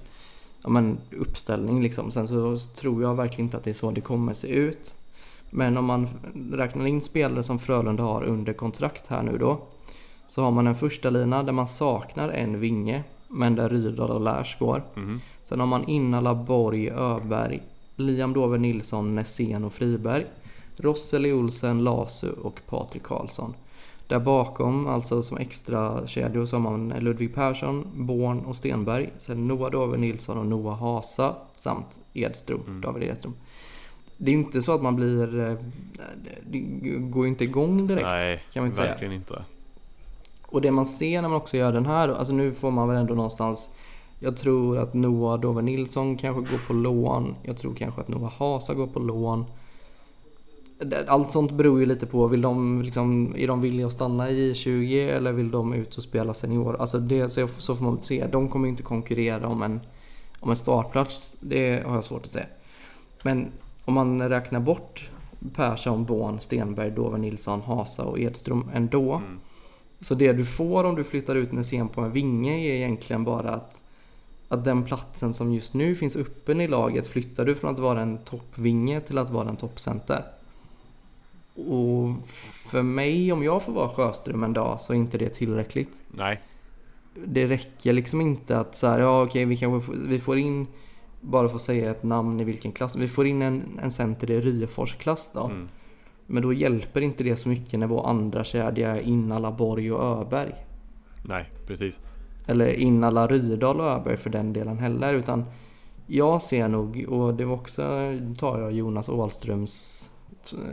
ja, 0.62 0.68
men, 0.68 0.98
uppställning 1.18 1.82
liksom. 1.82 2.10
Sen 2.10 2.28
så 2.28 2.58
tror 2.58 3.02
jag 3.02 3.14
verkligen 3.14 3.46
inte 3.46 3.56
att 3.56 3.64
det 3.64 3.70
är 3.70 3.74
så 3.74 3.90
det 3.90 4.00
kommer 4.00 4.34
se 4.34 4.48
ut. 4.48 4.94
Men 5.50 5.76
om 5.76 5.84
man 5.84 6.08
räknar 6.52 6.86
in 6.86 7.00
spelare 7.00 7.42
som 7.42 7.58
Frölunda 7.58 8.02
har 8.02 8.24
under 8.24 8.52
kontrakt 8.52 9.06
här 9.06 9.22
nu 9.22 9.38
då. 9.38 9.60
Så 10.26 10.42
har 10.42 10.50
man 10.50 10.66
en 10.66 10.76
första 10.76 11.10
lina 11.10 11.42
där 11.42 11.52
man 11.52 11.68
saknar 11.68 12.28
en 12.28 12.60
vinge. 12.60 13.04
Men 13.28 13.54
där 13.54 13.68
Rydahl 13.68 14.10
och 14.10 14.20
Lars 14.20 14.58
går. 14.58 14.82
Mhm. 14.94 15.20
Sen 15.44 15.60
har 15.60 15.66
man 15.66 15.84
Innala, 15.88 16.34
Borg, 16.34 16.90
Öberg, 16.90 17.62
Liam 17.96 18.32
Dover 18.32 18.58
Nilsson, 18.58 19.14
Nässén 19.14 19.64
och 19.64 19.72
Friberg. 19.72 20.26
Rosseli 20.76 21.32
Olsen, 21.32 21.84
Lasu 21.84 22.30
och 22.32 22.60
Patrik 22.68 23.02
Karlsson. 23.02 23.54
Där 24.06 24.18
bakom, 24.18 24.86
alltså 24.86 25.22
som 25.22 25.36
extra 25.38 26.06
kedjor, 26.06 26.46
så 26.46 26.56
har 26.56 26.60
man 26.60 26.88
Ludvig 26.98 27.34
Persson, 27.34 27.86
Born 27.94 28.40
och 28.40 28.56
Stenberg. 28.56 29.10
Sen 29.18 29.48
Noah 29.48 29.70
Dover 29.70 29.98
Nilsson 29.98 30.38
och 30.38 30.46
Noah 30.46 30.78
Hasa 30.78 31.34
samt 31.56 31.98
Edström, 32.14 32.60
Mm. 32.66 32.80
David 32.80 33.02
Edström. 33.08 33.34
Det 34.16 34.30
är 34.30 34.32
ju 34.34 34.40
inte 34.40 34.62
så 34.62 34.72
att 34.74 34.82
man 34.82 34.96
blir... 34.96 35.40
eh, 35.40 35.54
Det 36.50 36.58
går 36.98 37.24
ju 37.24 37.28
inte 37.30 37.44
igång 37.44 37.86
direkt 37.86 38.06
Nej, 38.06 38.42
kan 38.52 38.60
man 38.62 38.66
inte 38.66 38.76
säga. 38.76 38.90
verkligen 38.90 39.12
inte. 39.14 39.42
Och 40.50 40.60
det 40.60 40.70
man 40.70 40.86
ser 40.86 41.22
när 41.22 41.28
man 41.28 41.38
också 41.38 41.56
gör 41.56 41.72
den 41.72 41.86
här, 41.86 42.08
alltså 42.08 42.34
nu 42.34 42.54
får 42.54 42.70
man 42.70 42.88
väl 42.88 42.96
ändå 42.96 43.14
någonstans 43.14 43.68
Jag 44.18 44.36
tror 44.36 44.78
att 44.78 44.94
Noah 44.94 45.40
Dover 45.40 45.62
Nilsson 45.62 46.16
kanske 46.16 46.52
går 46.52 46.60
på 46.66 46.72
lån. 46.72 47.34
Jag 47.42 47.56
tror 47.56 47.74
kanske 47.74 48.00
att 48.00 48.08
Noah 48.08 48.32
Hasa 48.38 48.74
går 48.74 48.86
på 48.86 49.00
lån. 49.00 49.44
Allt 51.06 51.32
sånt 51.32 51.52
beror 51.52 51.80
ju 51.80 51.86
lite 51.86 52.06
på, 52.06 52.26
vill 52.26 52.40
de 52.40 52.82
liksom, 52.82 53.34
är 53.36 53.48
de 53.48 53.60
villiga 53.60 53.86
att 53.86 53.92
stanna 53.92 54.30
i 54.30 54.54
20 54.54 55.10
eller 55.10 55.32
vill 55.32 55.50
de 55.50 55.72
ut 55.72 55.96
och 55.96 56.02
spela 56.02 56.34
senior? 56.34 56.76
Alltså 56.80 56.98
det, 56.98 57.30
så, 57.30 57.48
så 57.58 57.76
får 57.76 57.84
man 57.84 57.94
väl 57.94 58.04
se. 58.04 58.26
De 58.26 58.48
kommer 58.48 58.66
ju 58.66 58.70
inte 58.70 58.82
konkurrera 58.82 59.48
om 59.48 59.62
en, 59.62 59.80
om 60.40 60.50
en 60.50 60.56
startplats, 60.56 61.36
det 61.40 61.86
har 61.86 61.94
jag 61.94 62.04
svårt 62.04 62.24
att 62.24 62.32
se. 62.32 62.44
Men 63.22 63.46
om 63.84 63.94
man 63.94 64.28
räknar 64.28 64.60
bort 64.60 65.10
Persson, 65.54 66.04
Born, 66.04 66.40
Stenberg, 66.40 66.90
Dover 66.90 67.18
Nilsson, 67.18 67.62
Hasa 67.62 68.04
och 68.04 68.18
Edström 68.18 68.70
ändå. 68.74 69.14
Mm. 69.14 69.38
Så 70.00 70.14
det 70.14 70.32
du 70.32 70.44
får 70.44 70.84
om 70.84 70.94
du 70.94 71.04
flyttar 71.04 71.34
ut 71.34 71.52
Nässén 71.52 71.88
på 71.88 72.00
en 72.00 72.12
vinge 72.12 72.52
är 72.52 72.74
egentligen 72.74 73.24
bara 73.24 73.50
att, 73.50 73.82
att 74.48 74.64
den 74.64 74.84
platsen 74.84 75.34
som 75.34 75.54
just 75.54 75.74
nu 75.74 75.94
finns 75.94 76.16
öppen 76.16 76.60
i 76.60 76.68
laget 76.68 77.06
flyttar 77.06 77.44
du 77.44 77.54
från 77.54 77.70
att 77.70 77.78
vara 77.78 78.00
en 78.00 78.18
toppvinge 78.18 79.00
till 79.00 79.18
att 79.18 79.30
vara 79.30 79.48
en 79.48 79.56
toppcenter. 79.56 80.24
Och 81.54 82.28
för 82.70 82.82
mig, 82.82 83.32
om 83.32 83.42
jag 83.42 83.62
får 83.62 83.72
vara 83.72 83.88
Sjöström 83.88 84.42
en 84.44 84.52
dag, 84.52 84.80
så 84.80 84.92
är 84.92 84.96
inte 84.96 85.18
det 85.18 85.28
tillräckligt. 85.28 86.02
Nej, 86.08 86.40
Det 87.24 87.46
räcker 87.46 87.92
liksom 87.92 88.20
inte 88.20 88.58
att 88.58 88.76
så 88.76 88.86
här, 88.86 88.98
ja 88.98 89.22
okej 89.22 89.44
vi 89.44 89.56
kanske 89.56 89.86
får, 89.86 90.08
vi 90.08 90.18
får 90.20 90.38
in, 90.38 90.66
bara 91.20 91.48
för 91.48 91.56
att 91.56 91.62
säga 91.62 91.90
ett 91.90 92.02
namn 92.02 92.40
i 92.40 92.44
vilken 92.44 92.72
klass, 92.72 92.96
vi 92.96 93.08
får 93.08 93.26
in 93.26 93.42
en, 93.42 93.78
en 93.82 93.90
center 93.90 94.30
i 94.30 94.40
Ryefors 94.40 94.94
klass 94.94 95.30
då. 95.34 95.44
mm. 95.44 95.68
Men 96.30 96.42
då 96.42 96.52
hjälper 96.52 97.00
inte 97.00 97.24
det 97.24 97.36
så 97.36 97.48
mycket 97.48 97.80
när 97.80 97.86
vår 97.86 98.06
andra 98.06 98.44
kedja 98.44 98.96
är 98.96 99.00
Innala, 99.00 99.52
Borg 99.52 99.92
och 99.92 100.20
Öberg. 100.20 100.54
nej 101.22 101.50
precis. 101.66 102.00
eller 102.46 102.68
Innala 102.68 103.26
Rydahl 103.26 103.80
och 103.80 103.86
Öberg 103.86 104.16
för 104.16 104.30
den 104.30 104.52
delen 104.52 104.78
heller. 104.78 105.14
Utan 105.14 105.44
jag 106.06 106.42
ser 106.42 106.68
nog, 106.68 107.04
och 107.08 107.34
det 107.34 107.44
var 107.44 107.54
också, 107.54 107.82
tar 108.38 108.60
jag 108.60 108.72
Jonas 108.72 109.08
Åhlströms 109.08 110.04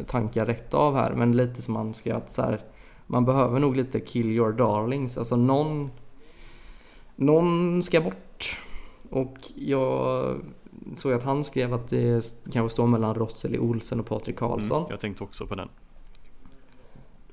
tankar 0.08 0.46
rätt 0.46 0.74
av 0.74 0.96
här, 0.96 1.14
men 1.14 1.38
lite 1.38 1.62
som 1.62 1.74
man 1.74 1.94
ska 1.94 2.16
att 2.16 2.32
så 2.32 2.42
här, 2.42 2.60
man 3.08 3.26
behöver 3.26 3.60
nog 3.60 3.76
lite 3.76 4.00
kill 4.00 4.32
your 4.32 4.52
darlings. 4.52 5.18
Alltså 5.18 5.36
någon, 5.36 5.90
någon 7.16 7.84
ska 7.84 8.02
bort. 8.02 8.58
Och 9.10 9.38
jag 9.56 10.36
såg 10.96 11.14
att 11.14 11.24
han 11.24 11.44
skrev 11.44 11.74
att 11.74 11.88
det 11.88 12.36
kanske 12.52 12.74
står 12.74 12.88
mellan 12.88 13.16
Rosseli 13.16 13.60
Olsen 13.60 14.00
och 14.00 14.06
Patrik 14.06 14.36
Karlsson. 14.36 14.78
Mm, 14.78 14.88
jag 14.90 15.00
tänkte 15.00 15.24
också 15.24 15.48
på 15.48 15.56
den. 15.56 15.70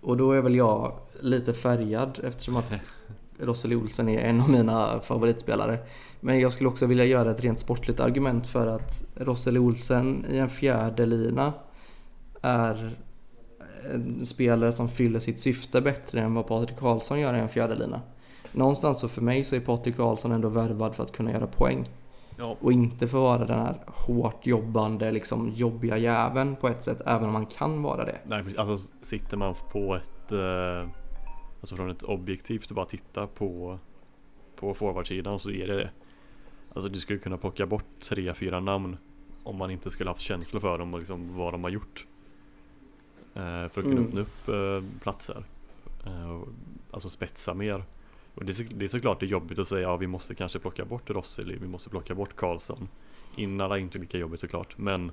Och 0.00 0.16
då 0.16 0.32
är 0.32 0.40
väl 0.40 0.55
jag 0.55 0.98
lite 1.20 1.55
färgad 1.55 2.20
eftersom 2.24 2.57
att 2.57 2.64
Rosseli 3.38 3.76
Olsen 3.76 4.09
är 4.09 4.18
en 4.18 4.40
av 4.40 4.50
mina 4.50 5.00
favoritspelare. 5.00 5.78
Men 6.20 6.40
jag 6.40 6.53
skulle 6.53 6.68
också 6.68 6.86
vilja 6.86 7.05
göra 7.05 7.30
ett 7.30 7.40
rent 7.40 7.59
sportligt 7.59 8.00
argument 8.00 8.46
för 8.46 8.66
att 8.66 9.05
Rosseli 9.14 9.59
Olsen 9.59 10.26
i 10.30 10.38
en 10.38 10.48
fjärde 10.48 11.07
lina 11.07 11.53
är 12.42 12.96
en 13.90 14.26
spelare 14.26 14.72
som 14.72 14.88
fyller 14.88 15.18
sitt 15.18 15.40
syfte 15.40 15.80
bättre 15.80 16.20
än 16.20 16.34
vad 16.34 16.46
Patrik 16.46 16.78
Karlsson 16.78 17.20
gör 17.20 17.34
i 17.34 17.38
en 17.38 17.48
fjärde 17.48 17.74
lina. 17.74 18.00
Någonstans 18.53 19.00
så 19.00 19.09
för 19.09 19.20
mig 19.20 19.44
så 19.44 19.57
är 19.57 19.61
Patrik 19.61 19.96
Karlsson 19.96 20.32
ändå 20.32 20.48
värvad 20.48 20.94
för 20.94 21.03
att 21.03 21.12
kunna 21.12 21.32
göra 21.32 21.46
poäng. 21.46 21.88
Ja, 22.43 22.57
Och 22.61 22.72
inte 22.72 23.05
att 23.05 23.12
vara 23.12 23.38
den 23.38 23.59
här 23.59 23.78
hårt 23.86 24.47
jobbande, 24.47 25.11
liksom 25.11 25.49
jobbiga 25.51 25.97
jäveln 25.99 26.57
på 26.57 26.68
ett 26.68 26.82
sätt, 26.82 27.01
även 27.07 27.24
om 27.26 27.32
man 27.32 27.47
kan 27.47 27.82
vara 27.82 28.05
det. 28.05 28.18
nej, 28.26 28.43
precis. 28.43 28.59
alltså 28.59 28.93
sitter 29.03 29.36
man 29.36 29.55
på 29.72 29.95
ett 29.95 30.32
eh, 30.32 30.88
Alltså 31.61 31.76
från 31.76 31.90
ett 31.90 32.03
objektivt 32.03 32.70
och 32.70 32.76
bara 32.76 32.86
titta 32.86 33.26
på 33.26 33.78
På 34.57 34.74
forwardsidan 34.74 35.38
så 35.38 35.51
är 35.51 35.66
det. 35.68 35.90
Alltså 36.74 36.88
du 36.88 36.99
skulle 36.99 37.18
kunna 37.18 37.36
plocka 37.36 37.66
bort 37.66 37.84
tre, 38.01 38.34
fyra 38.34 38.61
namn 38.61 38.97
Om 39.43 39.57
man 39.57 39.70
inte 39.70 39.90
skulle 39.90 40.11
haft 40.11 40.20
känsla 40.20 40.61
för 40.61 40.78
dem 40.78 40.95
och 40.95 41.01
liksom 41.01 41.36
vad 41.36 41.55
de 41.55 41.64
har 41.64 41.70
gjort 41.70 42.07
eh, 43.34 43.40
För 43.43 43.64
att 43.66 43.72
kunna 43.74 43.90
Mm. 44.01 44.05
öppna 44.07 44.20
upp 44.20 44.49
eh, 44.49 45.01
platser 45.03 45.45
eh, 46.07 46.30
och, 46.30 46.49
Alltså 46.90 47.09
spetsa 47.09 47.55
mer 47.55 47.84
och 48.35 48.45
det, 48.45 48.61
är, 48.61 48.74
det 48.74 48.85
är 48.85 48.89
såklart 48.89 49.20
det 49.20 49.26
är 49.26 49.28
jobbigt 49.28 49.59
att 49.59 49.68
säga 49.68 49.80
ja 49.80 49.97
vi 49.97 50.07
måste 50.07 50.35
kanske 50.35 50.59
plocka 50.59 50.85
bort 50.85 51.11
Rosseli, 51.11 51.57
vi 51.61 51.68
måste 51.68 51.91
plocka 51.91 52.14
bort 52.14 52.37
Karlsson. 52.37 52.89
Innala 53.37 53.76
är 53.76 53.80
inte 53.80 53.99
lika 53.99 54.18
jobbigt 54.18 54.41
såklart 54.41 54.78
men 54.78 55.12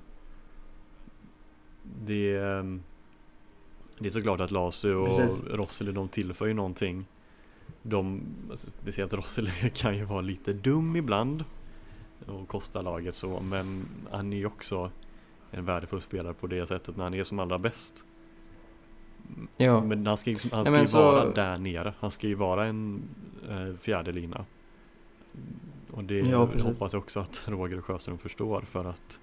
Det 1.82 2.36
ehm, 2.36 2.82
Det 3.98 4.06
är 4.06 4.10
såklart 4.10 4.40
att 4.40 4.50
Lasu 4.50 4.94
och 4.94 5.08
Precis. 5.08 5.44
Rosseli 5.46 5.92
de 5.92 6.08
tillför 6.08 6.46
ju 6.46 6.54
någonting. 6.54 7.06
De, 7.82 8.22
alltså, 8.50 8.70
speciellt 8.82 9.14
Rosseli 9.14 9.50
kan 9.74 9.96
ju 9.96 10.04
vara 10.04 10.20
lite 10.20 10.52
dum 10.52 10.96
ibland 10.96 11.44
Och 12.26 12.48
kosta 12.48 12.82
laget 12.82 13.14
så 13.14 13.40
men 13.40 13.86
han 14.10 14.32
är 14.32 14.36
ju 14.36 14.46
också 14.46 14.90
En 15.50 15.64
värdefull 15.64 16.00
spelare 16.00 16.34
på 16.34 16.46
det 16.46 16.66
sättet 16.66 16.96
när 16.96 17.04
han 17.04 17.14
är 17.14 17.24
som 17.24 17.38
allra 17.38 17.58
bäst 17.58 18.04
Ja, 19.56 19.80
Men 19.80 20.06
han 20.06 20.16
ska, 20.16 20.30
ju- 20.30 20.36
han 20.52 20.64
ska 20.64 20.72
men 20.72 20.80
ju 20.82 20.86
så- 20.86 21.02
vara 21.02 21.24
där 21.30 21.58
nere 21.58 21.94
Han 22.00 22.10
ska 22.10 22.26
ju 22.26 22.34
vara 22.34 22.66
en 22.66 23.02
eh, 23.50 23.76
fjärde 23.80 24.12
lina 24.12 24.44
Och 25.90 26.04
det 26.04 26.18
Ja, 26.18 26.38
hoppas 26.62 26.92
jag 26.92 27.02
också 27.02 27.20
att 27.20 27.42
Roger 27.46 27.80
Sjöström 27.80 28.18
förstår 28.18 28.60
för 28.60 28.84
att 28.84 29.20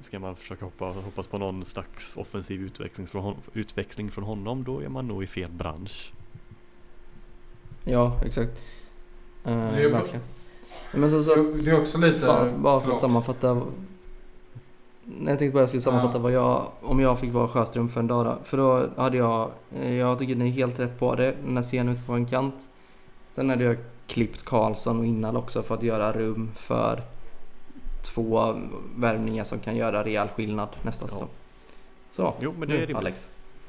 Ska 0.00 0.18
man 0.18 0.36
försöka 0.36 0.64
hoppa, 0.64 0.84
hoppas 0.84 1.26
på 1.26 1.38
någon 1.38 1.64
slags 1.64 2.16
offensiv 2.16 2.62
utväxling 2.62 3.06
från, 3.06 3.22
hon, 3.24 3.36
utväxling 3.52 4.10
från 4.10 4.24
honom 4.24 4.64
då 4.64 4.80
är 4.80 4.88
man 4.88 5.08
nog 5.08 5.22
i 5.22 5.26
fel 5.26 5.50
bransch 5.50 6.12
ja 7.84 8.20
exakt. 8.24 8.50
Eh, 9.44 9.52
är 9.52 9.80
ju- 9.80 9.90
verkligen. 9.90 10.20
Men 10.94 11.10
så, 11.10 11.22
så 11.22 11.32
att, 11.32 11.64
Det 11.64 11.70
är 11.70 11.80
också 11.80 11.98
lite... 11.98 12.18
fan, 12.18 12.62
bara 12.62 12.78
för 12.78 12.84
förlåt. 12.84 12.94
att 13.04 13.10
sammanfatta. 13.10 13.62
Jag 15.06 15.38
tänkte 15.38 15.50
bara 15.54 15.60
jag 15.60 15.68
skulle 15.68 15.80
sammanfatta 15.80 16.18
Ja. 16.18 16.22
vad 16.22 16.32
jag, 16.32 16.66
om 16.82 17.00
jag 17.00 17.18
fick 17.18 17.32
vara 17.32 17.48
Sjöström 17.48 17.88
för 17.88 18.00
en 18.00 18.06
dag 18.06 18.24
då. 18.26 18.38
För 18.44 18.56
då 18.56 18.88
hade 18.96 19.16
jag, 19.16 19.50
eh, 19.80 19.94
jag 19.94 20.18
tycker 20.18 20.34
ni 20.34 20.48
är 20.48 20.52
helt 20.52 20.80
rätt 20.80 20.98
på 20.98 21.14
det, 21.14 21.34
den 21.44 21.56
här 21.56 21.62
scenen 21.62 21.92
ute 21.94 22.02
på 22.06 22.12
en 22.12 22.26
kant. 22.26 22.54
Sen 23.30 23.50
hade 23.50 23.64
jag 23.64 23.76
klippt 24.06 24.44
Karlsson 24.44 24.98
och 24.98 25.06
Innal 25.06 25.36
också 25.36 25.62
för 25.62 25.74
att 25.74 25.82
göra 25.82 26.12
rum 26.12 26.50
för 26.54 27.02
två 28.14 28.54
värvningar 28.96 29.44
som 29.44 29.58
kan 29.58 29.76
göra 29.76 30.04
rejäl 30.04 30.28
skillnad 30.28 30.68
nästa 30.82 31.04
Ja. 31.04 31.08
säsong. 31.08 31.28
Så, 32.10 32.34
Jo 32.40 32.54
men 32.58 32.68
det 32.68 32.74
är 32.74 32.78
nu 32.78 32.80
rimligt 32.80 32.96
Alex. 32.96 33.28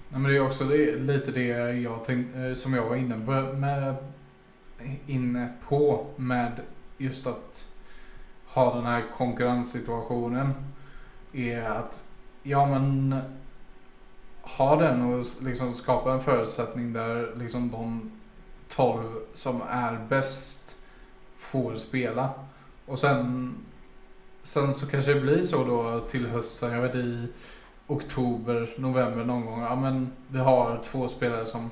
Nej, 0.10 0.22
men 0.22 0.32
det 0.32 0.38
är 0.38 0.46
också 0.46 0.64
det, 0.64 0.96
lite 0.96 1.32
det 1.32 1.44
jag 1.72 2.00
tänk, 2.06 2.36
eh, 2.36 2.54
som 2.54 2.74
jag 2.74 2.86
var 2.90 2.96
inne 2.96 3.26
på 3.26 3.32
med, 3.58 3.96
inne 5.08 5.54
på 5.70 6.06
med 6.16 6.52
just 6.98 7.28
att 7.28 7.68
ha 8.48 8.76
den 8.76 8.86
här 8.86 9.04
konkurrenssituationen. 9.18 10.54
Är 11.34 11.64
att, 11.64 12.04
ja 12.44 12.66
men 12.66 13.22
ha 14.42 14.76
den 14.76 15.02
och 15.02 15.26
liksom 15.42 15.74
skapa 15.74 16.14
en 16.14 16.22
förutsättning 16.22 16.94
där 16.94 17.36
liksom 17.36 17.72
de 17.72 18.12
12 18.68 19.04
som 19.34 19.62
är 19.62 20.00
bäst 20.10 20.76
får 21.38 21.76
spela. 21.76 22.30
Och 22.86 23.00
sen, 23.00 23.56
sen 24.44 24.74
så 24.74 24.88
kanske 24.88 25.14
det 25.14 25.22
blir 25.22 25.42
så 25.42 25.64
då 25.64 26.00
till 26.00 26.28
hösten, 26.28 26.72
jag 26.72 26.82
vet 26.82 26.96
i 26.96 27.28
oktober, 27.88 28.74
november 28.78 29.26
någon 29.26 29.46
gång. 29.46 29.62
Ja 29.62 29.76
men 29.76 30.12
vi 30.28 30.40
har 30.40 30.82
två 30.84 31.08
spelare 31.08 31.46
som 31.46 31.72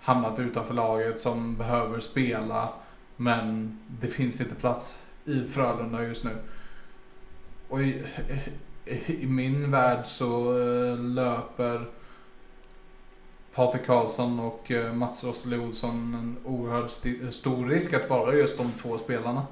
hamnat 0.00 0.38
utanför 0.38 0.74
laget 0.74 1.20
som 1.20 1.56
behöver 1.56 2.00
spela. 2.00 2.68
Men 3.16 3.78
det 4.00 4.08
finns 4.08 4.40
inte 4.40 4.54
plats 4.54 5.02
i 5.24 5.44
Frölunda 5.44 6.02
just 6.02 6.24
nu. 6.24 6.36
Och 7.68 7.78
i, 8.86 9.26
min 9.26 9.70
värld 9.70 10.06
så 10.06 10.58
eh, 10.58 10.98
löper 10.98 11.84
Patrik 13.54 13.86
Karlsson 13.86 14.40
och 14.40 14.70
eh, 14.70 14.94
Mats 14.94 15.24
Rosseli 15.24 15.58
Olsson 15.58 16.14
en 16.14 16.36
oerhört 16.44 16.90
sti- 16.90 17.30
stor 17.30 17.66
risk 17.66 17.94
att 17.94 18.10
vara 18.10 18.34
just 18.34 18.58
de 18.58 18.70
två 18.72 18.98
spelarna. 18.98 19.46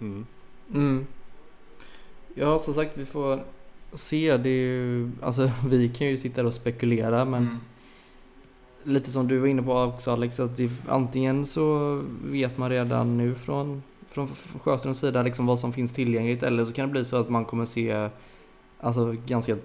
mm. 0.00 0.26
Mm. 0.74 1.06
Ja, 2.34 2.58
som 2.58 2.74
sagt, 2.74 2.96
vi 2.98 3.04
får 3.04 3.40
se. 3.92 4.36
Det 4.36 4.48
är 4.50 4.52
ju, 4.66 5.10
alltså, 5.22 5.50
vi 5.68 5.88
kan 5.88 6.06
ju 6.06 6.16
sitta 6.16 6.46
och 6.46 6.54
spekulera, 6.54 7.24
men 7.24 7.42
Mm. 7.42 7.58
lite 8.82 9.10
som 9.10 9.28
du 9.28 9.38
var 9.38 9.46
inne 9.46 9.62
på 9.62 9.72
också 9.80 10.10
Alex, 10.12 10.40
att 10.40 10.56
det, 10.56 10.70
antingen 10.88 11.46
så 11.46 11.94
vet 12.24 12.58
man 12.58 12.70
redan 12.70 13.16
nu 13.18 13.34
från, 13.34 13.82
från 14.10 14.28
Sjöströms 14.62 14.98
sida 14.98 15.22
liksom 15.22 15.46
vad 15.46 15.58
som 15.58 15.72
finns 15.72 15.92
tillgängligt, 15.92 16.42
eller 16.42 16.64
så 16.64 16.72
kan 16.72 16.88
det 16.88 16.92
bli 16.92 17.04
så 17.04 17.16
att 17.16 17.28
man 17.28 17.44
kommer 17.44 17.64
se 17.64 18.10
Alltså 18.80 19.14
ganska 19.26 19.56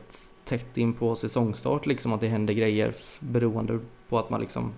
tätt 0.43 0.77
in 0.77 0.93
på 0.93 1.15
säsongstart 1.15 1.85
liksom 1.85 2.13
att 2.13 2.19
det 2.19 2.27
händer 2.27 2.53
grejer 2.53 2.95
beroende 3.19 3.79
på 4.09 4.19
att 4.19 4.29
man 4.29 4.41
liksom 4.41 4.71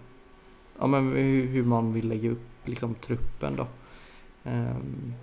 Ja 0.79 0.87
men 0.87 1.11
hur, 1.11 1.47
hur 1.47 1.63
man 1.63 1.93
vill 1.93 2.07
lägga 2.07 2.31
upp 2.31 2.47
liksom 2.65 2.95
truppen 2.95 3.55
då. 3.55 3.67
Um, 4.43 5.13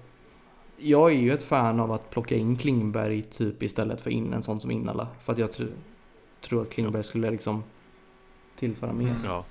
jag 0.76 1.11
är 1.11 1.16
ju 1.16 1.32
ett 1.32 1.43
fan 1.43 1.80
av 1.80 1.93
att 1.93 2.11
plocka 2.11 2.36
in 2.36 2.57
Klingberg 2.57 3.22
typ 3.22 3.62
istället 3.62 4.01
för 4.01 4.11
in 4.11 4.32
en 4.32 4.43
sån 4.43 4.61
som 4.61 4.70
Innala. 4.70 5.09
För 5.20 5.32
att 5.32 5.38
jag 5.38 5.51
tr- 5.51 5.72
tror 6.40 6.62
att 6.62 6.70
Klingberg 6.70 7.05
skulle 7.05 7.30
liksom 7.30 7.64
tillföra 8.57 8.93
mer. 8.93 9.20
Ja 9.24 9.45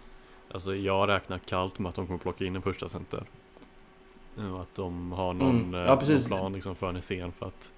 Alltså 0.51 0.75
jag 0.75 1.09
räknar 1.09 1.37
kallt 1.37 1.79
med 1.79 1.89
att 1.89 1.95
de 1.95 2.07
kommer 2.07 2.19
plocka 2.19 2.45
in 2.45 2.55
en 2.55 2.61
första 2.61 2.87
center 2.87 3.23
och 4.37 4.61
Att 4.61 4.75
de 4.75 5.11
har 5.11 5.33
någon, 5.33 5.59
Mm. 5.59 5.75
eh, 5.75 5.81
Ja, 5.81 5.97
precis. 5.97 6.27
någon 6.27 6.39
plan 6.39 6.53
liksom 6.53 6.75
för 6.75 6.91
Nässén 6.91 7.31
för 7.31 7.45
att 7.45 7.71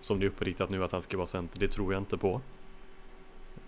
Som 0.00 0.18
det 0.20 0.26
är 0.26 0.28
uppritat 0.28 0.70
nu 0.70 0.84
att 0.84 0.92
han 0.92 1.02
ska 1.02 1.16
vara 1.16 1.26
center, 1.26 1.60
det 1.60 1.68
tror 1.68 1.92
jag 1.92 2.00
inte 2.02 2.18
på 2.18 2.40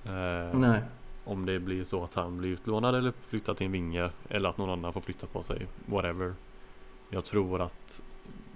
eh, 0.04 0.58
Nej. 0.58 0.80
Om 1.24 1.46
det 1.46 1.60
blir 1.60 1.84
så 1.84 2.04
att 2.04 2.14
han 2.14 2.38
blir 2.38 2.50
utlånad 2.50 2.94
eller 2.94 3.12
flyttar 3.28 3.54
till 3.54 3.66
en 3.66 3.72
vinge 3.72 4.10
Eller 4.28 4.48
att 4.48 4.58
någon 4.58 4.70
annan 4.70 4.92
får 4.92 5.00
flytta 5.00 5.26
på 5.26 5.42
sig, 5.42 5.66
whatever 5.86 6.34
Jag 7.10 7.24
tror 7.24 7.60
att 7.60 8.02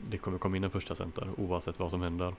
det 0.03 0.18
kommer 0.18 0.39
komma 0.39 0.57
in 0.57 0.64
en 0.64 0.70
första 0.70 0.95
center 0.95 1.29
oavsett 1.37 1.79
vad 1.79 1.91
som 1.91 2.03
händer 2.03 2.35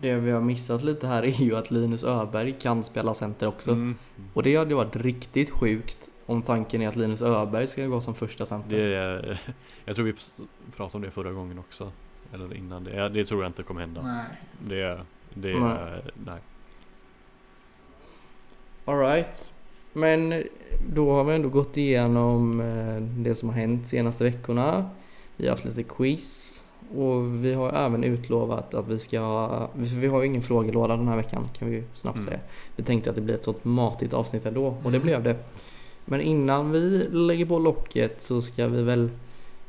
Det 0.00 0.14
vi 0.14 0.30
har 0.30 0.40
missat 0.40 0.82
lite 0.82 1.06
här 1.06 1.22
är 1.22 1.42
ju 1.42 1.56
att 1.56 1.70
Linus 1.70 2.04
Öberg 2.04 2.54
kan 2.60 2.84
spela 2.84 3.14
center 3.14 3.46
också. 3.46 3.70
Mm. 3.70 3.94
Och 4.34 4.42
det 4.42 4.56
hade 4.56 4.74
varit 4.74 4.96
riktigt 4.96 5.50
sjukt 5.50 6.10
om 6.26 6.42
tanken 6.42 6.82
är 6.82 6.88
att 6.88 6.96
Linus 6.96 7.22
Öberg 7.22 7.66
ska 7.66 7.86
gå 7.86 8.00
som 8.00 8.14
första 8.14 8.46
center. 8.46 8.76
Det 8.76 8.94
är, 8.94 9.40
jag 9.84 9.96
tror 9.96 10.04
vi 10.04 10.14
pratade 10.76 10.96
om 10.96 11.02
det 11.02 11.10
förra 11.10 11.32
gången 11.32 11.58
också 11.58 11.92
Eller 12.34 12.54
innan 12.54 12.84
det, 12.84 13.08
det 13.08 13.24
tror 13.24 13.42
jag 13.42 13.48
inte 13.48 13.62
kommer 13.62 13.80
hända 13.80 14.02
Nej. 14.02 14.24
Det, 14.68 15.00
det, 15.34 15.60
Nej. 15.60 16.02
nej. 16.14 16.40
Alright. 18.84 19.50
Men 19.92 20.44
då 20.88 21.12
har 21.12 21.24
vi 21.24 21.34
ändå 21.34 21.48
gått 21.48 21.76
igenom 21.76 22.60
eh, 22.60 23.02
det 23.02 23.34
som 23.34 23.48
har 23.48 23.56
hänt 23.56 23.86
senaste 23.86 24.24
veckorna. 24.24 24.90
Vi 25.36 25.46
har 25.46 25.50
haft 25.50 25.64
lite 25.64 25.82
quiz. 25.82 26.61
Och 26.96 27.44
vi 27.44 27.54
har 27.54 27.70
även 27.72 28.04
utlovat 28.04 28.74
att 28.74 28.88
vi 28.88 28.98
ska 28.98 29.68
vi 29.74 30.06
har 30.06 30.20
ju 30.20 30.26
ingen 30.26 30.42
frågelåda 30.42 30.96
den 30.96 31.08
här 31.08 31.16
veckan 31.16 31.48
kan 31.58 31.70
vi 31.70 31.82
snabbt 31.94 32.18
Mm. 32.18 32.26
säga. 32.28 32.40
Vi 32.76 32.82
tänkte 32.84 33.10
att 33.10 33.16
det 33.16 33.22
blir 33.22 33.34
ett 33.34 33.44
sånt 33.44 33.64
matigt 33.64 34.14
avsnitt 34.14 34.46
ändå 34.46 34.66
och 34.66 34.90
det 34.90 34.96
Mm. 34.96 35.02
blev 35.02 35.22
det. 35.22 35.36
Men 36.04 36.20
innan 36.20 36.70
vi 36.72 37.06
lägger 37.10 37.46
på 37.46 37.58
locket 37.58 38.22
så 38.22 38.42
ska 38.42 38.68
vi 38.68 38.82
väl 38.82 39.10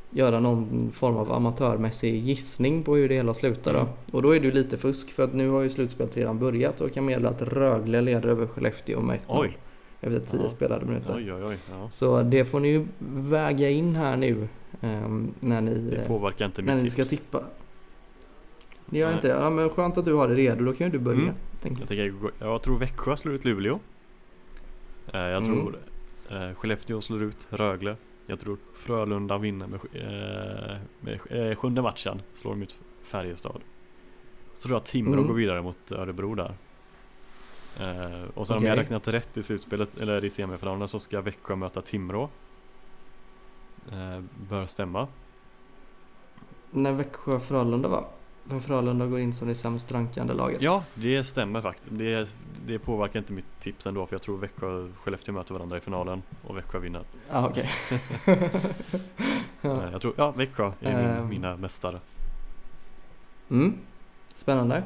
göra 0.09 0.39
någon 0.39 0.91
form 0.91 1.17
av 1.17 1.31
amatörmässig 1.33 2.15
gissning 2.15 2.83
på 2.83 2.95
hur 2.95 3.09
det 3.09 3.15
hela 3.15 3.33
slutar 3.33 3.73
då. 3.73 3.79
Mm. 3.79 3.91
Och 4.11 4.21
då 4.21 4.35
är 4.35 4.39
det 4.39 4.45
ju 4.45 4.51
lite 4.51 4.77
fusk 4.77 5.11
för 5.11 5.23
att 5.23 5.33
nu 5.33 5.49
har 5.49 5.61
ju 5.61 5.69
slutspelet 5.69 6.17
redan 6.17 6.39
börjat 6.39 6.81
och 6.81 6.93
kan 6.93 7.05
meddela 7.05 7.29
att 7.29 7.41
Rögle 7.41 8.01
leder 8.01 8.29
över 8.29 8.47
Skellefteå 8.47 9.01
med 9.01 9.19
1-0 9.27 9.39
Oj, 9.41 9.57
efter 10.01 10.19
10 10.19 10.39
Ja. 10.43 10.49
spelade 10.49 10.85
minuter. 10.85 11.13
oj, 11.17 11.33
oj, 11.33 11.43
oj. 11.49 11.57
Ja. 11.71 11.87
Så 11.89 12.21
det 12.21 12.45
får 12.45 12.59
ni 12.59 12.67
ju 12.67 12.85
väga 13.09 13.69
in 13.69 13.95
här 13.95 14.17
nu 14.17 14.47
när 15.39 15.61
ni, 15.61 15.73
Det 15.77 15.95
eh, 15.95 16.07
påverkar 16.07 16.45
inte 16.45 16.61
när 16.61 16.75
mitt 16.75 16.83
ni 16.83 16.89
ska 16.89 17.03
tips. 17.03 17.09
tippa. 17.21 17.43
Det 18.85 18.97
gör 18.97 19.07
Nej. 19.07 19.15
inte? 19.15 19.27
Ja 19.27 19.49
men 19.49 19.69
skönt 19.69 19.97
att 19.97 20.05
du 20.05 20.13
har 20.13 20.27
det 20.27 20.35
redo, 20.35 20.65
då 20.65 20.73
kan 20.73 20.87
ju 20.87 20.91
du 20.91 20.99
börja. 20.99 21.21
Mm. 21.21 21.33
tänker 21.61 21.81
Jag, 21.95 22.05
jag. 22.05 22.11
tänker, 22.21 22.45
jag 22.45 22.61
tror 22.61 22.79
Växjö 22.79 23.17
slår 23.17 23.33
ut 23.35 23.45
Luleå. 23.45 23.79
Eh, 25.13 25.19
Jag 25.19 25.43
Mm. 25.43 25.51
tror 25.61 25.77
eh, 26.29 26.53
Skellefteå 26.55 27.01
slår 27.01 27.23
ut 27.23 27.47
Rögle. 27.49 27.95
Jag 28.25 28.39
tror 28.39 28.57
Frölunda 28.75 29.37
vinner 29.37 29.67
med, 29.67 29.79
eh, 29.93 30.77
med 30.99 31.19
eh, 31.29 31.55
sjunde 31.55 31.81
matchen. 31.81 32.21
Slår 32.33 32.61
ut 32.63 32.75
Färjestad. 33.03 33.61
Så 34.53 34.67
tror 34.67 34.75
jag 34.75 34.83
Timrå 34.85 35.13
Mm. 35.13 35.27
går 35.27 35.33
vidare 35.33 35.61
mot 35.61 35.91
Örebro 35.91 36.35
där. 36.35 36.53
Och 38.33 38.47
sen 38.47 38.57
om 38.57 38.63
jag 38.63 38.77
räknat 38.77 39.07
rätt 39.07 39.37
i 39.37 39.43
slutspelet, 39.43 40.01
eller 40.01 40.25
i 40.25 40.29
semifinalen 40.29 40.87
så 40.87 40.99
ska 40.99 41.21
Växjö 41.21 41.55
möta 41.55 41.81
Timrå. 41.81 42.29
Eh, 43.91 44.19
bör 44.49 44.65
stämma. 44.65 45.07
När 46.71 46.91
Växjö 46.91 47.39
Frölunda 47.39 47.87
va? 47.89 48.05
För 48.45 48.59
Frölunda 48.59 49.05
går 49.07 49.19
in 49.19 49.33
som 49.33 49.47
det 49.47 49.55
sämst 49.55 49.91
rankande 49.91 50.33
laget. 50.33 50.61
Ja, 50.61 50.83
det 50.93 51.23
stämmer 51.23 51.61
faktiskt. 51.61 51.89
Det, 51.91 52.35
det 52.65 52.79
påverkar 52.79 53.19
inte 53.19 53.33
mitt 53.33 53.59
tips 53.59 53.87
ändå 53.87 54.05
för 54.05 54.15
jag 54.15 54.21
tror 54.21 54.37
Växjö 54.37 54.67
och 54.67 54.89
Skellefteå 55.03 55.33
möter 55.33 55.53
varandra 55.53 55.77
i 55.77 55.81
finalen 55.81 56.21
och 56.47 56.57
Växjö 56.57 56.79
vinner. 56.79 57.03
Ah, 57.31 57.45
okej. 57.47 57.69
ja. 58.25 58.35
Eh, 59.61 59.89
Jag 59.91 60.01
tror, 60.01 60.13
ja 60.17 60.31
Växjö 60.31 60.71
är 60.81 61.17
Ehm. 61.19 61.29
mina 61.29 61.57
mästare. 61.57 61.99
Mm. 63.49 63.73
Spännande. 64.33 64.83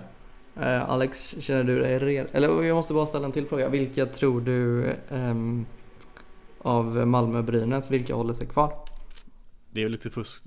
Eh, 0.55 0.89
Alex, 0.89 1.35
känner 1.39 1.63
du 1.63 1.79
dig 1.79 1.99
redo? 1.99 2.29
Eller 2.31 2.63
jag 2.63 2.75
måste 2.75 2.93
bara 2.93 3.05
ställa 3.05 3.25
en 3.25 3.31
till 3.31 3.45
fråga. 3.47 3.69
Vilka 3.69 4.05
tror 4.05 4.41
du 4.41 4.85
ehm, 5.09 5.65
av 6.61 7.07
Malmö-Brynäs, 7.07 7.91
vilka 7.91 8.15
håller 8.15 8.33
sig 8.33 8.47
kvar? 8.47 8.73
Det 9.77 9.81
är 9.81 9.83
ju 9.83 9.89
lite 9.89 10.09
fusk, 10.09 10.43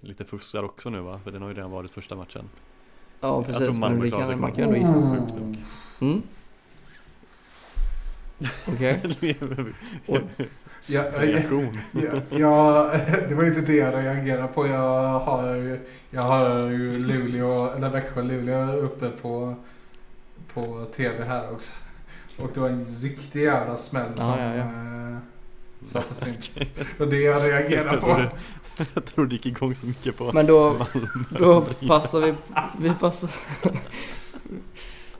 lite 0.00 0.24
fusk 0.24 0.52
där 0.52 0.64
också 0.64 0.90
nu 0.90 1.00
va? 1.00 1.20
För 1.24 1.30
den 1.30 1.42
har 1.42 1.48
ju 1.48 1.54
redan 1.54 1.70
varit 1.70 1.90
första 1.90 2.16
matchen. 2.16 2.48
Ja 3.20 3.28
tror 3.28 3.44
precis, 3.44 3.68
men 3.68 3.80
Malmö 3.80 4.02
vi 4.04 4.10
klarar 4.10 4.24
sig 4.24 4.32
kan, 4.32 4.40
man 4.40 4.52
kvar. 4.52 4.64
kan 4.64 4.74
ändå 4.74 4.86
gissa. 4.86 4.96
Mm. 4.96 5.20
Sjukt 5.20 5.34
nog. 5.34 5.58
Mm. 6.00 6.22
Okej. 8.66 9.00
Ja, 10.86 11.04
jag, 11.12 12.12
ja, 12.30 12.90
det 13.28 13.34
var 13.34 13.44
inte 13.44 13.60
det 13.60 13.76
jag 13.76 13.94
reagerade 13.94 14.48
på. 14.48 14.66
Jag 14.66 15.18
har 15.18 15.54
ju, 15.54 15.80
jag 16.10 16.22
har 16.22 16.68
ju 16.68 16.98
Luleå, 16.98 17.70
eller 17.70 17.88
Växjö, 17.90 18.22
Luleå 18.22 18.72
uppe 18.76 19.10
på, 19.10 19.54
på 20.54 20.86
TV 20.96 21.24
här 21.24 21.52
också. 21.52 21.72
Och 22.38 22.50
det 22.54 22.60
var 22.60 22.68
en 22.68 22.84
riktig 23.00 23.42
jävla 23.42 23.76
smäll 23.76 24.12
Ja, 24.16 24.22
som 24.22 24.40
ja, 24.42 24.54
ja. 24.54 24.64
eh, 24.64 25.18
sattes 25.84 26.26
in. 26.26 26.66
Och 26.98 27.08
det 27.08 27.20
jag 27.20 27.42
reagerade 27.42 27.90
Jag 27.90 28.00
på. 28.00 28.36
jag 28.94 29.04
trodde 29.04 29.28
det 29.28 29.34
gick 29.34 29.46
igång 29.46 29.74
så 29.74 29.86
mycket 29.86 30.16
på 30.16 30.32
Men 30.32 30.46
då, 30.46 30.76
då 31.38 31.66
passar 31.88 32.20
vi, 32.20 32.34
vi 32.78 32.94
passar 32.94 33.30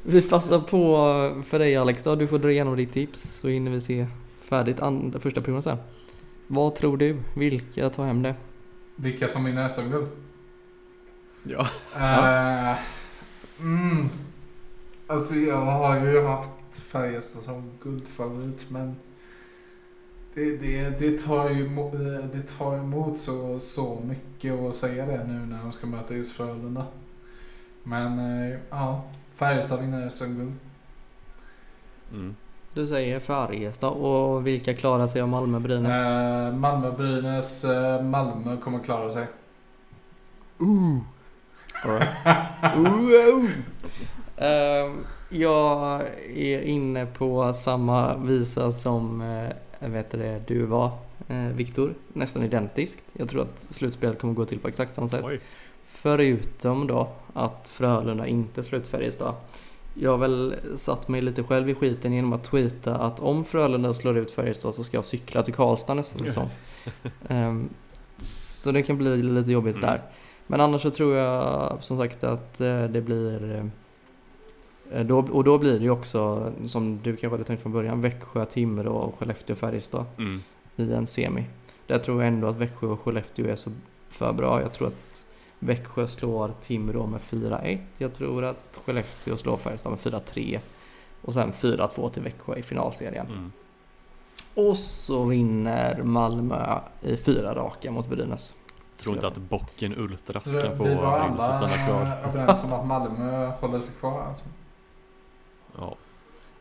Vi 0.03 0.23
passar 0.23 0.61
på 0.61 1.43
för 1.47 1.59
dig 1.59 1.77
Alex 1.77 2.03
då, 2.03 2.17
du 2.17 2.29
får 2.29 2.39
dra 2.39 2.51
igenom 2.51 2.77
ditt 2.77 2.93
tips 2.93 3.21
så 3.21 3.49
hinner 3.49 3.71
vi 3.71 3.81
se 3.81 4.07
färdigt 4.41 4.81
and, 4.81 5.23
första 5.23 5.41
perioden 5.41 5.63
sen. 5.63 5.79
Vad 6.47 6.75
tror 6.75 6.97
du? 6.97 7.23
Vilka 7.35 7.91
tar 7.91 8.05
hem 8.05 8.23
det? 8.23 8.35
Vilka 8.97 9.29
som 9.29 9.45
vinner 9.45 9.69
SM-guld? 9.69 10.09
Ja. 11.43 11.67
Eh, 11.95 12.79
mm. 13.61 14.09
Alltså 15.07 15.35
jag 15.35 15.57
har 15.57 15.97
ju 15.97 16.23
haft 16.23 16.51
Färjestad 16.73 17.43
som 17.43 17.71
guldfavorit 17.83 18.71
men 18.71 18.97
det, 20.37 20.57
det, 20.57 20.99
det, 20.99 21.19
tar 21.19 21.51
ju 21.51 21.65
eh, 21.65 22.25
det 22.33 22.43
tar 22.59 22.77
emot 22.77 23.19
så, 23.19 23.61
så 23.61 24.03
mycket 24.05 24.61
att 24.61 24.75
säga 24.75 25.07
det 25.07 25.25
nu 25.25 25.47
när 25.47 25.63
de 25.63 25.73
ska 25.73 25.87
möta 25.87 26.15
just 26.15 26.33
Frölunda. 26.33 26.85
Men 27.83 28.19
eh, 28.19 28.59
ja, 28.71 29.03
Färjestad 29.35 29.81
vinner 29.81 30.09
SM-guld. 30.09 30.53
Mm. 32.13 32.37
Du 32.75 32.87
säger 32.87 33.21
Färjestad 33.21 33.93
och 33.93 34.47
vilka 34.47 34.75
klarar 34.75 35.07
sig 35.07 35.21
av 35.21 35.29
Malmö-Brynäs? 35.29 36.07
Eh, 36.07 36.55
Malmö-Brynäs, 36.55 37.65
eh, 37.65 38.03
Malmö 38.03 38.57
kommer 38.57 38.79
klara 38.79 39.11
sig. 39.11 39.27
Wow. 41.85 43.49
Ehm, 44.39 45.05
jag 45.29 46.03
är 46.35 46.61
inne 46.61 47.07
på 47.07 47.53
samma 47.55 48.17
visa 48.17 48.73
som 48.73 49.21
uh, 49.21 49.51
vet 49.81 50.11
det, 50.11 50.43
du 50.47 50.63
var, 50.63 50.91
uh, 51.31 51.49
Viktor. 51.49 51.95
Nästan 52.13 52.43
identiskt. 52.43 53.03
Jag 53.13 53.29
tror 53.29 53.43
att 53.43 53.61
slutspelet 53.71 54.19
kommer 54.19 54.35
gå 54.35 54.45
till 54.45 54.59
på 54.59 54.69
exakt 54.69 54.95
samma 54.95 55.09
sätt. 55.09 55.25
Oj. 55.25 55.41
Förutom 55.85 56.87
då 56.87 57.09
att 57.33 57.69
Frölunda 57.69 58.27
inte 58.27 58.63
slut 58.63 58.87
Färjestad. 58.87 59.35
Jag 59.95 60.11
har 60.11 60.19
väl 60.19 60.55
satt 60.75 61.09
mig 61.09 61.23
lite 61.23 61.43
själv 61.43 61.71
i 61.71 61.75
skiten 61.75 62.13
genom 62.13 62.33
att 62.33 62.45
tweeta 62.45 62.97
att 62.97 63.21
om 63.21 63.45
Frölunda 63.45 63.95
slår 63.95 64.19
ut 64.19 64.31
Färjestad 64.31 64.75
så 64.75 64.85
ska 64.85 64.97
jag 64.97 65.05
cykla 65.05 65.43
till 65.43 65.55
Karlstad 65.55 65.95
nästa 65.95 66.19
säsong. 66.19 66.49
Ehm, 67.29 67.69
så 68.19 68.73
det 68.73 68.83
kan 68.83 68.99
bli 68.99 69.23
lite 69.23 69.53
jobbigt 69.53 69.77
Mm. 69.77 69.87
där. 69.87 70.03
Men 70.47 70.61
annars 70.61 70.83
så 70.83 70.91
tror 70.91 71.15
jag 71.15 71.79
som 71.85 71.99
sagt 71.99 72.25
att 72.25 72.61
eh, 72.61 72.85
det 72.85 73.01
blir 73.01 73.55
eh, 73.55 73.65
då, 75.05 75.19
och 75.19 75.45
då 75.45 75.59
blir 75.59 75.73
det 75.73 75.85
ju 75.85 75.91
också, 75.91 76.53
som 76.67 77.01
du 77.03 77.17
kanske 77.17 77.35
hade 77.35 77.45
tänkt 77.45 77.63
från 77.63 77.73
början, 77.73 78.01
Växjö, 78.01 78.45
Timrå 78.45 78.93
och 78.93 79.19
Skellefteå, 79.19 79.57
Färjestad 79.57 80.05
Mm. 80.19 80.43
i 80.77 80.93
en 80.93 81.07
semi. 81.07 81.45
Där 81.87 81.99
tror 81.99 82.23
jag 82.23 82.29
ändå 82.29 82.47
att 82.49 82.57
Växjö 82.57 82.87
och 82.87 83.01
Skellefteå 83.01 83.47
är 83.47 83.57
så 83.57 83.71
för 84.09 84.33
bra. 84.33 84.63
Jag 84.63 84.73
tror 84.73 84.89
att 84.89 85.25
Växjö 85.59 86.09
slår 86.09 86.51
Timrå 86.61 87.07
med 87.07 87.21
4-1. 87.21 87.79
Jag 87.99 88.15
tror 88.15 88.45
att 88.45 88.81
Skellefteå 88.85 89.37
slår 89.37 89.57
Färjestad 89.57 89.93
med 89.93 90.01
4-3. 90.01 90.59
Och 91.23 91.35
sen 91.35 91.53
4-2 91.53 92.09
till 92.11 92.23
Växjö 92.23 92.57
i 92.57 92.63
finalserien. 92.63 93.27
Mm. 93.27 93.53
Och 94.55 94.77
så 94.77 95.25
vinner 95.25 96.03
Malmö 96.03 96.79
i 97.03 97.17
fyra 97.17 97.55
raka 97.55 97.91
mot 97.91 98.09
Brynäs. 98.09 98.55
Tror 98.99 99.15
inte 99.15 99.27
att 99.27 99.37
bocken 99.37 99.99
Ultras 99.99 100.55
Vi 100.55 100.61
kan 100.61 100.77
få 100.77 100.85
var 100.85 101.29
Brynäs 101.29 101.45
att 101.49 101.57
stanna 101.57 101.87
kvar. 101.87 102.01
alla 102.01 102.29
överens 102.29 102.65
om 102.65 102.73
att 102.73 102.87
Malmö 102.87 103.47
håller 103.61 103.79
sig 103.79 103.95
kvar 104.01 104.21
alltså. 104.21 104.45
Ja. 105.79 105.95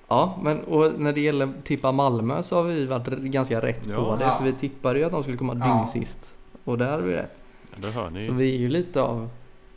Ja, 0.08 0.38
men 0.42 0.64
och 0.64 1.00
när 1.00 1.14
det 1.14 1.22
gäller 1.22 1.50
tippa 1.64 1.92
Malmö 1.92 2.44
så 2.44 2.56
har 2.56 2.64
vi 2.64 2.86
varit 2.86 3.08
ganska 3.08 3.62
rätt 3.62 3.88
Ja. 3.90 3.96
på 3.96 4.16
det. 4.16 4.24
Ja. 4.24 4.38
För 4.38 4.44
vi 4.46 4.54
tippade 4.54 5.00
ju 5.00 5.06
att 5.06 5.12
de 5.12 5.24
skulle 5.24 5.38
komma 5.38 5.56
Ja. 5.60 5.88
sist. 5.88 6.38
Och 6.64 6.78
där 6.78 6.92
hade 6.92 7.04
vi 7.04 7.14
rätt. 7.14 7.42
Det 7.78 7.92
hör 7.92 8.10
ni. 8.10 8.26
Så 8.26 8.32
vi 8.34 8.56
är 8.56 8.60
ju 8.60 8.70
lite 8.70 9.02
av 9.02 9.30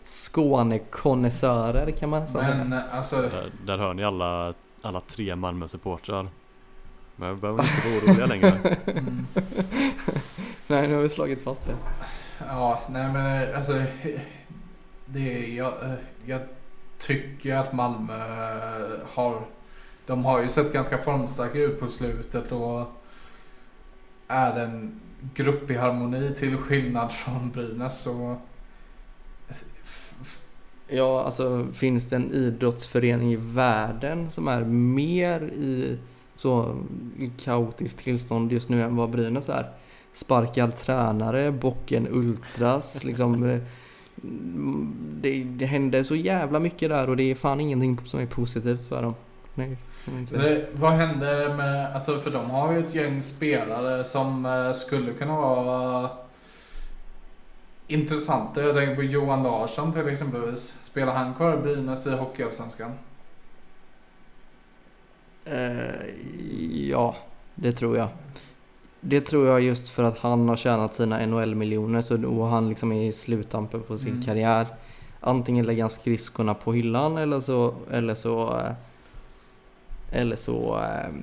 Skånekonnässörer 0.04 1.90
kan 1.90 2.10
man 2.10 2.20
nästan 2.22 2.44
säga. 2.44 2.64
Men 2.64 2.80
alltså, 2.92 3.16
Där, 3.22 3.50
där 3.66 3.78
hör 3.78 3.94
ni 3.94 4.04
alla, 4.04 4.54
alla 4.82 5.00
tre 5.00 5.36
Malmö-supportrar. 5.36 6.28
Men 7.16 7.34
vi 7.34 7.40
behöver 7.40 7.62
inte 7.62 7.88
vara 7.88 8.12
oroliga 8.12 8.26
längre. 8.34 8.76
mm, 8.86 9.26
Nej, 10.66 10.88
nu 10.88 10.94
har 10.94 11.02
vi 11.02 11.08
slagit 11.08 11.42
fast 11.42 11.66
det. 11.66 11.74
ja, 12.48 12.80
nej 12.90 13.12
men 13.12 13.54
alltså. 13.56 13.82
Det 15.06 15.34
är, 15.44 15.56
jag, 15.56 15.72
eh, 16.98 17.16
jag 17.16 17.22
tycker 17.22 17.54
att 17.54 17.72
Malmö 17.72 18.18
har, 19.12 19.40
de 20.06 20.24
har 20.24 20.40
ju 20.42 20.48
sett 20.48 20.72
ganska 20.72 20.98
formstarka 20.98 21.58
ut 21.58 21.80
på 21.80 21.88
slutet 21.88 22.52
och 22.52 22.86
är 24.28 24.60
en 24.60 25.00
grupp 25.34 25.70
i 25.70 25.74
harmoni 25.74 26.34
till 26.34 26.56
skillnad 26.56 27.12
från 27.12 27.50
Brynäs 27.50 28.02
så 28.02 28.36
Ja, 30.90 31.24
alltså 31.24 31.66
finns 31.74 32.08
det 32.08 32.16
en 32.16 32.32
idrottsförening 32.32 33.32
i 33.32 33.36
världen 33.36 34.30
som 34.30 34.48
är 34.48 34.64
mer 34.64 35.40
i 35.42 35.98
så 36.36 36.76
kaotiskt 37.44 37.98
tillstånd 37.98 38.52
just 38.52 38.68
nu 38.68 38.82
än 38.82 38.96
vad 38.96 39.10
Brynäs 39.10 39.48
är? 39.48 39.70
Sparkad 40.12 40.76
tränare, 40.76 41.52
Bocken 41.52 42.08
Ultras, 42.10 43.04
liksom. 43.04 43.60
Det, 45.20 45.44
det 45.44 45.66
händer 45.66 46.02
så 46.02 46.16
jävla 46.16 46.58
mycket 46.58 46.88
där 46.88 47.10
och 47.10 47.16
det 47.16 47.30
är 47.30 47.34
fan 47.34 47.60
ingenting 47.60 47.98
som 48.06 48.20
är 48.20 48.26
positivt 48.26 48.88
för 48.88 49.02
dem. 49.02 49.14
Nej. 49.54 49.76
Det, 50.30 50.68
vad 50.72 50.92
hände 50.92 51.54
med, 51.56 51.94
alltså 51.94 52.20
för 52.20 52.30
de 52.30 52.50
har 52.50 52.72
ju 52.72 52.78
ett 52.78 52.94
gäng 52.94 53.22
spelare 53.22 54.04
som 54.04 54.46
eh, 54.46 54.72
skulle 54.72 55.12
kunna 55.12 55.36
vara 55.36 56.10
intressanta. 57.86 58.62
Jag 58.62 58.74
tänker 58.74 58.94
på 58.94 59.02
Johan 59.02 59.42
Larsson 59.42 59.92
till 59.92 60.08
exempelvis. 60.08 60.74
Spelar 60.80 61.14
han 61.14 61.34
kvar 61.34 61.54
i 61.54 61.56
Brynäs 61.56 62.06
i 62.06 62.10
Hockeyallsvenskan? 62.10 62.92
Eh, 65.44 66.06
ja, 66.90 67.16
det 67.54 67.72
tror 67.72 67.96
jag. 67.96 68.08
Det 69.00 69.20
tror 69.20 69.46
jag 69.46 69.60
just 69.60 69.88
för 69.88 70.02
att 70.02 70.18
han 70.18 70.48
har 70.48 70.56
tjänat 70.56 70.94
sina 70.94 71.26
NHL-miljoner 71.26 72.00
så 72.00 72.26
och 72.26 72.46
han 72.46 72.68
liksom 72.68 72.92
är 72.92 73.08
i 73.08 73.12
sluttampen 73.12 73.82
på 73.82 73.98
sin 73.98 74.12
Mm. 74.12 74.24
karriär. 74.24 74.66
Antingen 75.20 75.66
lägger 75.66 75.82
han 75.82 75.90
skridskorna 75.90 76.54
på 76.54 76.72
hyllan 76.72 77.16
eller 77.18 77.40
så, 77.40 77.74
eller 77.90 78.14
så 78.14 78.56
eh, 78.60 78.72
eller 80.12 80.36
så 80.36 80.78
eh, 80.78 81.14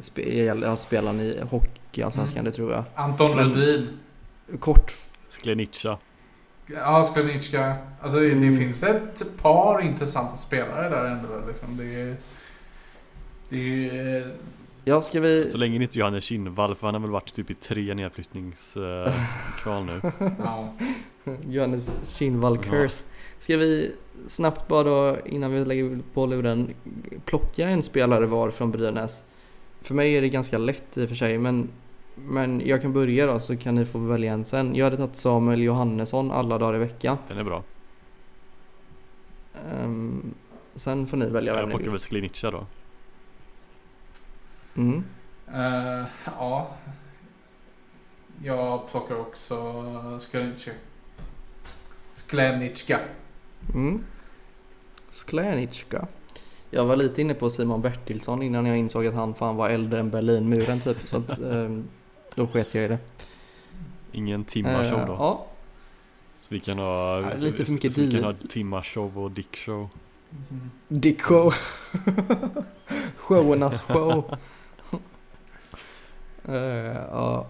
spe, 0.00 0.44
ja, 0.44 0.76
spelar 0.76 1.06
han 1.06 1.20
i 1.20 1.40
Hockeyallsvenskan, 1.50 2.38
Mm. 2.40 2.44
det 2.44 2.56
tror 2.56 2.72
jag. 2.72 2.84
Anton 2.94 3.36
Men- 3.36 3.48
Lundin. 3.48 3.88
Kort 4.60 4.92
Sklenica. 5.28 5.98
Ja, 6.66 7.02
Sklenicka. 7.02 7.76
Alltså 8.00 8.18
det 8.20 8.32
Mm. 8.32 8.58
finns 8.58 8.82
ett 8.82 9.22
par 9.42 9.80
intressanta 9.80 10.36
spelare 10.36 10.88
där 10.88 11.04
ändå. 11.04 11.28
Liksom. 11.48 11.76
Det 11.76 12.00
är, 12.00 12.16
det 13.48 13.88
är, 13.90 14.32
Ja, 14.84 15.02
ska 15.02 15.20
vi... 15.20 15.46
Så 15.46 15.58
länge 15.58 15.82
inte 15.82 15.98
Johannes 15.98 16.24
Kinnvall 16.24 16.74
för 16.74 16.86
han 16.86 16.94
har 16.94 17.00
väl 17.00 17.10
varit 17.10 17.32
typ 17.32 17.50
i 17.50 17.54
tre 17.54 17.94
nedflyttningskval 17.94 19.84
nu. 19.86 20.00
ja. 20.38 20.72
Johannes 21.48 21.92
Kinnvall 22.16 22.58
Ja. 22.64 22.70
curse. 22.70 23.04
Ska 23.38 23.56
vi 23.56 23.92
snabbt 24.26 24.68
bara 24.68 24.82
då, 24.82 25.16
innan 25.26 25.52
vi 25.52 25.64
lägger 25.64 25.98
på 26.14 26.26
luren, 26.26 26.74
plocka 27.24 27.68
en 27.68 27.82
spelare 27.82 28.26
var 28.26 28.50
från 28.50 28.70
Brynäs? 28.70 29.22
För 29.82 29.94
mig 29.94 30.16
är 30.16 30.20
det 30.20 30.28
ganska 30.28 30.58
lätt 30.58 30.96
i 30.98 31.04
och 31.04 31.08
för 31.08 31.16
sig, 31.16 31.38
men, 31.38 31.68
men 32.14 32.62
jag 32.66 32.82
kan 32.82 32.92
börja 32.92 33.26
då 33.26 33.40
så 33.40 33.56
kan 33.56 33.74
ni 33.74 33.84
få 33.86 33.98
välja 33.98 34.32
en 34.32 34.44
sen. 34.44 34.74
Jag 34.74 34.84
hade 34.84 34.96
tagit 34.96 35.16
Samuel 35.16 35.62
Johannesson 35.62 36.30
alla 36.30 36.58
dagar 36.58 36.74
i 36.76 36.78
veckan. 36.78 37.16
Den 37.28 37.38
är 37.38 37.44
bra. 37.44 37.62
Ehm, 39.72 40.34
sen 40.74 41.06
får 41.06 41.16
ni 41.16 41.26
välja 41.26 41.52
vem 41.52 41.60
Jag 41.60 41.66
ni 41.68 41.70
plockar 41.70 41.82
vill. 41.84 41.90
väl 41.90 41.98
Sklenica 42.00 42.50
då. 42.50 42.66
Mm. 44.76 45.04
Eh, 45.54 46.06
ja. 46.26 46.70
Jag 48.42 48.90
plockar 48.90 49.20
också. 49.20 50.18
Sklenicka. 52.12 53.00
Mm. 53.74 54.04
Sklenicka. 55.10 56.06
Jag 56.70 56.84
var 56.84 56.96
lite 56.96 57.20
inne 57.20 57.34
på 57.34 57.50
Simon 57.50 57.82
Bertilsson 57.82 58.42
innan 58.42 58.66
jag 58.66 58.76
insåg 58.78 59.06
att 59.06 59.14
han 59.14 59.34
fan 59.34 59.56
var 59.56 59.68
äldre 59.70 60.00
än 60.00 60.10
Berlinmuren 60.10 60.80
typ. 60.80 60.96
Så 61.08 61.16
att, 61.16 61.38
ehm, 61.52 61.88
då 62.34 62.46
sket 62.46 62.74
jag 62.74 62.84
i 62.84 62.88
det. 62.88 62.98
Ingen 64.12 64.44
Timma-show 64.44 65.00
Eh, 65.00 65.06
då. 65.06 65.12
Ja, 65.12 65.46
Så 66.42 66.54
vi 66.54 66.60
kan 66.60 66.78
ha, 66.78 67.20
Ja, 67.20 67.34
lite 67.36 67.64
för 67.64 67.72
mycket 67.72 67.92
så 67.92 68.00
vi 68.00 68.10
kan 68.12 68.24
ha 68.24 68.34
Timma-show 68.48 69.18
och 69.18 69.30
Dick-show. 69.30 69.88
Mm. 70.50 70.70
Dick 70.88 71.22
Show. 71.22 71.54
Showernas 73.16 73.80
show. 73.80 74.36
Uh, 76.48 76.54
ja. 77.10 77.46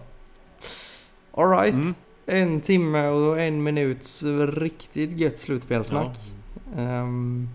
Alright. 1.31 1.73
Mm. 1.73 1.93
En 2.25 2.61
timme 2.61 3.07
och 3.07 3.39
en 3.41 3.63
minuts 3.63 4.23
riktigt 4.53 5.11
gött 5.11 5.39
slutspelsnack. 5.39 6.17
Ja. 6.75 6.81
Ehm, 6.81 7.49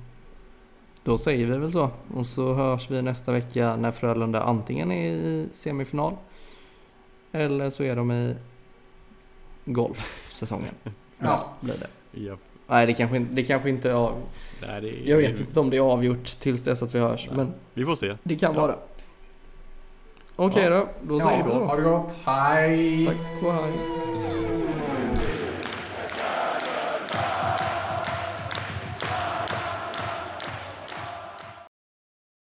då 1.05 1.19
säger 1.19 1.47
vi 1.47 1.59
väl 1.59 1.73
så. 1.73 1.91
Och 2.15 2.27
så 2.27 2.55
hörs 2.55 2.91
vi 2.91 3.03
nästa 3.03 3.33
vecka 3.33 3.77
när 3.77 3.91
Frölunda 3.93 4.43
antingen 4.43 4.91
är 4.93 5.11
i 5.13 5.49
semifinal 5.53 6.15
eller 7.33 7.71
så 7.71 7.83
är 7.83 7.97
de 7.97 8.13
i 8.13 8.35
golfsäsongen. 9.65 10.75
Ja. 11.23 11.49
Blir 11.61 11.75
det. 11.75 12.21
Ja. 12.21 12.37
Nej, 12.67 12.87
det 12.87 12.93
kanske, 12.95 13.17
inte- 13.17 13.35
det 13.35 13.43
kanske 13.45 13.69
inte 13.71 13.91
är 13.91 13.95
av, 13.95 14.23
Nej, 14.63 14.81
det 14.81 14.89
är, 14.89 15.11
Jag 15.11 15.17
vet 15.17 15.41
inte 15.41 15.61
om 15.61 15.71
det 15.71 15.77
är 15.77 15.81
avgjort 15.81 16.25
tills 16.39 16.63
dess 16.63 16.83
att 16.83 16.95
vi 16.95 16.99
hörs, 16.99 17.27
Nej. 17.27 17.37
men 17.37 17.53
Vi 17.75 17.85
får 17.85 17.95
se. 17.95 18.13
det 18.23 18.37
kan 18.37 18.55
Ja. 18.55 18.61
vara. 18.61 18.75
Okej 20.43 20.71
då, 20.71 20.87
då 21.03 21.21
säger 21.21 21.45
vi 21.45 21.51
ja, 21.51 21.59
så. 21.59 21.65
ha 21.65 21.77
det 21.77 21.83
gott. 21.83 22.17
Hej! 22.25 23.07
Tack 23.07 23.43
och 23.43 23.53
hej. 23.53 23.73